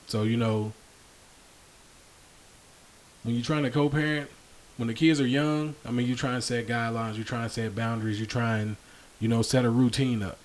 So, 0.07 0.23
you 0.23 0.37
know, 0.37 0.73
when 3.23 3.35
you're 3.35 3.43
trying 3.43 3.63
to 3.63 3.71
co 3.71 3.89
parent, 3.89 4.29
when 4.77 4.87
the 4.87 4.93
kids 4.93 5.19
are 5.19 5.27
young, 5.27 5.75
I 5.85 5.91
mean, 5.91 6.07
you're 6.07 6.17
trying 6.17 6.35
to 6.35 6.41
set 6.41 6.67
guidelines, 6.67 7.15
you're 7.15 7.25
trying 7.25 7.47
to 7.47 7.53
set 7.53 7.75
boundaries, 7.75 8.19
you're 8.19 8.27
trying, 8.27 8.77
you 9.19 9.27
know, 9.27 9.41
set 9.41 9.65
a 9.65 9.69
routine 9.69 10.21
up. 10.21 10.37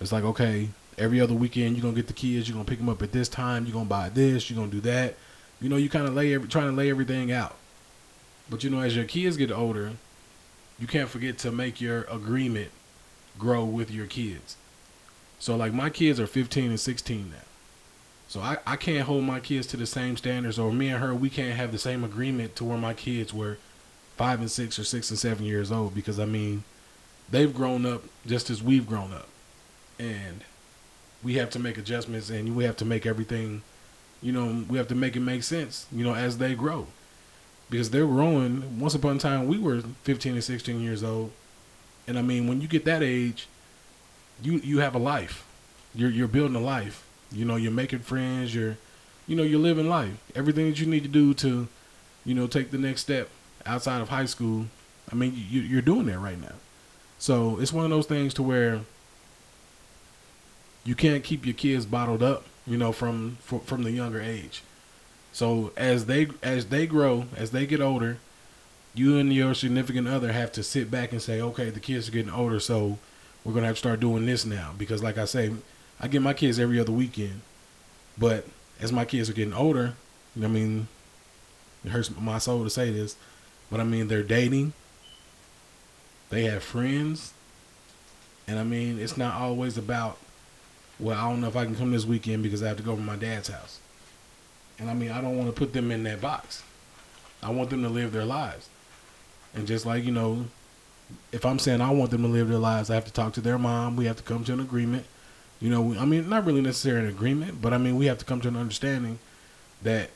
It's 0.00 0.12
like, 0.12 0.24
okay, 0.24 0.68
every 0.96 1.20
other 1.20 1.34
weekend, 1.34 1.76
you're 1.76 1.90
to 1.90 1.96
get 1.96 2.06
the 2.06 2.12
kids, 2.12 2.48
you're 2.48 2.56
to 2.58 2.64
pick 2.64 2.78
them 2.78 2.88
up 2.88 3.02
at 3.02 3.12
this 3.12 3.28
time, 3.28 3.66
you're 3.66 3.78
to 3.78 3.84
buy 3.84 4.08
this, 4.08 4.50
you're 4.50 4.64
to 4.64 4.70
do 4.70 4.80
that. 4.82 5.16
You 5.60 5.68
know, 5.68 5.76
you 5.76 5.88
kind 5.88 6.06
of 6.06 6.14
lay, 6.14 6.34
every, 6.34 6.48
trying 6.48 6.70
to 6.70 6.76
lay 6.76 6.88
everything 6.88 7.32
out. 7.32 7.56
But 8.48 8.64
you 8.64 8.70
know, 8.70 8.80
as 8.80 8.96
your 8.96 9.04
kids 9.04 9.36
get 9.36 9.50
older, 9.50 9.92
you 10.78 10.86
can't 10.86 11.08
forget 11.08 11.36
to 11.38 11.50
make 11.50 11.80
your 11.80 12.02
agreement 12.04 12.70
grow 13.38 13.64
with 13.64 13.90
your 13.90 14.06
kids. 14.06 14.56
So 15.38 15.56
like 15.56 15.72
my 15.72 15.90
kids 15.90 16.18
are 16.18 16.26
15 16.26 16.70
and 16.70 16.80
16 16.80 17.30
now. 17.30 17.47
So 18.28 18.40
I, 18.40 18.58
I 18.66 18.76
can't 18.76 19.06
hold 19.06 19.24
my 19.24 19.40
kids 19.40 19.66
to 19.68 19.76
the 19.76 19.86
same 19.86 20.16
standards 20.16 20.58
or 20.58 20.72
me 20.72 20.88
and 20.88 21.02
her 21.02 21.14
we 21.14 21.30
can't 21.30 21.56
have 21.56 21.72
the 21.72 21.78
same 21.78 22.04
agreement 22.04 22.56
to 22.56 22.64
where 22.64 22.78
my 22.78 22.94
kids 22.94 23.32
were 23.32 23.56
five 24.16 24.40
and 24.40 24.50
six 24.50 24.78
or 24.78 24.84
six 24.84 25.10
and 25.10 25.18
seven 25.18 25.46
years 25.46 25.72
old 25.72 25.94
because 25.94 26.20
I 26.20 26.26
mean 26.26 26.64
they've 27.30 27.54
grown 27.54 27.86
up 27.86 28.02
just 28.26 28.50
as 28.50 28.62
we've 28.62 28.86
grown 28.86 29.12
up. 29.12 29.28
And 29.98 30.44
we 31.22 31.34
have 31.34 31.50
to 31.50 31.58
make 31.58 31.78
adjustments 31.78 32.30
and 32.30 32.54
we 32.54 32.64
have 32.64 32.76
to 32.76 32.84
make 32.84 33.06
everything 33.06 33.62
you 34.20 34.32
know, 34.32 34.64
we 34.68 34.78
have 34.78 34.88
to 34.88 34.94
make 34.94 35.14
it 35.16 35.20
make 35.20 35.42
sense, 35.42 35.86
you 35.92 36.04
know, 36.04 36.14
as 36.14 36.38
they 36.38 36.54
grow 36.54 36.88
because 37.70 37.90
they're 37.90 38.06
growing. 38.06 38.80
Once 38.80 38.94
upon 38.94 39.16
a 39.16 39.18
time, 39.18 39.46
we 39.46 39.58
were 39.58 39.82
15 40.02 40.34
and 40.34 40.44
16 40.44 40.80
years 40.80 41.04
old, 41.04 41.30
and 42.06 42.18
I 42.18 42.22
mean, 42.22 42.48
when 42.48 42.60
you 42.60 42.68
get 42.68 42.84
that 42.84 43.02
age, 43.02 43.46
you 44.42 44.54
you 44.54 44.78
have 44.78 44.94
a 44.94 44.98
life. 44.98 45.46
You're 45.94 46.10
you're 46.10 46.28
building 46.28 46.56
a 46.56 46.60
life. 46.60 47.04
You 47.32 47.44
know, 47.44 47.56
you're 47.56 47.72
making 47.72 48.00
friends. 48.00 48.54
You're, 48.54 48.76
you 49.26 49.36
know, 49.36 49.42
you're 49.42 49.60
living 49.60 49.88
life. 49.88 50.16
Everything 50.34 50.68
that 50.70 50.80
you 50.80 50.86
need 50.86 51.02
to 51.02 51.08
do 51.08 51.34
to, 51.34 51.68
you 52.24 52.34
know, 52.34 52.46
take 52.46 52.70
the 52.70 52.78
next 52.78 53.02
step 53.02 53.28
outside 53.66 54.00
of 54.00 54.08
high 54.08 54.24
school. 54.26 54.66
I 55.10 55.14
mean, 55.14 55.34
you, 55.34 55.60
you're 55.60 55.82
doing 55.82 56.06
that 56.06 56.18
right 56.18 56.40
now. 56.40 56.54
So 57.18 57.58
it's 57.60 57.72
one 57.72 57.84
of 57.84 57.90
those 57.90 58.06
things 58.06 58.34
to 58.34 58.42
where 58.42 58.80
you 60.84 60.94
can't 60.94 61.24
keep 61.24 61.44
your 61.44 61.54
kids 61.54 61.86
bottled 61.86 62.22
up. 62.22 62.44
You 62.66 62.76
know, 62.76 62.92
from 62.92 63.38
from 63.40 63.82
the 63.82 63.90
younger 63.92 64.20
age. 64.20 64.62
So 65.32 65.72
as 65.76 66.04
they 66.04 66.28
as 66.42 66.66
they 66.66 66.86
grow, 66.86 67.24
as 67.34 67.50
they 67.50 67.66
get 67.66 67.80
older, 67.80 68.18
you 68.94 69.16
and 69.16 69.32
your 69.32 69.54
significant 69.54 70.06
other 70.06 70.32
have 70.32 70.52
to 70.52 70.62
sit 70.62 70.90
back 70.90 71.12
and 71.12 71.22
say, 71.22 71.40
okay, 71.40 71.70
the 71.70 71.80
kids 71.80 72.08
are 72.08 72.12
getting 72.12 72.32
older, 72.32 72.60
so 72.60 72.98
we're 73.42 73.54
gonna 73.54 73.66
have 73.66 73.76
to 73.76 73.80
start 73.80 74.00
doing 74.00 74.26
this 74.26 74.44
now. 74.44 74.74
Because 74.76 75.02
like 75.02 75.16
I 75.16 75.24
say, 75.24 75.52
I 76.00 76.08
get 76.08 76.22
my 76.22 76.32
kids 76.32 76.58
every 76.58 76.78
other 76.78 76.92
weekend, 76.92 77.40
but 78.16 78.44
as 78.80 78.92
my 78.92 79.04
kids 79.04 79.28
are 79.28 79.32
getting 79.32 79.54
older, 79.54 79.94
I 80.40 80.46
mean, 80.46 80.88
it 81.84 81.90
hurts 81.90 82.10
my 82.16 82.38
soul 82.38 82.62
to 82.64 82.70
say 82.70 82.90
this, 82.90 83.16
but 83.70 83.80
I 83.80 83.84
mean 83.84 84.08
they're 84.08 84.22
dating, 84.22 84.72
they 86.30 86.44
have 86.44 86.62
friends, 86.62 87.32
and 88.46 88.58
I 88.58 88.62
mean 88.62 88.98
it's 88.98 89.16
not 89.16 89.34
always 89.34 89.76
about, 89.76 90.18
well, 91.00 91.18
I 91.18 91.28
don't 91.28 91.40
know 91.40 91.48
if 91.48 91.56
I 91.56 91.64
can 91.64 91.74
come 91.74 91.92
this 91.92 92.04
weekend 92.04 92.42
because 92.42 92.62
I 92.62 92.68
have 92.68 92.76
to 92.76 92.82
go 92.82 92.94
to 92.94 93.02
my 93.02 93.16
dad's 93.16 93.48
house. 93.48 93.80
And 94.78 94.88
I 94.88 94.94
mean, 94.94 95.10
I 95.10 95.20
don't 95.20 95.36
want 95.36 95.48
to 95.48 95.58
put 95.58 95.72
them 95.72 95.90
in 95.90 96.04
that 96.04 96.20
box. 96.20 96.62
I 97.42 97.50
want 97.50 97.70
them 97.70 97.82
to 97.82 97.88
live 97.88 98.12
their 98.12 98.24
lives. 98.24 98.68
And 99.54 99.66
just 99.66 99.84
like, 99.86 100.04
you 100.04 100.12
know, 100.12 100.46
if 101.32 101.44
I'm 101.44 101.58
saying 101.58 101.80
I 101.80 101.90
want 101.90 102.10
them 102.10 102.22
to 102.22 102.28
live 102.28 102.48
their 102.48 102.58
lives, 102.58 102.90
I 102.90 102.94
have 102.94 103.04
to 103.06 103.12
talk 103.12 103.32
to 103.34 103.40
their 103.40 103.58
mom. 103.58 103.96
We 103.96 104.06
have 104.06 104.16
to 104.16 104.22
come 104.22 104.44
to 104.44 104.52
an 104.52 104.60
agreement. 104.60 105.06
You 105.60 105.70
know, 105.70 105.94
I 105.98 106.04
mean, 106.04 106.28
not 106.28 106.44
really 106.44 106.60
necessarily 106.60 107.08
an 107.08 107.08
agreement, 107.08 107.60
but 107.60 107.72
I 107.72 107.78
mean, 107.78 107.96
we 107.96 108.06
have 108.06 108.18
to 108.18 108.24
come 108.24 108.40
to 108.42 108.48
an 108.48 108.56
understanding 108.56 109.18
that 109.82 110.10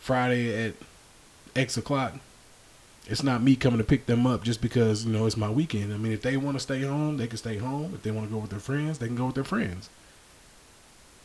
Friday 0.00 0.66
at 0.66 0.74
X 1.54 1.76
o'clock, 1.76 2.14
it's 3.06 3.22
not 3.22 3.42
me 3.42 3.54
coming 3.54 3.78
to 3.78 3.84
pick 3.84 4.06
them 4.06 4.26
up 4.26 4.42
just 4.42 4.60
because, 4.60 5.04
you 5.04 5.12
know, 5.12 5.26
it's 5.26 5.36
my 5.36 5.50
weekend. 5.50 5.92
I 5.92 5.96
mean, 5.96 6.12
if 6.12 6.22
they 6.22 6.36
want 6.36 6.56
to 6.56 6.60
stay 6.60 6.82
home, 6.82 7.18
they 7.18 7.26
can 7.26 7.36
stay 7.36 7.58
home. 7.58 7.92
If 7.94 8.02
they 8.02 8.10
want 8.10 8.28
to 8.28 8.32
go 8.32 8.40
with 8.40 8.50
their 8.50 8.58
friends, 8.58 8.98
they 8.98 9.06
can 9.06 9.16
go 9.16 9.26
with 9.26 9.34
their 9.36 9.44
friends. 9.44 9.90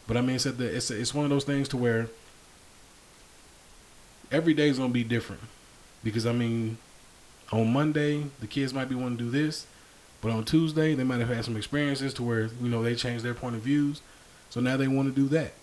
But 0.05 0.17
I 0.17 0.21
mean, 0.21 0.35
it's, 0.35 0.43
the, 0.43 0.65
it's, 0.65 0.91
it's 0.91 1.13
one 1.13 1.25
of 1.25 1.29
those 1.29 1.43
things 1.43 1.67
to 1.69 1.77
where 1.77 2.09
every 4.31 4.53
day 4.53 4.69
is 4.69 4.77
gonna 4.77 4.93
be 4.93 5.03
different 5.03 5.41
because 6.03 6.25
I 6.25 6.33
mean, 6.33 6.77
on 7.51 7.71
Monday 7.71 8.25
the 8.39 8.47
kids 8.47 8.73
might 8.73 8.89
be 8.89 8.95
wanting 8.95 9.17
to 9.17 9.23
do 9.25 9.29
this, 9.29 9.65
but 10.21 10.31
on 10.31 10.43
Tuesday 10.43 10.95
they 10.95 11.03
might 11.03 11.19
have 11.19 11.29
had 11.29 11.45
some 11.45 11.55
experiences 11.57 12.13
to 12.15 12.23
where 12.23 12.49
you 12.61 12.69
know 12.69 12.83
they 12.83 12.95
change 12.95 13.21
their 13.21 13.33
point 13.33 13.55
of 13.55 13.61
views. 13.61 14.01
So 14.49 14.59
now 14.59 14.77
they 14.77 14.87
want 14.87 15.13
to 15.13 15.21
do 15.21 15.27
that. 15.29 15.53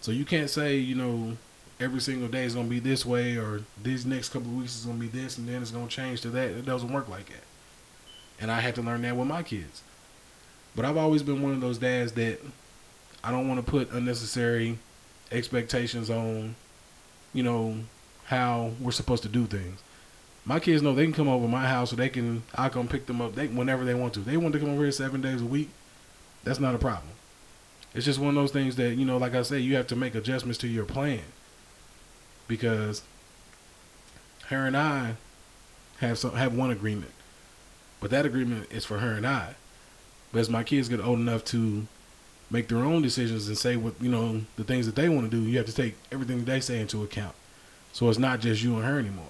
So 0.00 0.10
you 0.10 0.24
can't 0.24 0.50
say, 0.50 0.76
you 0.76 0.94
know, 0.94 1.36
every 1.80 2.00
single 2.00 2.28
day 2.28 2.44
is 2.44 2.54
going 2.54 2.66
to 2.66 2.70
be 2.70 2.80
this 2.80 3.06
way 3.06 3.36
or 3.36 3.62
these 3.82 4.04
next 4.04 4.30
couple 4.30 4.48
of 4.48 4.56
weeks 4.56 4.76
is 4.76 4.84
going 4.84 4.98
to 4.98 5.06
be 5.06 5.08
this 5.08 5.38
and 5.38 5.48
then 5.48 5.62
it's 5.62 5.70
going 5.70 5.88
to 5.88 5.94
change 5.94 6.20
to 6.22 6.30
that. 6.30 6.50
It 6.50 6.66
doesn't 6.66 6.92
work 6.92 7.08
like 7.08 7.26
that. 7.26 7.44
And 8.40 8.50
I 8.50 8.60
had 8.60 8.74
to 8.76 8.82
learn 8.82 9.02
that 9.02 9.16
with 9.16 9.28
my 9.28 9.42
kids. 9.42 9.82
But 10.74 10.84
I've 10.84 10.96
always 10.96 11.22
been 11.22 11.42
one 11.42 11.52
of 11.52 11.60
those 11.60 11.78
dads 11.78 12.12
that 12.12 12.40
I 13.22 13.30
don't 13.30 13.48
want 13.48 13.64
to 13.64 13.70
put 13.70 13.90
unnecessary 13.92 14.78
expectations 15.30 16.10
on, 16.10 16.56
you 17.32 17.42
know, 17.42 17.76
how 18.24 18.72
we're 18.80 18.90
supposed 18.92 19.22
to 19.22 19.28
do 19.28 19.46
things. 19.46 19.80
My 20.44 20.58
kids 20.58 20.82
know 20.82 20.94
they 20.94 21.04
can 21.04 21.12
come 21.12 21.28
over 21.28 21.46
my 21.46 21.66
house 21.66 21.92
or 21.92 21.96
they 21.96 22.08
can 22.08 22.42
I 22.54 22.68
come 22.68 22.88
pick 22.88 23.06
them 23.06 23.20
up 23.20 23.34
they, 23.34 23.46
whenever 23.46 23.84
they 23.84 23.94
want 23.94 24.14
to. 24.14 24.20
They 24.20 24.36
want 24.36 24.52
to 24.54 24.58
come 24.58 24.70
over 24.70 24.82
here 24.82 24.92
seven 24.92 25.20
days 25.20 25.40
a 25.40 25.46
week. 25.46 25.70
That's 26.44 26.58
not 26.58 26.74
a 26.74 26.78
problem. 26.78 27.12
It's 27.94 28.06
just 28.06 28.18
one 28.18 28.30
of 28.30 28.34
those 28.34 28.52
things 28.52 28.76
that 28.76 28.94
you 28.94 29.04
know, 29.04 29.18
like 29.18 29.34
I 29.34 29.42
say, 29.42 29.58
you 29.58 29.76
have 29.76 29.86
to 29.88 29.96
make 29.96 30.14
adjustments 30.14 30.58
to 30.58 30.68
your 30.68 30.84
plan 30.84 31.22
because 32.48 33.02
her 34.48 34.66
and 34.66 34.76
I 34.76 35.14
have 36.00 36.18
some 36.18 36.34
have 36.34 36.54
one 36.54 36.70
agreement, 36.70 37.12
but 38.00 38.10
that 38.10 38.26
agreement 38.26 38.66
is 38.72 38.84
for 38.84 38.98
her 38.98 39.12
and 39.12 39.26
I. 39.26 39.54
But 40.32 40.40
as 40.40 40.50
my 40.50 40.64
kids 40.64 40.88
get 40.88 41.00
old 41.00 41.18
enough 41.18 41.44
to 41.46 41.86
make 42.50 42.68
their 42.68 42.78
own 42.78 43.02
decisions 43.02 43.48
and 43.48 43.56
say 43.56 43.76
what 43.76 43.94
you 44.00 44.10
know 44.10 44.42
the 44.56 44.64
things 44.64 44.86
that 44.86 44.96
they 44.96 45.08
want 45.08 45.30
to 45.30 45.36
do, 45.36 45.48
you 45.48 45.58
have 45.58 45.66
to 45.66 45.74
take 45.74 45.94
everything 46.10 46.44
they 46.44 46.60
say 46.60 46.80
into 46.80 47.04
account. 47.04 47.34
So 47.92 48.08
it's 48.08 48.18
not 48.18 48.40
just 48.40 48.62
you 48.62 48.74
and 48.76 48.84
her 48.84 48.98
anymore. 48.98 49.26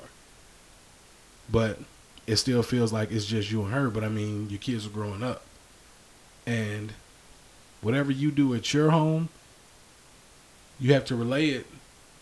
But 1.52 1.78
it 2.26 2.36
still 2.36 2.62
feels 2.62 2.92
like 2.92 3.12
it's 3.12 3.26
just 3.26 3.50
you 3.50 3.62
and 3.62 3.72
her. 3.72 3.90
But 3.90 4.02
I 4.02 4.08
mean, 4.08 4.48
your 4.50 4.58
kids 4.58 4.86
are 4.86 4.90
growing 4.90 5.22
up, 5.22 5.44
and 6.46 6.94
whatever 7.82 8.10
you 8.10 8.30
do 8.30 8.54
at 8.54 8.72
your 8.72 8.90
home, 8.90 9.28
you 10.80 10.92
have 10.94 11.04
to 11.06 11.14
relay 11.14 11.50
it 11.50 11.66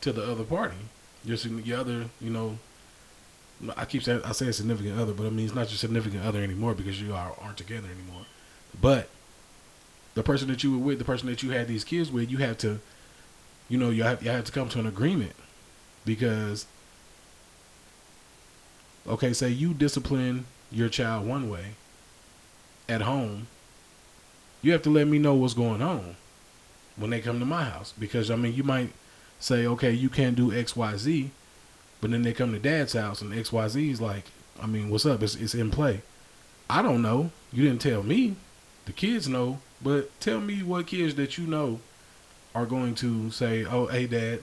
to 0.00 0.12
the 0.12 0.22
other 0.22 0.44
party. 0.44 0.76
Your 1.24 1.36
your 1.36 1.78
other, 1.78 2.06
you 2.20 2.30
know, 2.30 2.58
I 3.76 3.84
keep 3.84 4.02
saying 4.02 4.22
I 4.24 4.32
say 4.32 4.50
significant 4.52 4.98
other, 4.98 5.12
but 5.12 5.26
I 5.26 5.30
mean 5.30 5.46
it's 5.46 5.54
not 5.54 5.70
your 5.70 5.78
significant 5.78 6.24
other 6.24 6.42
anymore 6.42 6.74
because 6.74 7.00
you 7.00 7.14
are 7.14 7.34
aren't 7.40 7.58
together 7.58 7.88
anymore. 7.88 8.24
But 8.80 9.08
the 10.14 10.22
person 10.22 10.48
that 10.48 10.64
you 10.64 10.72
were 10.72 10.84
with, 10.84 10.98
the 10.98 11.04
person 11.04 11.28
that 11.28 11.42
you 11.42 11.50
had 11.50 11.68
these 11.68 11.84
kids 11.84 12.10
with, 12.10 12.30
you 12.30 12.38
have 12.38 12.58
to, 12.58 12.80
you 13.68 13.78
know, 13.78 13.90
you 13.90 14.02
have 14.02 14.22
you 14.22 14.30
have 14.30 14.44
to 14.44 14.52
come 14.52 14.68
to 14.70 14.78
an 14.78 14.86
agreement 14.86 15.32
because, 16.04 16.66
okay, 19.10 19.32
say 19.32 19.48
you 19.50 19.74
discipline 19.74 20.46
your 20.70 20.88
child 20.88 21.26
one 21.26 21.50
way 21.50 21.74
at 22.88 23.02
home, 23.02 23.46
you 24.62 24.72
have 24.72 24.82
to 24.82 24.90
let 24.90 25.06
me 25.06 25.18
know 25.18 25.34
what's 25.34 25.54
going 25.54 25.82
on 25.82 26.16
when 26.96 27.10
they 27.10 27.20
come 27.20 27.38
to 27.38 27.46
my 27.46 27.64
house 27.64 27.92
because 27.98 28.30
I 28.30 28.36
mean 28.36 28.54
you 28.54 28.62
might 28.62 28.92
say, 29.38 29.66
okay, 29.66 29.90
you 29.90 30.08
can't 30.08 30.36
do 30.36 30.52
X, 30.52 30.76
Y, 30.76 30.96
Z, 30.96 31.30
but 32.00 32.10
then 32.10 32.22
they 32.22 32.32
come 32.32 32.52
to 32.52 32.58
dad's 32.58 32.92
house 32.92 33.22
and 33.22 33.36
X, 33.36 33.52
Y, 33.52 33.68
Z 33.68 33.90
is 33.90 34.00
like, 34.00 34.24
I 34.60 34.66
mean, 34.66 34.90
what's 34.90 35.06
up? 35.06 35.22
It's, 35.22 35.34
it's 35.34 35.54
in 35.54 35.70
play. 35.70 36.02
I 36.68 36.82
don't 36.82 37.02
know. 37.02 37.30
You 37.52 37.64
didn't 37.64 37.80
tell 37.80 38.02
me. 38.02 38.36
The 38.84 38.92
kids 38.92 39.28
know, 39.28 39.60
but 39.82 40.18
tell 40.20 40.40
me 40.40 40.62
what 40.62 40.86
kids 40.86 41.14
that 41.14 41.38
you 41.38 41.46
know 41.46 41.80
are 42.54 42.66
going 42.66 42.94
to 42.96 43.30
say, 43.30 43.64
oh, 43.64 43.86
hey, 43.86 44.06
dad, 44.06 44.40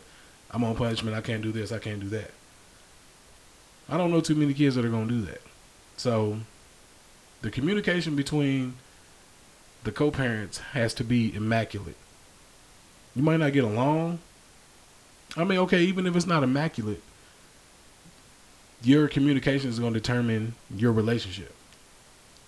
I'm 0.52 0.64
on 0.64 0.76
punishment. 0.76 1.16
I 1.16 1.22
can't 1.22 1.42
do 1.42 1.52
this. 1.52 1.72
I 1.72 1.80
can't 1.80 2.00
do 2.00 2.10
that. 2.10 2.32
I 3.90 3.98
don't 3.98 4.12
know 4.12 4.22
too 4.22 4.36
many 4.36 4.54
kids 4.54 4.76
that 4.76 4.86
are 4.86 4.90
going 4.90 5.08
to 5.08 5.14
do 5.14 5.22
that. 5.22 5.42
So 5.96 6.40
the 7.42 7.50
communication 7.50 8.16
between 8.16 8.76
the 9.84 9.92
co-parents 9.92 10.58
has 10.74 10.94
to 10.96 11.04
be 11.04 11.34
immaculate. 11.34 11.96
You 13.16 13.24
might 13.24 13.38
not 13.38 13.54
get 13.54 13.64
along, 13.64 14.20
I 15.36 15.44
mean, 15.44 15.60
okay, 15.60 15.84
even 15.84 16.06
if 16.06 16.16
it's 16.16 16.28
not 16.28 16.44
immaculate, 16.44 17.02
your 18.84 19.08
communication 19.08 19.70
is 19.70 19.80
going 19.80 19.94
to 19.94 20.00
determine 20.00 20.56
your 20.76 20.92
relationship. 20.92 21.54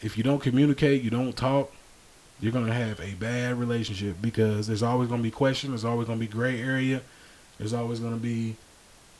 If 0.01 0.17
you 0.17 0.23
don't 0.23 0.41
communicate, 0.41 1.01
you 1.01 1.09
don't 1.09 1.35
talk, 1.35 1.71
you're 2.39 2.51
going 2.51 2.67
to 2.67 2.73
have 2.73 2.99
a 2.99 3.13
bad 3.15 3.59
relationship 3.59 4.17
because 4.21 4.67
there's 4.67 4.83
always 4.83 5.09
going 5.09 5.19
to 5.19 5.23
be 5.23 5.31
questions, 5.31 5.71
there's 5.71 5.85
always 5.85 6.07
going 6.07 6.19
to 6.19 6.25
be 6.25 6.31
gray 6.31 6.61
area, 6.61 7.01
there's 7.57 7.73
always 7.73 7.99
going 7.99 8.13
to 8.13 8.19
be 8.19 8.55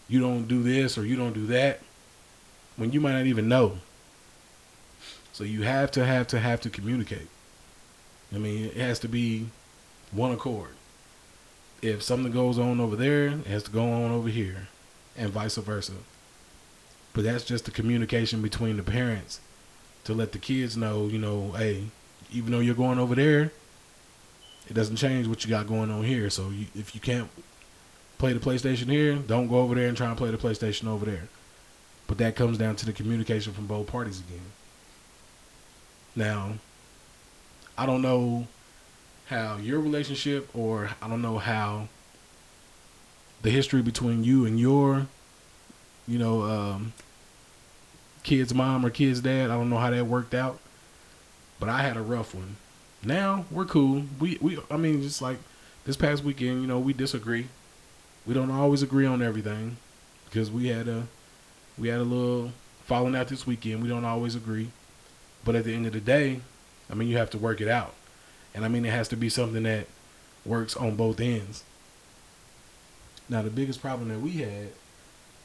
you 0.07 0.19
don't 0.19 0.47
do 0.47 0.63
this 0.63 0.97
or 0.97 1.05
you 1.05 1.15
don't 1.15 1.33
do 1.33 1.45
that 1.47 1.81
when 2.79 2.91
you 2.91 2.99
might 2.99 3.13
not 3.13 3.27
even 3.27 3.47
know. 3.47 3.77
So 5.31 5.43
you 5.43 5.61
have 5.61 5.91
to 5.91 6.05
have 6.05 6.27
to 6.27 6.39
have 6.39 6.61
to 6.61 6.69
communicate. 6.69 7.27
I 8.33 8.37
mean, 8.37 8.65
it 8.65 8.77
has 8.77 8.99
to 8.99 9.07
be 9.07 9.47
one 10.11 10.31
accord 10.31 10.71
if 11.81 12.03
something 12.03 12.31
goes 12.31 12.59
on 12.59 12.79
over 12.79 12.95
there, 12.95 13.27
it 13.27 13.47
has 13.47 13.63
to 13.63 13.71
go 13.71 13.89
on 13.89 14.11
over 14.11 14.29
here, 14.29 14.67
and 15.17 15.31
vice 15.31 15.55
versa. 15.55 15.93
But 17.13 17.23
that's 17.23 17.43
just 17.43 17.65
the 17.65 17.71
communication 17.71 18.41
between 18.41 18.77
the 18.77 18.83
parents 18.83 19.39
to 20.03 20.13
let 20.13 20.31
the 20.31 20.39
kids 20.39 20.77
know, 20.77 21.07
you 21.07 21.17
know, 21.17 21.53
hey, 21.57 21.85
even 22.31 22.51
though 22.51 22.59
you're 22.59 22.75
going 22.75 22.99
over 22.99 23.15
there, 23.15 23.51
it 24.69 24.73
doesn't 24.73 24.97
change 24.97 25.27
what 25.27 25.43
you 25.43 25.49
got 25.49 25.67
going 25.67 25.89
on 25.89 26.03
here. 26.03 26.29
So 26.29 26.49
you, 26.49 26.67
if 26.75 26.93
you 26.93 27.01
can't 27.01 27.29
play 28.17 28.33
the 28.33 28.39
PlayStation 28.39 28.89
here, 28.89 29.15
don't 29.15 29.47
go 29.47 29.57
over 29.57 29.75
there 29.75 29.87
and 29.87 29.97
try 29.97 30.07
and 30.07 30.17
play 30.17 30.29
the 30.29 30.37
PlayStation 30.37 30.87
over 30.87 31.05
there. 31.05 31.27
But 32.09 32.17
that 32.17 32.35
comes 32.35 32.57
down 32.57 32.75
to 32.77 32.87
the 32.87 32.91
communication 32.91 33.53
from 33.53 33.67
both 33.67 33.85
parties 33.85 34.19
again. 34.19 34.41
Now, 36.15 36.53
I 37.77 37.85
don't 37.85 38.01
know 38.01 38.47
how 39.27 39.57
your 39.57 39.79
relationship, 39.79 40.49
or 40.55 40.89
I 41.03 41.07
don't 41.07 41.21
know 41.21 41.37
how 41.37 41.87
the 43.43 43.51
history 43.51 43.83
between 43.83 44.23
you 44.23 44.43
and 44.47 44.59
your, 44.59 45.05
you 46.07 46.17
know, 46.17 46.41
um, 46.41 46.93
kid's 48.23 48.55
mom 48.55 48.83
or 48.83 48.89
kid's 48.89 49.21
dad. 49.21 49.51
I 49.51 49.53
don't 49.53 49.69
know 49.69 49.77
how 49.77 49.91
that 49.91 50.07
worked 50.07 50.33
out, 50.33 50.57
but 51.59 51.69
I 51.69 51.83
had 51.83 51.95
a 51.95 52.01
rough 52.01 52.33
one. 52.33 52.55
Now 53.03 53.45
we're 53.51 53.65
cool. 53.65 54.05
We 54.19 54.39
we 54.41 54.57
I 54.71 54.77
mean, 54.77 55.03
just 55.03 55.21
like 55.21 55.37
this 55.85 55.95
past 55.95 56.23
weekend, 56.23 56.61
you 56.61 56.67
know, 56.67 56.79
we 56.79 56.91
disagree. 56.91 57.49
We 58.25 58.33
don't 58.33 58.49
always 58.49 58.81
agree 58.81 59.05
on 59.05 59.21
everything 59.21 59.77
because 60.25 60.49
we 60.49 60.69
had 60.69 60.87
a 60.87 61.07
we 61.79 61.87
had 61.87 61.99
a 61.99 62.03
little 62.03 62.51
falling 62.85 63.15
out 63.15 63.27
this 63.27 63.47
weekend. 63.47 63.81
We 63.81 63.89
don't 63.89 64.05
always 64.05 64.35
agree, 64.35 64.69
but 65.45 65.55
at 65.55 65.63
the 65.63 65.73
end 65.73 65.85
of 65.85 65.93
the 65.93 66.01
day, 66.01 66.41
I 66.89 66.95
mean, 66.95 67.07
you 67.07 67.17
have 67.17 67.29
to 67.31 67.37
work 67.37 67.61
it 67.61 67.67
out. 67.67 67.93
And 68.53 68.65
I 68.65 68.67
mean, 68.67 68.85
it 68.85 68.91
has 68.91 69.07
to 69.09 69.15
be 69.15 69.29
something 69.29 69.63
that 69.63 69.87
works 70.45 70.75
on 70.75 70.95
both 70.95 71.19
ends. 71.19 71.63
Now, 73.29 73.43
the 73.43 73.51
biggest 73.51 73.81
problem 73.81 74.09
that 74.09 74.19
we 74.19 74.31
had 74.31 74.69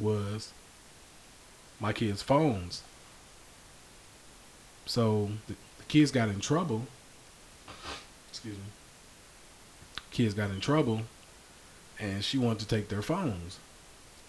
was 0.00 0.52
my 1.78 1.92
kids' 1.92 2.22
phones. 2.22 2.82
So 4.86 5.30
the, 5.46 5.54
the 5.78 5.84
kids 5.84 6.10
got 6.10 6.28
in 6.28 6.40
trouble. 6.40 6.86
Excuse 8.30 8.56
me. 8.56 8.64
Kids 10.10 10.34
got 10.34 10.50
in 10.50 10.60
trouble, 10.60 11.02
and 11.98 12.24
she 12.24 12.38
wanted 12.38 12.60
to 12.60 12.68
take 12.68 12.88
their 12.88 13.02
phones. 13.02 13.58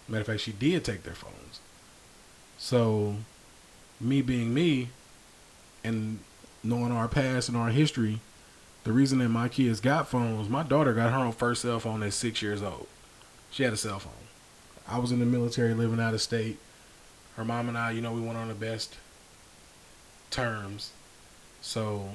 Matter 0.08 0.22
of 0.22 0.28
fact, 0.28 0.42
she 0.42 0.52
did 0.52 0.84
take 0.84 1.04
their 1.04 1.14
phones. 1.14 1.60
So, 2.58 3.16
me 4.00 4.22
being 4.22 4.54
me, 4.54 4.90
and 5.84 6.20
knowing 6.64 6.92
our 6.92 7.08
past 7.08 7.48
and 7.48 7.58
our 7.58 7.70
history, 7.70 8.20
the 8.84 8.92
reason 8.92 9.20
that 9.20 9.30
my 9.30 9.48
kids 9.48 9.80
got 9.80 10.08
phones, 10.08 10.50
my 10.50 10.64
daughter 10.64 10.94
got 10.94 11.12
her 11.12 11.20
own 11.20 11.32
first 11.32 11.62
cell 11.62 11.80
phone 11.80 12.04
at 12.04 12.14
six 12.14 12.42
years 12.42 12.62
old. 12.62 12.88
She 13.52 13.64
had 13.64 13.74
a 13.74 13.78
cell 13.78 14.00
phone. 14.00 14.12
I 14.88 15.00
was 15.00 15.12
in 15.12 15.20
the 15.20 15.26
military 15.26 15.74
living 15.74 16.00
out 16.00 16.14
of 16.14 16.22
state. 16.22 16.60
Her 17.36 17.46
mom 17.46 17.68
and 17.68 17.78
I, 17.78 17.92
you 17.92 18.02
know, 18.02 18.14
we 18.14 18.22
went 18.22 18.38
on 18.38 18.48
the 18.48 18.54
best 18.54 18.96
terms. 20.30 20.92
So 21.62 22.10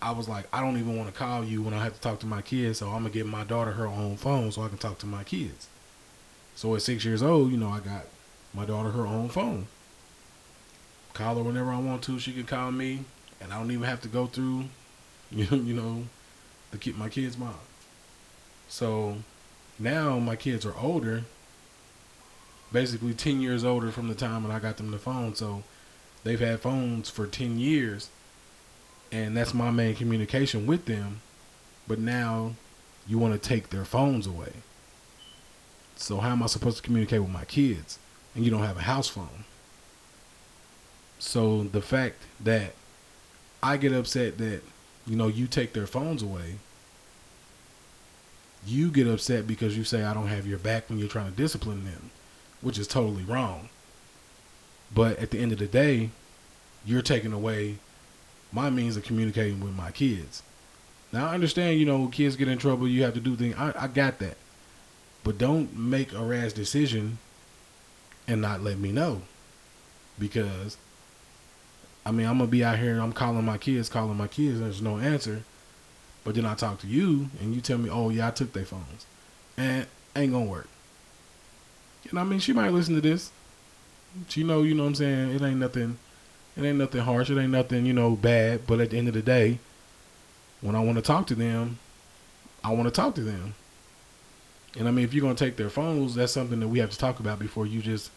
I 0.00 0.12
was 0.12 0.28
like, 0.28 0.46
I 0.52 0.60
don't 0.60 0.78
even 0.78 0.96
want 0.96 1.12
to 1.12 1.18
call 1.18 1.44
you 1.44 1.62
when 1.62 1.74
I 1.74 1.82
have 1.82 1.94
to 1.94 2.00
talk 2.00 2.20
to 2.20 2.26
my 2.26 2.42
kids. 2.42 2.78
So 2.78 2.90
I'm 2.90 3.04
to 3.04 3.10
give 3.10 3.26
my 3.26 3.44
daughter 3.44 3.72
her 3.72 3.86
own 3.86 4.16
phone 4.16 4.52
so 4.52 4.62
I 4.62 4.68
can 4.68 4.78
talk 4.78 4.98
to 4.98 5.06
my 5.06 5.24
kids. 5.24 5.68
So 6.54 6.74
at 6.74 6.82
six 6.82 7.04
years 7.04 7.22
old, 7.22 7.50
you 7.50 7.56
know, 7.56 7.68
I 7.68 7.80
got 7.80 8.06
my 8.56 8.64
daughter 8.64 8.90
her 8.90 9.06
own 9.06 9.28
phone. 9.28 9.66
Call 11.12 11.36
her 11.36 11.42
whenever 11.42 11.70
I 11.70 11.78
want 11.78 12.02
to. 12.04 12.18
She 12.18 12.32
can 12.32 12.44
call 12.44 12.72
me. 12.72 13.04
And 13.40 13.52
I 13.52 13.58
don't 13.58 13.70
even 13.70 13.84
have 13.84 14.00
to 14.00 14.08
go 14.08 14.26
through 14.26 14.64
you 15.30 15.46
know, 15.50 15.56
you 15.56 15.74
know, 15.74 16.04
the 16.70 16.78
kid, 16.78 16.96
my 16.96 17.08
kid's 17.08 17.36
mom. 17.36 17.54
So 18.68 19.16
now 19.78 20.18
my 20.18 20.36
kids 20.36 20.64
are 20.64 20.74
older, 20.80 21.24
basically 22.72 23.14
ten 23.14 23.40
years 23.40 23.64
older 23.64 23.90
from 23.90 24.08
the 24.08 24.14
time 24.14 24.44
when 24.44 24.52
I 24.52 24.58
got 24.58 24.76
them 24.76 24.90
the 24.90 24.98
phone. 24.98 25.34
So 25.34 25.62
they've 26.24 26.38
had 26.38 26.60
phones 26.60 27.10
for 27.10 27.26
ten 27.26 27.58
years, 27.58 28.10
and 29.10 29.36
that's 29.36 29.54
my 29.54 29.70
main 29.70 29.96
communication 29.96 30.66
with 30.66 30.86
them. 30.86 31.20
But 31.88 31.98
now 31.98 32.52
you 33.06 33.18
want 33.18 33.40
to 33.40 33.48
take 33.48 33.70
their 33.70 33.84
phones 33.84 34.26
away. 34.26 34.52
So 35.96 36.18
how 36.18 36.32
am 36.32 36.42
I 36.42 36.46
supposed 36.46 36.76
to 36.76 36.82
communicate 36.82 37.20
with 37.20 37.30
my 37.30 37.44
kids? 37.44 37.98
And 38.36 38.44
you 38.44 38.50
don't 38.50 38.62
have 38.62 38.76
a 38.76 38.82
house 38.82 39.08
phone. 39.08 39.44
So 41.18 41.64
the 41.64 41.82
fact 41.82 42.22
that 42.38 42.74
I 43.62 43.78
get 43.78 43.92
upset 43.92 44.38
that 44.38 44.62
you 45.06 45.16
know, 45.16 45.28
you 45.28 45.46
take 45.46 45.72
their 45.72 45.86
phones 45.86 46.22
away, 46.22 46.56
you 48.66 48.90
get 48.90 49.06
upset 49.06 49.46
because 49.46 49.78
you 49.78 49.84
say 49.84 50.02
I 50.02 50.12
don't 50.12 50.26
have 50.26 50.46
your 50.46 50.58
back 50.58 50.88
when 50.88 50.98
you're 50.98 51.08
trying 51.08 51.30
to 51.30 51.36
discipline 51.36 51.84
them, 51.84 52.10
which 52.60 52.78
is 52.78 52.88
totally 52.88 53.22
wrong. 53.22 53.68
But 54.92 55.18
at 55.18 55.30
the 55.30 55.38
end 55.38 55.52
of 55.52 55.58
the 55.58 55.66
day, 55.66 56.10
you're 56.84 57.02
taking 57.02 57.32
away 57.32 57.76
my 58.52 58.70
means 58.70 58.96
of 58.96 59.04
communicating 59.04 59.60
with 59.60 59.74
my 59.74 59.92
kids. 59.92 60.42
Now 61.12 61.28
I 61.28 61.34
understand, 61.34 61.78
you 61.78 61.86
know, 61.86 62.08
kids 62.08 62.36
get 62.36 62.48
in 62.48 62.58
trouble, 62.58 62.88
you 62.88 63.04
have 63.04 63.14
to 63.14 63.20
do 63.20 63.36
things. 63.36 63.54
I, 63.56 63.72
I 63.78 63.86
got 63.86 64.18
that. 64.18 64.36
But 65.22 65.38
don't 65.38 65.76
make 65.76 66.12
a 66.12 66.24
rash 66.24 66.52
decision 66.52 67.18
and 68.28 68.40
not 68.40 68.62
let 68.62 68.78
me 68.78 68.92
know. 68.92 69.22
Because 70.18 70.76
I 72.04 72.10
mean 72.10 72.26
I'm 72.26 72.38
gonna 72.38 72.50
be 72.50 72.64
out 72.64 72.78
here 72.78 72.98
I'm 72.98 73.12
calling 73.12 73.44
my 73.44 73.58
kids, 73.58 73.88
calling 73.88 74.16
my 74.16 74.28
kids, 74.28 74.60
there's 74.60 74.82
no 74.82 74.98
answer. 74.98 75.42
But 76.24 76.34
then 76.34 76.46
I 76.46 76.54
talk 76.54 76.80
to 76.80 76.86
you 76.86 77.28
and 77.40 77.54
you 77.54 77.60
tell 77.60 77.78
me, 77.78 77.90
Oh 77.90 78.10
yeah, 78.10 78.28
I 78.28 78.30
took 78.30 78.52
their 78.52 78.64
phones. 78.64 79.06
And 79.56 79.86
ain't 80.14 80.32
gonna 80.32 80.46
work. 80.46 80.68
And 82.10 82.18
I 82.18 82.24
mean 82.24 82.40
she 82.40 82.52
might 82.52 82.72
listen 82.72 82.94
to 82.94 83.00
this. 83.00 83.30
She 84.28 84.42
know, 84.42 84.62
you 84.62 84.74
know 84.74 84.84
what 84.84 84.90
I'm 84.90 84.94
saying, 84.94 85.34
it 85.34 85.42
ain't 85.42 85.58
nothing 85.58 85.98
it 86.56 86.64
ain't 86.64 86.78
nothing 86.78 87.02
harsh, 87.02 87.28
it 87.28 87.38
ain't 87.38 87.52
nothing, 87.52 87.84
you 87.84 87.92
know, 87.92 88.16
bad, 88.16 88.66
but 88.66 88.80
at 88.80 88.90
the 88.90 88.98
end 88.98 89.08
of 89.08 89.14
the 89.14 89.22
day, 89.22 89.58
when 90.62 90.74
I 90.74 90.80
want 90.80 90.96
to 90.96 91.02
talk 91.02 91.26
to 91.26 91.34
them, 91.34 91.78
I 92.64 92.72
want 92.72 92.84
to 92.84 92.90
talk 92.90 93.14
to 93.16 93.20
them. 93.20 93.54
And 94.78 94.86
I 94.86 94.90
mean, 94.90 95.04
if 95.04 95.14
you're 95.14 95.22
gonna 95.22 95.34
take 95.34 95.56
their 95.56 95.70
phones, 95.70 96.14
that's 96.14 96.32
something 96.32 96.60
that 96.60 96.68
we 96.68 96.78
have 96.78 96.90
to 96.90 96.98
talk 96.98 97.20
about 97.20 97.38
before 97.38 97.66
you 97.66 97.80
just, 97.80 98.10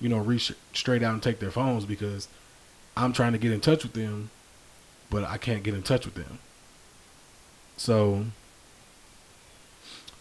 you 0.00 0.08
know, 0.08 0.18
reach 0.18 0.52
straight 0.72 1.02
out 1.02 1.12
and 1.12 1.22
take 1.22 1.38
their 1.38 1.50
phones 1.50 1.84
because 1.84 2.28
I'm 2.96 3.12
trying 3.12 3.32
to 3.32 3.38
get 3.38 3.52
in 3.52 3.60
touch 3.60 3.82
with 3.82 3.92
them, 3.92 4.30
but 5.10 5.24
I 5.24 5.36
can't 5.36 5.62
get 5.62 5.74
in 5.74 5.82
touch 5.82 6.04
with 6.04 6.14
them. 6.14 6.38
So 7.76 8.24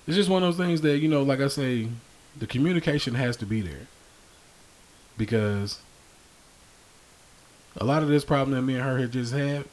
it's 0.05 0.15
just 0.15 0.29
one 0.29 0.43
of 0.43 0.55
those 0.55 0.65
things 0.65 0.81
that 0.81 0.99
you 0.99 1.07
know, 1.07 1.23
like 1.23 1.39
I 1.39 1.47
say, 1.47 1.87
the 2.37 2.47
communication 2.47 3.15
has 3.15 3.37
to 3.37 3.45
be 3.45 3.61
there 3.61 3.87
because 5.17 5.79
a 7.75 7.83
lot 7.83 8.03
of 8.03 8.09
this 8.09 8.25
problem 8.25 8.55
that 8.55 8.61
me 8.61 8.75
and 8.75 8.83
her 8.83 8.97
had 8.97 9.11
just 9.11 9.33
had 9.33 9.65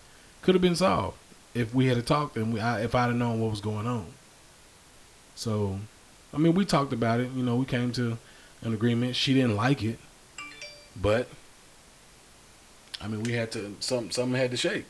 could 0.43 0.55
have 0.55 0.63
been 0.63 0.77
solved 0.77 1.17
if 1.55 1.75
we 1.75 1.87
had 1.87 2.07
talked 2.07 2.37
and 2.37 2.53
we, 2.53 2.61
I, 2.61 2.83
if 2.83 2.95
I'd 2.95 3.07
have 3.07 3.17
known 3.17 3.41
what 3.41 3.51
was 3.51 3.61
going 3.61 3.87
on. 3.87 4.07
So, 5.35 5.79
I 6.35 6.39
mean, 6.39 6.55
we 6.55 6.65
talked 6.65 6.93
about 6.93 7.21
it. 7.21 7.31
You 7.33 7.45
know, 7.45 7.57
we 7.57 7.65
came 7.65 7.93
to 7.93 8.19
an 8.63 8.75
agreement. 8.75 9.15
She 9.15 9.35
didn't 9.35 9.57
like 9.57 9.83
it, 9.85 9.99
but 11.01 11.29
I 13.01 13.07
mean, 13.07 13.23
we 13.23 13.33
had 13.33 13.53
to 13.53 13.77
some 13.81 14.11
something 14.11 14.39
had 14.39 14.51
to 14.51 14.57
shake 14.57 14.87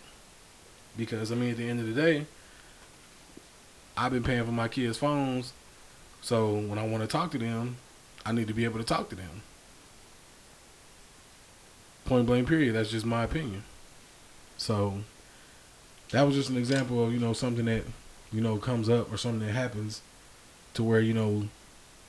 because 0.97 1.31
I 1.31 1.35
mean, 1.35 1.51
at 1.51 1.57
the 1.57 1.69
end 1.69 1.81
of 1.81 1.87
the 1.87 2.01
day, 2.01 2.27
I've 3.97 4.13
been 4.13 4.23
paying 4.23 4.45
for 4.45 4.53
my 4.53 4.69
kids' 4.69 4.97
phones, 4.97 5.53
so 6.23 6.55
when 6.55 6.79
I 6.79 6.87
want 6.87 7.03
to 7.03 7.07
talk 7.07 7.31
to 7.33 7.39
them, 7.39 7.77
I 8.25 8.33
need 8.33 8.49
to 8.49 8.55
be 8.55 8.65
able 8.65 8.79
to 8.79 8.85
talk 8.85 9.11
to 9.11 9.17
them. 9.17 9.43
Point 12.07 12.27
blank. 12.27 12.49
Period. 12.49 12.75
That's 12.75 12.91
just 12.91 13.05
my 13.05 13.25
opinion. 13.25 13.65
So 14.57 15.01
that 16.11 16.23
was 16.23 16.37
just 16.37 16.49
an 16.49 16.57
example 16.57 17.05
of 17.05 17.13
you 17.13 17.19
know 17.19 17.35
something 17.35 17.67
that 17.67 17.83
you 18.33 18.41
know 18.41 18.57
comes 18.57 18.89
up 18.89 19.13
or 19.13 19.19
something 19.19 19.47
that 19.47 19.53
happens 19.53 20.01
to 20.75 20.83
where 20.83 21.01
you 21.01 21.15
know 21.15 21.49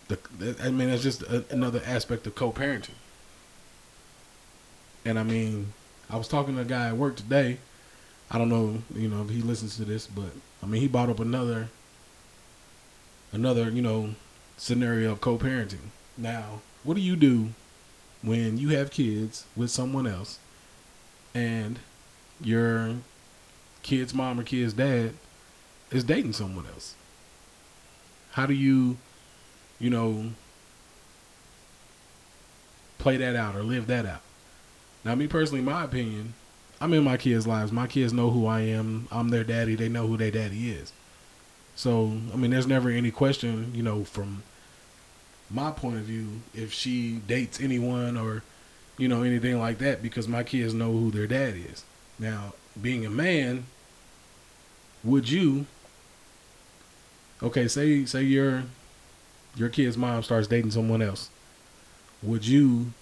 the 0.07 0.57
I 0.61 0.69
mean 0.69 0.89
that's 0.89 1.03
just 1.03 1.21
a, 1.23 1.43
another 1.49 1.81
aspect 1.85 2.27
of 2.27 2.35
co-parenting. 2.35 2.89
And 5.03 5.19
I 5.19 5.23
mean, 5.23 5.73
I 6.09 6.17
was 6.17 6.27
talking 6.27 6.55
to 6.55 6.61
a 6.61 6.65
guy 6.65 6.87
at 6.87 6.97
work 6.97 7.15
today. 7.15 7.59
I 8.29 8.39
don't 8.39 8.49
know, 8.49 8.81
you 8.95 9.07
know, 9.07 9.21
if 9.21 9.29
he 9.29 9.41
listens 9.41 9.77
to 9.77 9.85
this, 9.85 10.07
but 10.07 10.31
I 10.63 10.65
mean, 10.65 10.81
he 10.81 10.87
brought 10.87 11.09
up 11.09 11.19
another 11.19 11.69
another, 13.31 13.69
you 13.69 13.81
know, 13.81 14.15
scenario 14.57 15.11
of 15.11 15.21
co-parenting. 15.21 15.91
Now, 16.17 16.61
what 16.83 16.95
do 16.95 17.01
you 17.01 17.15
do 17.15 17.49
when 18.21 18.57
you 18.57 18.69
have 18.69 18.89
kids 18.91 19.45
with 19.55 19.69
someone 19.69 20.07
else 20.07 20.39
and 21.33 21.79
your 22.41 22.95
kid's 23.83 24.13
mom 24.13 24.39
or 24.39 24.43
kid's 24.43 24.73
dad 24.73 25.13
is 25.91 26.03
dating 26.03 26.33
someone 26.33 26.65
else? 26.67 26.95
How 28.35 28.45
do 28.45 28.53
you, 28.53 28.97
you 29.79 29.89
know, 29.89 30.31
play 32.97 33.15
that 33.15 33.33
out 33.33 33.55
or 33.55 33.63
live 33.63 33.87
that 33.87 34.05
out? 34.05 34.19
Now, 35.05 35.15
me 35.15 35.25
personally, 35.25 35.63
my 35.63 35.85
opinion, 35.85 36.33
I'm 36.81 36.93
in 36.93 37.05
my 37.05 37.15
kids' 37.15 37.47
lives. 37.47 37.71
My 37.71 37.87
kids 37.87 38.11
know 38.11 38.31
who 38.31 38.45
I 38.45 38.59
am. 38.59 39.07
I'm 39.09 39.29
their 39.29 39.45
daddy. 39.45 39.75
They 39.75 39.87
know 39.87 40.07
who 40.07 40.17
their 40.17 40.31
daddy 40.31 40.69
is. 40.69 40.91
So, 41.77 42.17
I 42.33 42.35
mean, 42.35 42.51
there's 42.51 42.67
never 42.67 42.89
any 42.89 43.09
question, 43.09 43.71
you 43.73 43.81
know, 43.81 44.03
from 44.03 44.43
my 45.49 45.71
point 45.71 45.95
of 45.95 46.03
view, 46.03 46.41
if 46.53 46.73
she 46.73 47.21
dates 47.25 47.61
anyone 47.61 48.17
or, 48.17 48.43
you 48.97 49.07
know, 49.07 49.23
anything 49.23 49.59
like 49.59 49.77
that, 49.77 50.03
because 50.03 50.27
my 50.27 50.43
kids 50.43 50.73
know 50.73 50.91
who 50.91 51.09
their 51.09 51.27
dad 51.27 51.53
is. 51.55 51.85
Now, 52.19 52.53
being 52.81 53.05
a 53.05 53.09
man, 53.09 53.67
would 55.05 55.29
you 55.29 55.67
okay 57.43 57.67
say 57.67 58.05
say 58.05 58.23
your 58.23 58.63
your 59.55 59.69
kid's 59.69 59.97
mom 59.97 60.23
starts 60.23 60.47
dating 60.47 60.71
someone 60.71 61.01
else. 61.01 61.29
Would 62.21 62.45
you 62.45 62.93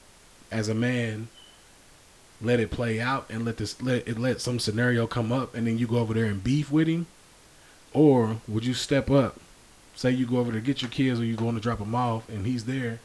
as 0.51 0.69
a 0.69 0.75
man 0.75 1.27
let 2.41 2.59
it 2.59 2.71
play 2.71 2.99
out 2.99 3.25
and 3.29 3.45
let 3.45 3.57
this 3.57 3.81
let 3.81 4.07
it 4.07 4.19
let 4.19 4.41
some 4.41 4.59
scenario 4.59 5.07
come 5.07 5.31
up 5.31 5.55
and 5.55 5.65
then 5.65 5.77
you 5.77 5.87
go 5.87 5.97
over 5.97 6.13
there 6.13 6.25
and 6.25 6.43
beef 6.43 6.71
with 6.71 6.87
him? 6.87 7.07
Or 7.93 8.37
would 8.47 8.65
you 8.65 8.73
step 8.73 9.09
up? 9.09 9.39
Say 9.95 10.11
you 10.11 10.25
go 10.25 10.37
over 10.37 10.51
to 10.51 10.59
get 10.59 10.81
your 10.81 10.91
kids 10.91 11.19
or 11.19 11.25
you 11.25 11.35
going 11.35 11.55
to 11.55 11.61
drop 11.61 11.79
them 11.79 11.95
off 11.95 12.27
and 12.29 12.45
he's 12.45 12.65
there. 12.65 12.99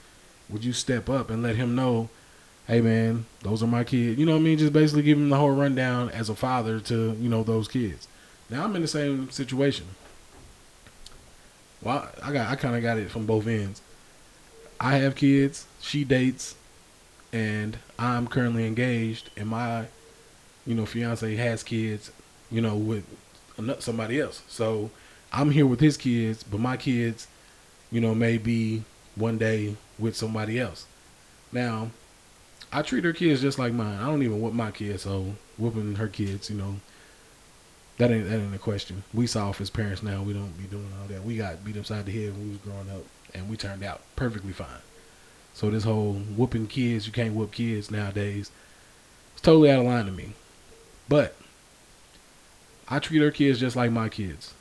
Would 0.49 0.65
you 0.65 0.73
step 0.73 1.09
up 1.09 1.31
and 1.31 1.43
let 1.43 1.57
him 1.57 1.75
know 1.75 2.09
hey 2.67 2.81
man 2.83 3.25
those 3.43 3.63
are 3.63 3.67
my 3.67 3.85
kids. 3.85 4.19
You 4.19 4.27
know 4.27 4.33
what 4.33 4.41
i 4.41 4.43
mean? 4.43 4.59
Just 4.59 4.73
basically 4.73 5.03
give 5.03 5.19
him 5.19 5.31
the 5.31 5.37
whole 5.37 5.51
rundown 5.51 6.11
as 6.11 6.29
a 6.29 6.35
father 6.35 6.81
to 6.81 7.17
you 7.19 7.29
know 7.29 7.43
those 7.43 7.69
kids. 7.69 8.09
Now 8.51 8.65
I'm 8.65 8.77
in 8.77 8.83
the 8.83 8.89
same 8.89 9.31
situation. 9.31 9.87
Well, 11.83 12.09
I 12.23 12.33
got 12.33 12.51
I 12.51 12.57
kind 12.57 12.77
of 12.77 12.83
got 12.83 12.99
it 12.99 13.11
from 13.11 13.27
both 13.27 13.47
ends. 13.47 13.81
I 14.81 14.97
have 14.97 15.17
kids, 15.17 15.67
she 15.81 16.05
dates, 16.05 16.55
and 17.33 17.79
I'm 17.99 18.29
currently 18.29 18.67
engaged, 18.67 19.31
and 19.37 19.49
my, 19.49 19.87
you 20.67 20.75
know, 20.75 20.87
fiance 20.87 21.35
has 21.35 21.63
kids, 21.63 22.13
you 22.51 22.61
know, 22.61 22.77
with 22.77 23.05
somebody 23.81 24.21
else. 24.21 24.43
So 24.49 24.91
I'm 25.33 25.51
here 25.51 25.67
with 25.67 25.81
his 25.81 25.97
kids, 25.97 26.43
but 26.43 26.61
my 26.61 26.77
kids, 26.77 27.27
you 27.91 28.01
know, 28.01 28.15
may 28.15 28.39
be 28.39 28.85
one 29.17 29.37
day 29.37 29.77
with 29.99 30.17
somebody 30.17 30.61
else. 30.61 30.87
Now, 31.51 31.91
I 32.73 32.83
treat 32.83 33.05
her 33.05 33.13
kids 33.13 33.41
just 33.41 33.59
like 33.59 33.73
mine. 33.73 33.99
I 33.99 34.07
don't 34.07 34.23
even 34.23 34.41
whoop 34.41 34.53
my 34.55 34.71
kids, 34.71 35.03
so 35.03 35.35
whooping 35.57 35.97
her 35.97 36.09
kids, 36.09 36.51
you 36.51 36.57
know, 36.57 36.77
that 37.99 38.11
ain't 38.11 38.29
that 38.29 38.39
ain't 38.39 38.55
a 38.55 38.59
question. 38.59 39.03
We 39.13 39.27
saw 39.27 39.47
soft 39.47 39.61
as 39.61 39.71
parents 39.71 40.03
now. 40.03 40.23
We 40.23 40.33
don't 40.33 40.57
be 40.57 40.65
doing 40.65 40.89
all 41.01 41.09
that. 41.09 41.25
We 41.25 41.37
got 41.37 41.65
beat 41.65 41.77
upside 41.77 42.07
the 42.07 42.13
head 42.13 42.33
when 42.33 42.45
we 42.45 42.51
was 42.51 42.59
growing 42.59 42.91
up, 42.91 43.05
and 43.35 43.49
we 43.49 43.57
turned 43.57 43.85
out 43.85 44.01
perfectly 44.17 44.53
fine. 44.53 44.83
So 45.55 45.71
this 45.71 45.85
whole 45.85 46.15
whooping 46.15 46.69
kids, 46.69 47.07
you 47.07 47.13
can't 47.13 47.35
whoop 47.35 47.53
kids 47.53 47.91
nowadays. 47.91 48.51
It's 49.33 49.43
totally 49.43 49.71
out 49.71 49.81
of 49.81 49.87
line 49.87 50.07
to 50.07 50.13
me. 50.13 50.35
But 51.09 51.35
I 52.89 53.01
treat 53.01 53.23
our 53.23 53.33
kids 53.33 53.59
just 53.59 53.77
like 53.77 53.91
my 53.91 54.09
kids. 54.09 54.55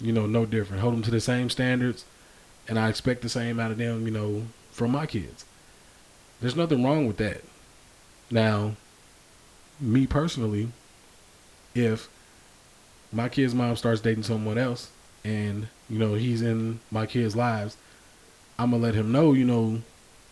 You 0.00 0.12
know, 0.12 0.26
no 0.26 0.44
different. 0.44 0.82
Hold 0.82 0.94
them 0.94 1.02
to 1.02 1.10
the 1.12 1.20
same 1.20 1.50
standards, 1.50 2.04
and 2.66 2.78
I 2.78 2.88
expect 2.88 3.22
the 3.22 3.28
same 3.28 3.60
out 3.60 3.70
of 3.70 3.78
them. 3.78 4.04
You 4.04 4.12
know, 4.12 4.42
from 4.72 4.90
my 4.90 5.06
kids. 5.06 5.44
There's 6.40 6.56
nothing 6.56 6.82
wrong 6.82 7.06
with 7.06 7.18
that. 7.18 7.42
Now, 8.30 8.74
me 9.80 10.06
personally, 10.06 10.68
if 11.74 12.08
my 13.14 13.28
kid's 13.28 13.54
mom 13.54 13.76
starts 13.76 14.00
dating 14.00 14.24
someone 14.24 14.58
else 14.58 14.90
and 15.24 15.68
you 15.88 15.98
know 15.98 16.14
he's 16.14 16.42
in 16.42 16.80
my 16.90 17.06
kids' 17.06 17.36
lives, 17.36 17.76
I'm 18.58 18.70
gonna 18.70 18.82
let 18.82 18.94
him 18.94 19.12
know, 19.12 19.32
you 19.32 19.44
know, 19.44 19.82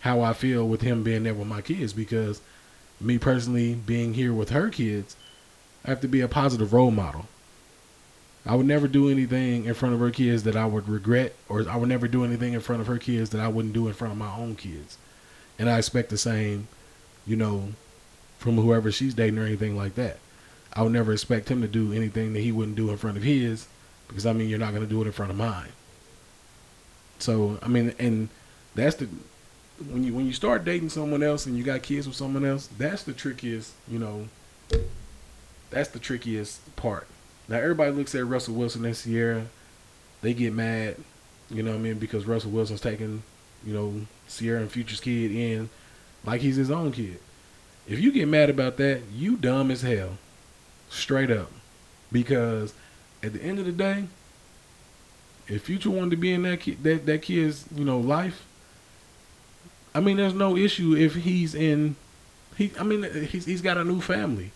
how 0.01 0.21
I 0.21 0.33
feel 0.33 0.67
with 0.67 0.81
him 0.81 1.03
being 1.03 1.23
there 1.23 1.33
with 1.33 1.47
my 1.47 1.61
kids 1.61 1.93
because 1.93 2.41
me 2.99 3.17
personally 3.17 3.73
being 3.73 4.13
here 4.13 4.33
with 4.33 4.49
her 4.49 4.69
kids, 4.69 5.15
I 5.85 5.89
have 5.89 6.01
to 6.01 6.07
be 6.07 6.21
a 6.21 6.27
positive 6.27 6.73
role 6.73 6.91
model. 6.91 7.25
I 8.45 8.55
would 8.55 8.65
never 8.65 8.87
do 8.87 9.09
anything 9.09 9.65
in 9.65 9.73
front 9.73 9.95
of 9.95 10.01
her 10.01 10.11
kids 10.11 10.43
that 10.43 10.55
I 10.55 10.65
would 10.65 10.89
regret, 10.89 11.33
or 11.47 11.67
I 11.69 11.77
would 11.77 11.87
never 11.87 12.09
do 12.09 12.25
anything 12.25 12.53
in 12.53 12.59
front 12.59 12.81
of 12.81 12.87
her 12.87 12.97
kids 12.97 13.29
that 13.29 13.39
I 13.39 13.47
wouldn't 13.47 13.73
do 13.73 13.87
in 13.87 13.93
front 13.93 14.11
of 14.11 14.17
my 14.17 14.35
own 14.35 14.55
kids. 14.55 14.97
And 15.57 15.69
I 15.69 15.77
expect 15.77 16.09
the 16.09 16.17
same, 16.17 16.67
you 17.25 17.37
know, 17.37 17.69
from 18.39 18.57
whoever 18.57 18.91
she's 18.91 19.13
dating 19.13 19.39
or 19.39 19.45
anything 19.45 19.77
like 19.77 19.95
that. 19.95 20.17
I 20.73 20.81
would 20.81 20.91
never 20.91 21.13
expect 21.13 21.49
him 21.49 21.61
to 21.61 21.67
do 21.67 21.93
anything 21.93 22.33
that 22.33 22.39
he 22.41 22.51
wouldn't 22.51 22.77
do 22.77 22.89
in 22.89 22.97
front 22.97 23.17
of 23.17 23.23
his, 23.23 23.67
because 24.07 24.25
I 24.25 24.33
mean 24.33 24.49
you're 24.49 24.59
not 24.59 24.73
going 24.73 24.83
to 24.83 24.89
do 24.89 25.01
it 25.01 25.05
in 25.05 25.11
front 25.11 25.31
of 25.31 25.37
mine. 25.37 25.69
So 27.19 27.59
I 27.61 27.67
mean, 27.67 27.93
and 27.99 28.29
that's 28.75 28.95
the 28.95 29.07
when 29.89 30.03
you 30.03 30.13
when 30.13 30.25
you 30.25 30.33
start 30.33 30.65
dating 30.65 30.89
someone 30.89 31.23
else 31.23 31.45
and 31.45 31.57
you 31.57 31.63
got 31.63 31.83
kids 31.83 32.07
with 32.07 32.15
someone 32.15 32.45
else, 32.45 32.67
that's 32.77 33.03
the 33.03 33.13
trickiest, 33.13 33.73
you 33.87 33.99
know. 33.99 34.27
That's 35.69 35.89
the 35.89 35.99
trickiest 35.99 36.75
part. 36.75 37.07
Now 37.47 37.57
everybody 37.57 37.91
looks 37.91 38.13
at 38.15 38.25
Russell 38.25 38.55
Wilson 38.55 38.85
and 38.85 38.95
Ciara, 38.95 39.47
they 40.21 40.33
get 40.33 40.53
mad, 40.53 40.97
You 41.49 41.63
know 41.63 41.71
what 41.71 41.77
I 41.77 41.81
mean? 41.81 41.99
Because 41.99 42.25
Russell 42.25 42.51
Wilson's 42.51 42.81
taking, 42.81 43.23
you 43.65 43.73
know, 43.73 44.01
Ciara 44.29 44.61
and 44.61 44.71
Future's 44.71 44.99
kid 44.99 45.31
in 45.31 45.69
like 46.25 46.41
he's 46.41 46.55
his 46.55 46.71
own 46.71 46.91
kid. 46.91 47.19
If 47.87 47.99
you 47.99 48.11
get 48.11 48.27
mad 48.27 48.49
about 48.49 48.77
that, 48.77 49.01
you 49.13 49.35
dumb 49.35 49.71
as 49.71 49.81
hell. 49.81 50.17
Straight 50.93 51.31
up. 51.31 51.51
Because 52.11 52.73
at 53.23 53.33
the 53.33 53.41
end 53.41 53.59
of 53.59 53.65
the 53.65 53.71
day, 53.71 54.05
if 55.47 55.63
Future 55.63 55.89
wanted 55.89 56.11
to 56.11 56.17
be 56.17 56.31
in 56.31 56.43
that 56.43 56.61
kid, 56.61 56.83
that, 56.83 57.05
that 57.05 57.21
kid's, 57.23 57.65
you 57.75 57.83
know, 57.83 57.99
life, 57.99 58.45
I 59.95 59.99
mean, 59.99 60.17
there's 60.17 60.33
no 60.33 60.55
issue 60.55 60.95
if 60.95 61.15
he's 61.15 61.53
in 61.53 61.95
he 62.55 62.71
I 62.79 62.83
mean 62.83 63.03
he's 63.25 63.45
he's 63.45 63.61
got 63.61 63.77
a 63.77 63.83
new 63.83 64.01
family. 64.01 64.51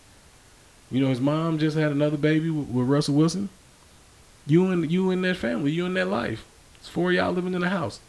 You 0.90 1.00
know, 1.00 1.08
his 1.08 1.20
mom 1.20 1.58
just 1.58 1.76
had 1.76 1.92
another 1.92 2.16
baby 2.16 2.50
with, 2.50 2.68
with 2.68 2.88
Russell 2.88 3.14
Wilson. 3.14 3.50
You 4.46 4.66
and 4.70 4.90
you 4.90 5.10
in 5.10 5.20
that 5.22 5.36
family, 5.36 5.72
you 5.72 5.84
in 5.84 5.94
that 5.94 6.08
life. 6.08 6.46
It's 6.76 6.88
four 6.88 7.12
y'all 7.12 7.32
living 7.32 7.54
in 7.54 7.60
the 7.60 7.68
house. 7.68 8.00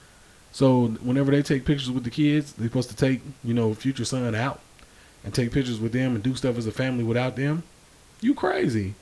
So 0.52 0.88
whenever 0.88 1.32
they 1.32 1.42
take 1.42 1.66
pictures 1.66 1.92
with 1.92 2.04
the 2.04 2.10
kids, 2.10 2.54
they're 2.54 2.68
supposed 2.68 2.90
to 2.90 2.96
take, 2.96 3.22
you 3.44 3.54
know, 3.54 3.74
future 3.74 4.06
son 4.06 4.34
out 4.34 4.62
and 5.24 5.34
take 5.34 5.52
pictures 5.52 5.80
with 5.80 5.92
them 5.92 6.16
and 6.16 6.24
do 6.24 6.36
stuff 6.36 6.58
as 6.58 6.66
a 6.66 6.72
family 6.72 7.04
without 7.04 7.36
them. 7.36 7.64
You 8.22 8.34
crazy. 8.34 8.96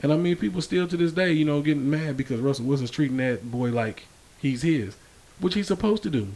And 0.00 0.12
I 0.12 0.16
mean, 0.16 0.36
people 0.36 0.60
still 0.60 0.86
to 0.86 0.96
this 0.96 1.12
day, 1.12 1.32
you 1.32 1.44
know, 1.44 1.62
getting 1.62 1.90
mad 1.90 2.16
because 2.16 2.40
Russell 2.40 2.66
Wilson's 2.66 2.90
treating 2.90 3.16
that 3.16 3.50
boy 3.50 3.70
like 3.70 4.04
he's 4.38 4.62
his, 4.62 4.96
which 5.40 5.54
he's 5.54 5.66
supposed 5.66 6.02
to 6.02 6.10
do. 6.10 6.28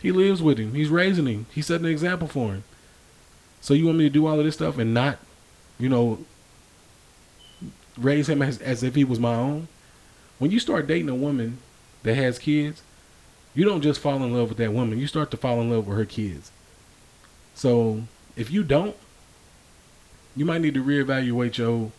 He 0.00 0.12
lives 0.12 0.42
with 0.42 0.58
him. 0.58 0.74
He's 0.74 0.88
raising 0.88 1.26
him. 1.26 1.46
He's 1.52 1.66
setting 1.66 1.86
an 1.86 1.92
example 1.92 2.28
for 2.28 2.52
him. 2.52 2.64
So 3.60 3.74
you 3.74 3.86
want 3.86 3.98
me 3.98 4.04
to 4.04 4.10
do 4.10 4.26
all 4.26 4.38
of 4.38 4.44
this 4.44 4.54
stuff 4.54 4.76
and 4.76 4.92
not, 4.92 5.18
you 5.78 5.88
know, 5.88 6.18
raise 7.96 8.28
him 8.28 8.42
as, 8.42 8.60
as 8.60 8.82
if 8.82 8.94
he 8.94 9.04
was 9.04 9.20
my 9.20 9.34
own? 9.34 9.68
When 10.38 10.50
you 10.50 10.58
start 10.58 10.88
dating 10.88 11.08
a 11.08 11.14
woman 11.14 11.58
that 12.02 12.16
has 12.16 12.38
kids, 12.38 12.82
you 13.54 13.64
don't 13.64 13.82
just 13.82 14.00
fall 14.00 14.22
in 14.22 14.34
love 14.34 14.48
with 14.48 14.58
that 14.58 14.72
woman. 14.72 14.98
You 14.98 15.06
start 15.06 15.30
to 15.30 15.36
fall 15.36 15.60
in 15.60 15.70
love 15.70 15.86
with 15.86 15.96
her 15.96 16.04
kids. 16.04 16.50
So 17.54 18.02
if 18.36 18.50
you 18.50 18.64
don't, 18.64 18.96
you 20.36 20.44
might 20.44 20.60
need 20.60 20.74
to 20.74 20.84
reevaluate 20.84 21.58
your, 21.58 21.90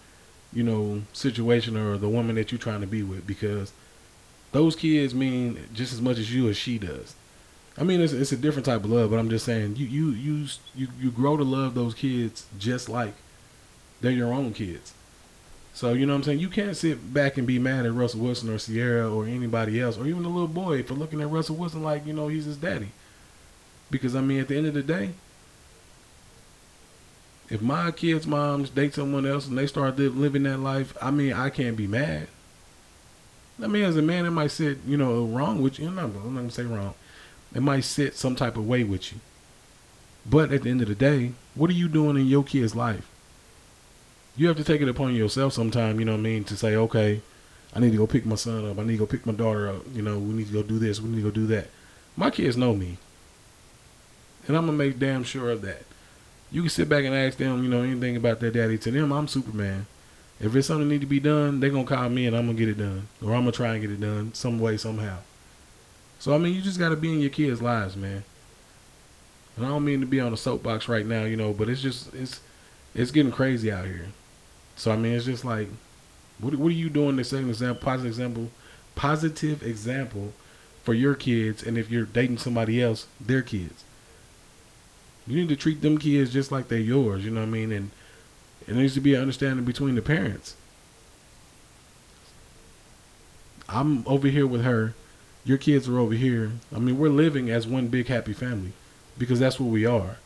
you 0.52 0.64
know, 0.64 1.04
situation 1.14 1.78
or 1.78 1.98
the 1.98 2.10
woman 2.10 2.36
that 2.36 2.52
you're 2.52 2.60
trying 2.60 2.82
to 2.82 2.88
be 2.88 3.04
with 3.04 3.26
because 3.28 3.74
those 4.52 4.76
kids 4.76 5.14
mean 5.14 5.60
just 5.74 5.94
as 5.94 6.02
much 6.02 6.18
as 6.18 6.34
you 6.34 6.50
as 6.50 6.58
she 6.58 6.78
does. 6.78 7.16
I 7.78 7.84
mean, 7.84 8.02
it's, 8.02 8.14
it's 8.14 8.32
a 8.32 8.38
different 8.38 8.66
type 8.66 8.84
of 8.84 8.92
love, 8.92 9.10
but 9.10 9.18
I'm 9.18 9.30
just 9.30 9.46
saying 9.46 9.76
you 9.78 9.88
you 9.88 10.10
you 10.12 10.48
you 10.76 10.88
you 11.00 11.12
grow 11.12 11.38
to 11.38 11.44
love 11.44 11.74
those 11.74 11.94
kids 11.96 12.46
just 12.60 12.88
like 12.88 13.14
they're 14.02 14.12
your 14.12 14.34
own 14.34 14.54
kids. 14.54 14.94
So 15.74 15.94
you 15.94 16.06
know 16.06 16.14
what 16.14 16.18
I'm 16.18 16.24
saying. 16.24 16.40
You 16.40 16.50
can't 16.50 16.78
sit 16.78 17.14
back 17.14 17.38
and 17.38 17.48
be 17.48 17.58
mad 17.58 17.88
at 17.88 17.94
Russell 17.94 18.20
Wilson 18.20 18.50
or 18.50 18.60
Ciara 18.60 19.12
or 19.12 19.26
anybody 19.26 19.82
else 19.82 19.98
or 19.98 20.06
even 20.06 20.22
the 20.22 20.30
little 20.30 20.48
boy 20.48 20.84
for 20.84 20.94
looking 20.94 21.20
at 21.20 21.30
Russell 21.30 21.56
Wilson 21.56 21.82
like 21.82 22.06
you 22.06 22.14
know 22.14 22.28
he's 22.28 22.46
his 22.46 22.58
daddy. 22.58 22.90
Because 23.90 24.16
I 24.16 24.22
mean, 24.22 24.40
at 24.40 24.48
the 24.48 24.58
end 24.58 24.68
of 24.68 24.76
the 24.76 24.84
day, 24.84 25.12
if 27.54 27.62
my 27.62 27.92
kids' 27.92 28.26
moms 28.26 28.72
date 28.72 28.96
someone 28.96 29.28
else 29.28 29.46
and 29.46 29.56
they 29.56 29.68
start 29.68 30.00
living 30.00 30.42
that 30.42 30.58
life, 30.58 30.98
I 31.00 31.12
mean, 31.12 31.34
I 31.34 31.52
can't 31.52 31.78
be 31.78 31.86
mad. 31.86 32.28
I 33.62 33.68
mean, 33.68 33.84
as 33.84 33.96
a 33.96 34.02
man, 34.02 34.26
it 34.26 34.32
might 34.32 34.50
sit, 34.50 34.80
you 34.88 34.98
know, 34.98 35.26
wrong 35.26 35.62
with 35.62 35.78
you. 35.78 35.88
I'm 35.88 35.96
not, 35.96 36.06
I'm 36.06 36.34
not 36.34 36.40
gonna 36.40 36.50
say 36.50 36.64
wrong. 36.64 36.96
It 37.54 37.62
might 37.62 37.84
sit 37.84 38.16
some 38.16 38.36
type 38.36 38.58
of 38.58 38.66
way 38.66 38.84
with 38.84 39.14
you. 39.14 39.20
But 40.26 40.52
at 40.52 40.64
the 40.64 40.72
end 40.72 40.82
of 40.82 40.88
the 40.88 40.96
day, 40.96 41.34
what 41.54 41.70
are 41.70 41.74
you 41.74 41.88
doing 41.88 42.18
in 42.18 42.26
your 42.26 42.44
kid's 42.44 42.76
life? 42.76 43.08
You 44.36 44.48
have 44.48 44.58
to 44.58 44.64
take 44.64 44.82
it 44.82 44.90
upon 44.90 45.14
yourself 45.14 45.54
sometime, 45.54 46.00
you 46.00 46.06
know 46.06 46.14
what 46.14 46.22
I 46.22 46.24
mean, 46.24 46.44
to 46.46 46.58
say, 46.58 46.76
okay, 46.76 47.22
I 47.76 47.80
need 47.80 47.92
to 47.92 47.98
go 47.98 48.08
pick 48.08 48.26
my 48.26 48.36
son 48.36 48.68
up. 48.68 48.80
I 48.80 48.84
need 48.84 48.94
to 48.94 48.98
go 48.98 49.06
pick 49.06 49.28
my 49.28 49.34
daughter 49.34 49.70
up. 49.70 49.84
You 49.94 50.02
know, 50.02 50.18
we 50.18 50.34
need 50.34 50.48
to 50.48 50.54
go 50.54 50.64
do 50.64 50.80
this. 50.80 51.00
We 51.00 51.10
need 51.10 51.18
to 51.18 51.30
go 51.30 51.30
do 51.30 51.46
that. 51.48 51.68
My 52.18 52.32
kids 52.32 52.58
know 52.58 52.74
me. 52.76 52.98
And 54.48 54.58
I'm 54.58 54.66
going 54.66 54.76
to 54.76 54.86
make 54.86 54.98
damn 54.98 55.24
sure 55.24 55.52
of 55.52 55.62
that. 55.62 55.84
You 56.54 56.62
can 56.62 56.70
sit 56.70 56.88
back 56.88 57.04
and 57.04 57.16
ask 57.16 57.40
them, 57.40 57.64
you 57.64 57.70
know, 57.70 57.82
anything 57.82 58.16
about 58.16 58.40
their 58.40 58.52
daddy. 58.52 58.78
To 58.78 58.92
them, 58.92 59.12
I'm 59.12 59.28
Superman. 59.28 59.88
If 60.40 60.56
it's 60.56 60.68
something 60.68 60.88
that 60.88 60.94
need 60.94 61.02
to 61.02 61.08
be 61.08 61.20
done, 61.20 61.60
they're 61.60 61.72
to 61.72 61.84
call 61.84 62.10
me 62.10 62.28
and 62.28 62.38
I'm 62.38 62.48
to 62.48 62.54
get 62.54 62.70
it 62.70 62.78
done. 62.78 63.08
Or 63.26 63.34
I'm 63.34 63.46
to 63.46 63.52
try 63.52 63.74
and 63.74 63.82
get 63.82 63.90
it 63.90 64.00
done 64.00 64.36
some 64.36 64.60
way, 64.60 64.78
somehow. 64.78 65.18
So 66.20 66.36
I 66.36 66.38
mean, 66.38 66.54
you 66.54 66.62
just 66.62 66.78
got 66.78 66.90
to 66.90 66.96
be 66.96 67.12
in 67.12 67.22
your 67.22 67.32
kids' 67.32 67.60
lives, 67.60 67.96
man. 67.96 68.24
And 69.58 69.66
I 69.66 69.70
don't 69.70 69.84
mean 69.84 70.00
to 70.02 70.06
be 70.06 70.20
on 70.20 70.32
a 70.32 70.38
soapbox 70.38 70.88
right 70.88 71.08
now, 71.08 71.24
you 71.24 71.36
know, 71.36 71.54
but 71.54 71.70
it's 71.70 71.82
just 71.82 72.14
it's 72.14 72.40
it's 72.94 73.10
getting 73.10 73.32
crazy 73.32 73.72
out 73.72 73.86
here. 73.86 74.10
So 74.76 74.92
I 74.92 74.96
mean, 74.96 75.14
it's 75.14 75.26
just 75.26 75.44
like, 75.44 75.70
what 76.40 76.54
what 76.56 76.68
are 76.68 76.76
you 76.76 76.90
doing 76.90 77.18
to 77.18 77.24
set 77.24 77.40
an 77.40 77.50
example, 77.50 77.84
positive 77.84 78.12
example, 78.12 78.52
positive 78.94 79.64
example 79.64 80.34
for 80.84 80.94
your 80.94 81.16
kids, 81.16 81.64
and 81.64 81.80
if 81.80 81.90
you're 81.90 82.06
dating 82.06 82.38
somebody 82.38 82.80
else, 82.80 83.08
their 83.20 83.42
kids. 83.42 83.84
You 85.26 85.38
need 85.38 85.50
to 85.50 85.56
treat 85.56 85.82
them 85.82 85.98
kids 85.98 86.34
just 86.34 86.52
like 86.52 86.68
they're 86.68 86.80
yours. 86.80 87.24
You 87.24 87.32
know 87.32 87.42
what 87.42 87.48
I 87.48 87.52
mean? 87.52 87.72
And 87.72 87.92
it 88.68 88.76
needs 88.76 88.94
to 88.96 89.02
be 89.02 89.16
an 89.16 89.22
understanding 89.22 89.66
between 89.66 89.96
the 89.96 90.02
parents. 90.02 90.56
I'm 93.70 94.06
over 94.08 94.28
here 94.28 94.46
with 94.46 94.64
her 94.64 94.94
your 95.46 95.58
kids 95.58 95.90
are 95.90 96.00
over 96.00 96.14
here. 96.14 96.52
I 96.74 96.80
mean, 96.80 96.98
we're 96.98 97.10
living 97.10 97.50
as 97.50 97.68
one 97.68 97.88
big 97.88 98.08
happy 98.08 98.34
family 98.34 98.72
because 99.18 99.40
that's 99.40 99.60
what 99.60 99.70
we 99.70 99.86
are. 99.86 100.18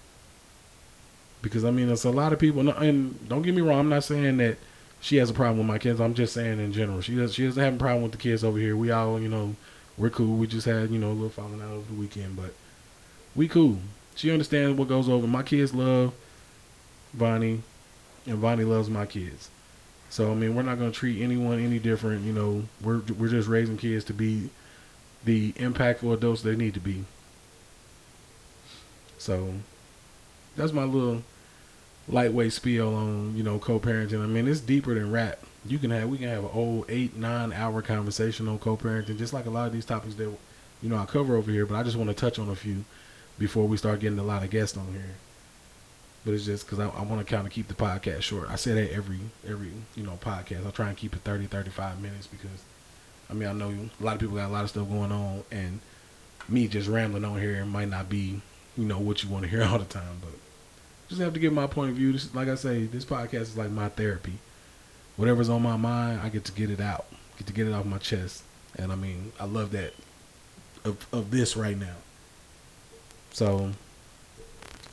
Because 1.42 1.66
I 1.66 1.72
mean, 1.72 1.90
it's 1.90 2.04
a 2.04 2.12
lot 2.12 2.34
of 2.34 2.40
people, 2.40 2.68
and 2.70 3.30
don't 3.30 3.42
get 3.42 3.56
me 3.56 3.62
wrong, 3.62 3.80
I'm 3.80 3.90
not 3.90 4.04
saying 4.04 4.38
that 4.38 4.58
she 5.00 5.18
has 5.18 5.30
a 5.30 5.34
problem 5.34 5.60
with 5.60 5.68
my 5.68 5.78
kids. 5.78 6.02
I'm 6.02 6.14
just 6.14 6.34
saying 6.34 6.60
in 6.60 6.74
general, 6.74 7.02
she 7.02 7.16
does. 7.16 7.36
She 7.36 7.46
doesn't 7.46 7.62
have 7.62 7.76
a 7.76 7.78
problem 7.78 8.04
with 8.04 8.12
the 8.12 8.18
kids 8.18 8.44
over 8.44 8.58
here. 8.58 8.76
We 8.76 8.92
all, 8.92 9.20
you 9.20 9.30
know, 9.30 9.56
we're 9.98 10.10
cool. 10.10 10.36
We 10.38 10.48
just 10.48 10.66
had, 10.66 10.90
you 10.90 10.98
know, 10.98 11.12
a 11.12 11.14
little 11.14 11.30
falling 11.30 11.62
out 11.62 11.72
over 11.72 11.94
the 11.94 12.00
weekend, 12.00 12.36
but 12.36 12.54
we 13.36 13.48
cool. 13.48 13.78
She 14.18 14.32
understands 14.32 14.78
what 14.78 14.88
goes 14.88 15.08
over. 15.08 15.28
My 15.28 15.44
kids 15.44 15.76
love 15.76 16.12
Vonnie, 17.14 17.62
and 18.26 18.38
Vonnie 18.40 18.64
loves 18.64 18.90
my 18.90 19.06
kids. 19.06 19.50
So 20.10 20.32
I 20.32 20.34
mean, 20.34 20.56
we're 20.56 20.64
not 20.64 20.80
gonna 20.80 20.92
treat 20.92 21.22
anyone 21.22 21.64
any 21.64 21.78
different. 21.78 22.26
You 22.26 22.34
know, 22.34 22.64
we're 22.82 23.02
we're 23.18 23.30
just 23.30 23.48
raising 23.48 23.78
kids 23.78 24.04
to 24.06 24.14
be 24.14 24.50
the 25.24 25.52
impactful 25.54 26.12
adults 26.12 26.42
they 26.42 26.56
need 26.56 26.74
to 26.74 26.80
be. 26.80 27.06
So 29.20 29.54
that's 30.56 30.74
my 30.74 30.84
little 30.84 31.22
lightweight 32.10 32.54
spiel 32.54 32.96
on 32.96 33.38
you 33.38 33.44
know 33.44 33.60
co-parenting. 33.60 34.24
I 34.24 34.26
mean, 34.26 34.48
it's 34.48 34.62
deeper 34.62 34.96
than 34.96 35.12
rap. 35.12 35.40
You 35.64 35.78
can 35.78 35.92
have 35.92 36.10
we 36.10 36.18
can 36.18 36.30
have 36.30 36.44
an 36.44 36.52
old 36.54 36.86
eight 36.90 37.16
nine 37.16 37.54
hour 37.54 37.84
conversation 37.84 38.48
on 38.48 38.58
co-parenting, 38.58 39.20
just 39.20 39.34
like 39.34 39.46
a 39.46 39.52
lot 39.52 39.68
of 39.68 39.74
these 39.74 39.86
topics 39.86 40.16
that 40.16 40.36
you 40.82 40.90
know 40.90 40.98
I 40.98 41.06
cover 41.06 41.36
over 41.36 41.52
here. 41.52 41.68
But 41.68 41.76
I 41.76 41.84
just 41.84 41.98
want 41.98 42.10
to 42.10 42.16
touch 42.16 42.40
on 42.40 42.50
a 42.50 42.56
few 42.56 42.84
before 43.38 43.68
we 43.68 43.78
start 43.78 44.00
getting 44.00 44.20
a 44.20 44.24
lot 44.24 44.44
of 44.44 44.50
guests 44.50 44.78
on 44.78 44.92
here. 44.94 45.16
But 46.26 46.34
it's 46.34 46.46
just 46.46 46.66
because 46.66 46.80
I, 46.80 46.90
I 46.90 47.04
want 47.04 47.26
to 47.26 47.36
kind 47.36 47.48
of 47.48 47.54
keep 47.54 47.68
the 47.68 47.74
podcast 47.74 48.22
short. 48.22 48.50
I 48.50 48.56
say 48.56 48.74
that 48.74 48.92
every 48.92 49.20
every 49.48 49.72
you 49.96 50.04
know 50.04 50.20
podcast. 50.22 50.68
I 50.68 50.72
try 50.72 50.90
and 50.90 50.98
keep 50.98 51.16
it 51.16 51.22
30, 51.22 51.46
35 51.48 52.02
minutes 52.02 52.28
because 52.28 52.64
I 53.30 53.34
mean, 53.34 53.50
I 53.50 53.54
know 53.54 53.70
a 53.70 54.04
lot 54.04 54.16
of 54.16 54.20
people 54.20 54.36
got 54.36 54.50
a 54.50 54.54
lot 54.54 54.64
of 54.64 54.70
stuff 54.70 54.90
going 54.90 55.12
on, 55.12 55.44
and 55.52 55.80
me 56.48 56.68
just 56.68 56.88
rambling 56.88 57.26
on 57.26 57.40
here 57.40 57.66
might 57.66 57.90
not 57.90 58.10
be, 58.10 58.42
you 58.78 58.86
know, 58.86 59.00
what 59.00 59.24
you 59.24 59.30
want 59.30 59.44
to 59.44 59.50
hear 59.50 59.64
all 59.70 59.80
the 59.80 59.86
time. 59.86 60.18
But 60.22 60.34
just 61.08 61.22
have 61.22 61.34
to 61.34 61.40
give 61.40 61.54
my 61.54 61.68
point 61.68 61.92
of 61.92 61.98
view. 61.98 62.14
This, 62.14 62.34
like 62.34 62.48
I 62.48 62.56
say, 62.56 62.86
this 62.86 63.06
podcast 63.06 63.42
is 63.42 63.58
like 63.58 63.72
my 63.72 63.90
therapy. 63.90 64.34
Whatever's 65.16 65.50
on 65.50 65.64
my 65.64 65.78
mind, 65.78 66.22
I 66.22 66.30
get 66.30 66.46
to 66.46 66.52
get 66.52 66.70
it 66.70 66.80
out, 66.80 67.06
get 67.38 67.48
to 67.48 67.54
get 67.54 67.68
it 67.68 67.74
off 67.74 67.86
my 67.86 67.98
chest, 67.98 68.44
and 68.78 68.92
I 68.92 68.96
mean, 68.96 69.32
I 69.40 69.46
love 69.46 69.72
that 69.72 69.94
of 70.86 71.06
of 71.12 71.32
this 71.32 71.58
right 71.58 71.78
now. 71.78 71.96
So, 73.38 73.70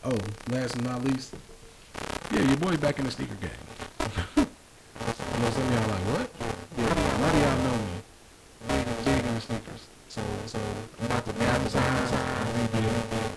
oh, 0.04 0.18
last 0.50 0.76
but 0.76 0.84
not 0.84 1.02
least, 1.02 1.34
yeah, 2.30 2.46
your 2.46 2.58
boy 2.58 2.76
back 2.76 2.98
in 2.98 3.06
the 3.06 3.10
sneaker 3.10 3.36
game. 3.36 3.50
you 4.36 4.44
know, 5.40 5.48
some 5.48 5.64
of 5.64 5.72
y'all 5.72 5.88
like, 5.88 6.04
what? 6.12 6.28
Yeah, 6.76 6.92
a 6.92 7.20
lot 7.24 7.34
of 7.34 7.40
y'all 7.40 7.64
know 7.64 7.78
me 7.80 8.84
big 9.02 9.24
in 9.24 9.34
the 9.34 9.40
sneakers. 9.40 9.88
So, 10.10 10.20
so 10.44 10.58
I'm 11.00 11.06
about 11.06 11.24
to 11.24 11.32
downsize 11.32 12.12
a 12.12 12.60
little 12.60 12.68
bit. 12.68 13.32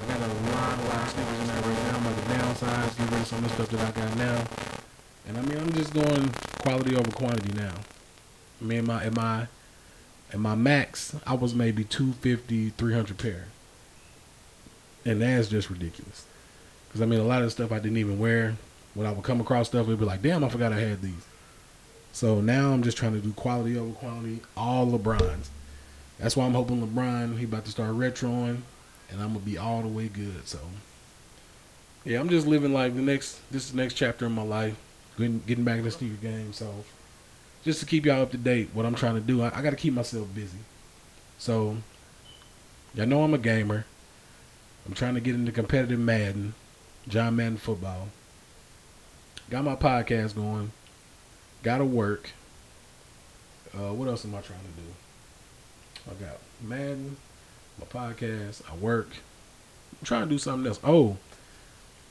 I 0.00 0.06
got 0.08 0.20
a 0.24 0.32
lot, 0.32 0.78
a 0.78 0.84
lot 0.88 1.02
of 1.04 1.10
sneakers 1.10 1.40
in 1.40 1.46
there 1.48 1.60
right 1.60 1.82
now. 1.84 1.96
I'm 1.96 2.06
about 2.06 2.16
to 2.16 2.24
downsize, 2.32 2.96
get 2.96 3.10
rid 3.10 3.20
of 3.20 3.26
some 3.26 3.44
of 3.44 3.44
the 3.44 3.54
stuff 3.62 3.68
that 3.68 3.80
I 3.80 4.06
got 4.06 4.16
now. 4.16 4.44
And 5.28 5.36
I 5.36 5.42
mean, 5.42 5.58
I'm 5.58 5.72
just 5.74 5.92
going 5.92 6.30
quality 6.60 6.96
over 6.96 7.10
quantity 7.10 7.52
now. 7.52 7.74
I 8.62 8.64
mean, 8.64 8.86
my, 8.86 9.04
at 9.04 9.12
my, 9.12 9.48
at 10.32 10.40
my 10.40 10.54
max, 10.54 11.14
I 11.26 11.34
was 11.34 11.54
maybe 11.54 11.84
250, 11.84 12.70
300 12.70 13.18
pair. 13.18 13.48
And 15.06 15.22
that's 15.22 15.48
just 15.48 15.70
ridiculous. 15.70 16.26
Because 16.88 17.00
I 17.00 17.06
mean, 17.06 17.20
a 17.20 17.24
lot 17.24 17.42
of 17.42 17.52
stuff 17.52 17.72
I 17.72 17.78
didn't 17.78 17.96
even 17.96 18.18
wear. 18.18 18.56
When 18.94 19.06
I 19.06 19.12
would 19.12 19.24
come 19.24 19.40
across 19.40 19.68
stuff, 19.68 19.86
it'd 19.86 19.98
be 19.98 20.04
like, 20.04 20.22
damn, 20.22 20.44
I 20.44 20.48
forgot 20.48 20.72
I 20.72 20.80
had 20.80 21.00
these. 21.00 21.26
So 22.12 22.40
now 22.40 22.72
I'm 22.72 22.82
just 22.82 22.96
trying 22.96 23.12
to 23.12 23.20
do 23.20 23.32
quality 23.32 23.76
over 23.78 23.92
quality, 23.92 24.40
all 24.56 24.86
LeBrons. 24.86 25.48
That's 26.18 26.36
why 26.36 26.46
I'm 26.46 26.54
hoping 26.54 26.86
LeBron 26.86 27.38
he 27.38 27.44
about 27.44 27.66
to 27.66 27.70
start 27.70 27.90
retroing, 27.90 28.62
and 29.10 29.20
I'm 29.20 29.34
gonna 29.34 29.40
be 29.40 29.58
all 29.58 29.82
the 29.82 29.88
way 29.88 30.08
good. 30.08 30.48
So 30.48 30.58
yeah, 32.06 32.18
I'm 32.18 32.30
just 32.30 32.46
living 32.46 32.72
like 32.72 32.96
the 32.96 33.02
next 33.02 33.38
this 33.50 33.64
is 33.64 33.72
the 33.72 33.76
next 33.76 33.94
chapter 33.94 34.24
in 34.24 34.32
my 34.32 34.42
life, 34.42 34.76
getting 35.18 35.42
getting 35.46 35.64
back 35.64 35.76
into 35.76 35.90
the 35.90 35.96
sneaker 35.96 36.16
game. 36.22 36.54
So 36.54 36.72
just 37.66 37.80
to 37.80 37.86
keep 37.86 38.06
y'all 38.06 38.22
up 38.22 38.30
to 38.30 38.38
date, 38.38 38.70
what 38.72 38.86
I'm 38.86 38.94
trying 38.94 39.16
to 39.16 39.20
do, 39.20 39.42
I, 39.42 39.58
I 39.58 39.60
got 39.60 39.70
to 39.70 39.76
keep 39.76 39.92
myself 39.92 40.32
busy. 40.32 40.58
So, 41.36 41.76
y'all 42.94 43.06
know 43.06 43.24
I'm 43.24 43.34
a 43.34 43.38
gamer. 43.38 43.84
I'm 44.86 44.94
trying 44.94 45.14
to 45.14 45.20
get 45.20 45.34
into 45.34 45.50
competitive 45.50 45.98
Madden, 45.98 46.54
John 47.08 47.36
Madden 47.36 47.56
football. 47.56 48.08
Got 49.50 49.64
my 49.64 49.76
podcast 49.76 50.34
going. 50.34 50.72
Got 51.62 51.78
to 51.78 51.84
work. 51.84 52.30
Uh, 53.74 53.92
what 53.92 54.08
else 54.08 54.24
am 54.24 54.34
I 54.34 54.40
trying 54.40 54.60
to 54.60 54.80
do? 54.80 56.10
I 56.10 56.24
got 56.24 56.38
Madden, 56.62 57.16
my 57.78 57.86
podcast. 57.86 58.62
I 58.70 58.76
work. 58.76 59.08
I'm 60.00 60.04
trying 60.04 60.22
to 60.22 60.28
do 60.28 60.38
something 60.38 60.66
else. 60.66 60.80
Oh, 60.84 61.16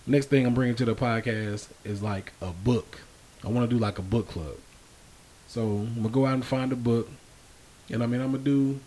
next 0.06 0.28
thing 0.28 0.46
I'm 0.46 0.54
bringing 0.54 0.76
to 0.76 0.86
the 0.86 0.96
podcast 0.96 1.70
is 1.84 2.02
like 2.02 2.34
a 2.42 2.52
book. 2.52 3.02
I 3.44 3.50
want 3.50 3.70
to 3.70 3.76
do 3.76 3.80
like 3.80 4.00
a 4.00 4.04
book 4.04 4.28
club. 4.28 4.56
So 5.48 5.62
I'm 5.62 5.96
gonna 5.96 6.10
go 6.10 6.26
out 6.26 6.34
and 6.34 6.46
find 6.46 6.72
a 6.72 6.76
book, 6.76 7.10
and 7.90 8.04
I 8.04 8.08
mean 8.08 8.20
I'm 8.20 8.32
gonna 8.32 8.44
do 8.44 8.80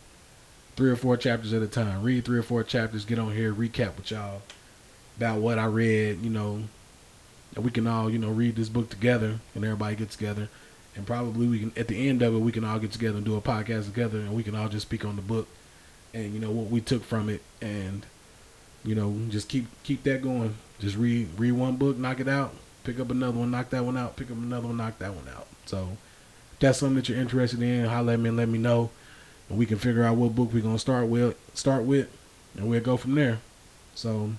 three 0.78 0.90
or 0.90 0.96
four 0.96 1.16
chapters 1.16 1.52
at 1.52 1.60
a 1.60 1.66
time. 1.66 2.04
Read 2.04 2.24
three 2.24 2.38
or 2.38 2.42
four 2.42 2.62
chapters. 2.62 3.04
Get 3.04 3.18
on 3.18 3.34
here, 3.34 3.52
recap 3.52 3.96
with 3.96 4.12
y'all 4.12 4.42
about 5.16 5.40
what 5.40 5.58
I 5.58 5.66
read. 5.66 6.22
You 6.22 6.30
know, 6.30 6.62
and 7.56 7.64
we 7.64 7.72
can 7.72 7.88
all 7.88 8.08
you 8.08 8.18
know 8.18 8.30
read 8.30 8.54
this 8.54 8.68
book 8.68 8.88
together, 8.88 9.40
and 9.56 9.64
everybody 9.64 9.96
get 9.96 10.10
together, 10.10 10.48
and 10.94 11.04
probably 11.04 11.48
we 11.48 11.58
can 11.58 11.72
at 11.76 11.88
the 11.88 12.08
end 12.08 12.22
of 12.22 12.32
it 12.32 12.38
we 12.38 12.52
can 12.52 12.64
all 12.64 12.78
get 12.78 12.92
together 12.92 13.16
and 13.16 13.26
do 13.26 13.34
a 13.34 13.40
podcast 13.40 13.86
together, 13.86 14.20
and 14.20 14.36
we 14.36 14.44
can 14.44 14.54
all 14.54 14.68
just 14.68 14.86
speak 14.86 15.04
on 15.04 15.16
the 15.16 15.22
book, 15.22 15.48
and 16.14 16.32
you 16.32 16.38
know 16.38 16.52
what 16.52 16.70
we 16.70 16.80
took 16.80 17.02
from 17.02 17.28
it, 17.28 17.42
and 17.60 18.06
you 18.84 18.94
know 18.94 19.18
just 19.30 19.48
keep 19.48 19.66
keep 19.82 20.04
that 20.04 20.22
going. 20.22 20.54
Just 20.78 20.96
read 20.96 21.28
read 21.36 21.52
one 21.52 21.74
book, 21.74 21.98
knock 21.98 22.20
it 22.20 22.28
out, 22.28 22.54
pick 22.84 23.00
up 23.00 23.10
another 23.10 23.36
one, 23.36 23.50
knock 23.50 23.70
that 23.70 23.84
one 23.84 23.96
out, 23.96 24.14
pick 24.14 24.30
up 24.30 24.36
another 24.36 24.68
one, 24.68 24.76
knock 24.76 24.96
that 25.00 25.12
one 25.12 25.28
out. 25.36 25.48
So 25.66 25.88
that's 26.60 26.78
something 26.78 26.94
that 26.94 27.08
you're 27.08 27.18
interested 27.18 27.60
in, 27.62 27.86
holler 27.86 28.12
at 28.12 28.20
me 28.20 28.28
and 28.28 28.36
let 28.36 28.48
me 28.48 28.58
know, 28.58 28.90
and 29.48 29.58
we 29.58 29.66
can 29.66 29.78
figure 29.78 30.04
out 30.04 30.16
what 30.16 30.34
book 30.34 30.52
we're 30.52 30.62
gonna 30.62 30.78
start 30.78 31.06
with. 31.06 31.36
Start 31.54 31.84
with, 31.84 32.08
and 32.56 32.68
we'll 32.68 32.80
go 32.80 32.96
from 32.96 33.14
there. 33.14 33.40
So 33.94 34.32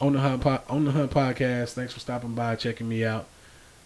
on 0.00 0.12
the 0.12 0.20
hunt 0.20 0.42
po- 0.42 0.62
on 0.68 0.84
the 0.84 0.92
hunt 0.92 1.10
podcast. 1.10 1.72
Thanks 1.72 1.92
for 1.92 2.00
stopping 2.00 2.34
by, 2.34 2.56
checking 2.56 2.88
me 2.88 3.04
out. 3.04 3.26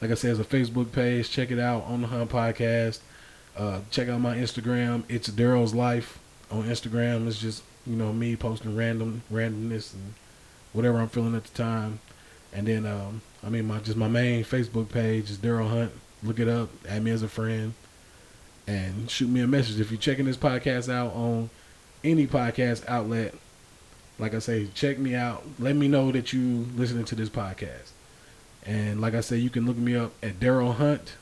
Like 0.01 0.11
I 0.11 0.15
said, 0.15 0.33
it's 0.33 0.41
a 0.41 0.45
Facebook 0.45 0.93
page. 0.93 1.31
Check 1.31 1.51
it 1.51 1.59
out 1.59 1.85
on 1.85 2.03
the 2.03 2.09
hunt 2.09 2.31
podcast. 2.31 3.01
Uh, 3.57 3.81
check 3.91 4.09
out 4.09 4.21
my 4.21 4.37
Instagram. 4.37 5.05
It's 5.09 5.29
Darryl's 5.29 5.75
Life 5.75 6.19
on 6.51 6.65
Instagram. 6.65 7.27
It's 7.27 7.41
just 7.41 7.63
you 7.87 7.97
know 7.97 8.13
me 8.13 8.37
posting 8.37 8.77
random 8.77 9.23
randomness 9.33 9.93
and 9.95 10.15
whatever 10.73 10.99
I'm 10.99 11.09
feeling 11.09 11.35
at 11.35 11.45
the 11.45 11.57
time. 11.57 12.01
And 12.53 12.67
then 12.67 12.87
um, 12.87 13.23
I 13.45 13.49
mean 13.49 13.67
my 13.67 13.79
just 13.79 13.97
my 13.97 14.09
main 14.09 14.45
Facebook 14.45 14.91
page 14.91 15.31
is 15.31 15.39
Darryl 15.39 15.69
Hunt. 15.69 15.93
Look 16.23 16.39
it 16.39 16.49
up. 16.49 16.69
Add 16.89 17.03
me 17.03 17.11
as 17.11 17.23
a 17.23 17.29
friend. 17.29 17.75
And 18.67 19.11
shoot 19.11 19.29
me 19.29 19.41
a 19.41 19.47
message 19.47 19.81
if 19.81 19.91
you're 19.91 20.01
checking 20.01 20.25
this 20.25 20.37
podcast 20.37 20.93
out 20.93 21.13
on 21.15 21.51
any 22.05 22.27
podcast 22.27 22.87
outlet 22.89 23.35
like 24.19 24.35
I 24.35 24.39
say, 24.39 24.69
check 24.75 24.99
me 24.99 25.15
out. 25.17 25.43
Let 25.59 25.75
me 25.75 25.89
know 25.89 26.13
that 26.13 26.33
you 26.33 26.67
listening 26.77 27.05
to 27.07 27.15
this 27.15 27.29
podcast. 27.29 27.91
And 28.65 29.01
like 29.01 29.15
I 29.15 29.21
say, 29.21 29.37
you 29.37 29.51
can 29.51 29.67
look 29.67 29.77
me 29.77 29.97
up 29.97 30.13
at 30.23 30.39
Darryl 30.39 30.77
Hunt, 30.77 31.15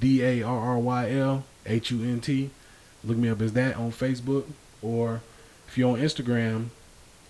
D 0.00 0.22
A 0.24 0.42
R 0.42 0.58
R 0.58 0.78
Y 0.78 1.10
L 1.12 1.44
H 1.66 1.92
U 1.92 2.02
N 2.02 2.20
T. 2.20 2.50
Look 3.04 3.16
me 3.16 3.28
up 3.28 3.40
as 3.40 3.52
that 3.52 3.76
on 3.76 3.92
Facebook, 3.92 4.44
or 4.82 5.20
if 5.68 5.78
you're 5.78 5.92
on 5.92 6.00
Instagram, 6.00 6.66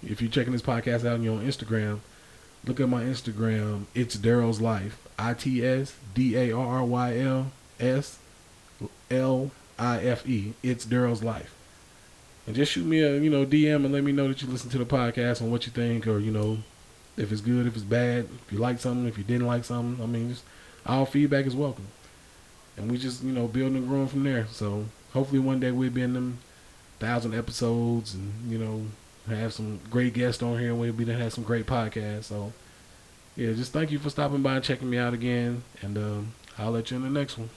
if 0.02 0.22
you're 0.22 0.30
checking 0.30 0.54
this 0.54 0.62
podcast 0.62 1.00
out 1.00 1.16
and 1.16 1.24
you're 1.24 1.36
on 1.36 1.46
Instagram, 1.46 1.98
look 2.64 2.80
at 2.80 2.88
my 2.88 3.02
Instagram. 3.02 3.84
It's 3.94 4.16
Darryl's 4.16 4.62
Life. 4.62 5.06
I 5.18 5.34
T 5.34 5.64
S 5.64 5.94
D 6.14 6.36
A 6.36 6.52
R 6.52 6.78
R 6.78 6.84
Y 6.84 7.18
L 7.18 7.52
S 7.78 8.18
L 9.10 9.50
I 9.78 10.00
F 10.00 10.28
E. 10.28 10.54
It's 10.62 10.84
Darryl's 10.84 11.22
Life 11.22 11.54
and 12.48 12.56
just 12.56 12.72
shoot 12.72 12.86
me 12.86 13.00
a 13.00 13.18
you 13.18 13.28
know 13.28 13.44
DM 13.44 13.84
and 13.84 13.92
let 13.92 14.02
me 14.02 14.10
know 14.10 14.26
that 14.26 14.40
you 14.40 14.48
listen 14.48 14.70
to 14.70 14.78
the 14.78 14.86
podcast 14.86 15.42
and 15.42 15.52
what 15.52 15.66
you 15.66 15.72
think, 15.72 16.06
or 16.06 16.18
you 16.18 16.32
know 16.32 16.56
if 17.18 17.30
it's 17.30 17.42
good, 17.42 17.66
if 17.66 17.74
it's 17.74 17.84
bad, 17.84 18.26
if 18.46 18.52
you 18.52 18.58
like 18.58 18.80
something, 18.80 19.06
if 19.06 19.18
you 19.18 19.24
didn't 19.24 19.46
like 19.46 19.64
something. 19.64 20.02
I 20.02 20.06
mean, 20.06 20.30
just 20.30 20.44
all 20.86 21.04
feedback 21.04 21.44
is 21.44 21.54
welcome, 21.54 21.88
and 22.78 22.90
we 22.90 22.96
just 22.96 23.22
you 23.22 23.32
know 23.32 23.46
building 23.46 23.76
and 23.76 23.86
growing 23.86 24.08
from 24.08 24.24
there. 24.24 24.46
So 24.50 24.86
hopefully 25.12 25.40
one 25.40 25.60
day 25.60 25.72
we'll 25.72 25.90
be 25.90 26.00
in 26.00 26.14
them 26.14 26.38
thousand 26.98 27.34
episodes, 27.34 28.14
and 28.14 28.50
you 28.50 28.56
know 28.56 28.86
have 29.28 29.52
some 29.52 29.78
great 29.90 30.14
guests 30.14 30.42
on 30.42 30.58
here, 30.58 30.70
and 30.70 30.80
we'll 30.80 30.94
be 30.94 31.04
to 31.04 31.14
have 31.14 31.34
some 31.34 31.44
great 31.44 31.66
podcasts. 31.66 32.24
So 32.24 32.54
yeah, 33.36 33.52
just 33.52 33.74
thank 33.74 33.90
you 33.90 33.98
for 33.98 34.08
stopping 34.08 34.40
by 34.40 34.54
and 34.54 34.64
checking 34.64 34.88
me 34.88 34.96
out 34.96 35.12
again, 35.12 35.64
and 35.82 35.98
um, 35.98 36.32
I'll 36.56 36.70
let 36.70 36.90
you 36.90 36.96
in 36.96 37.02
the 37.02 37.10
next 37.10 37.36
one. 37.36 37.50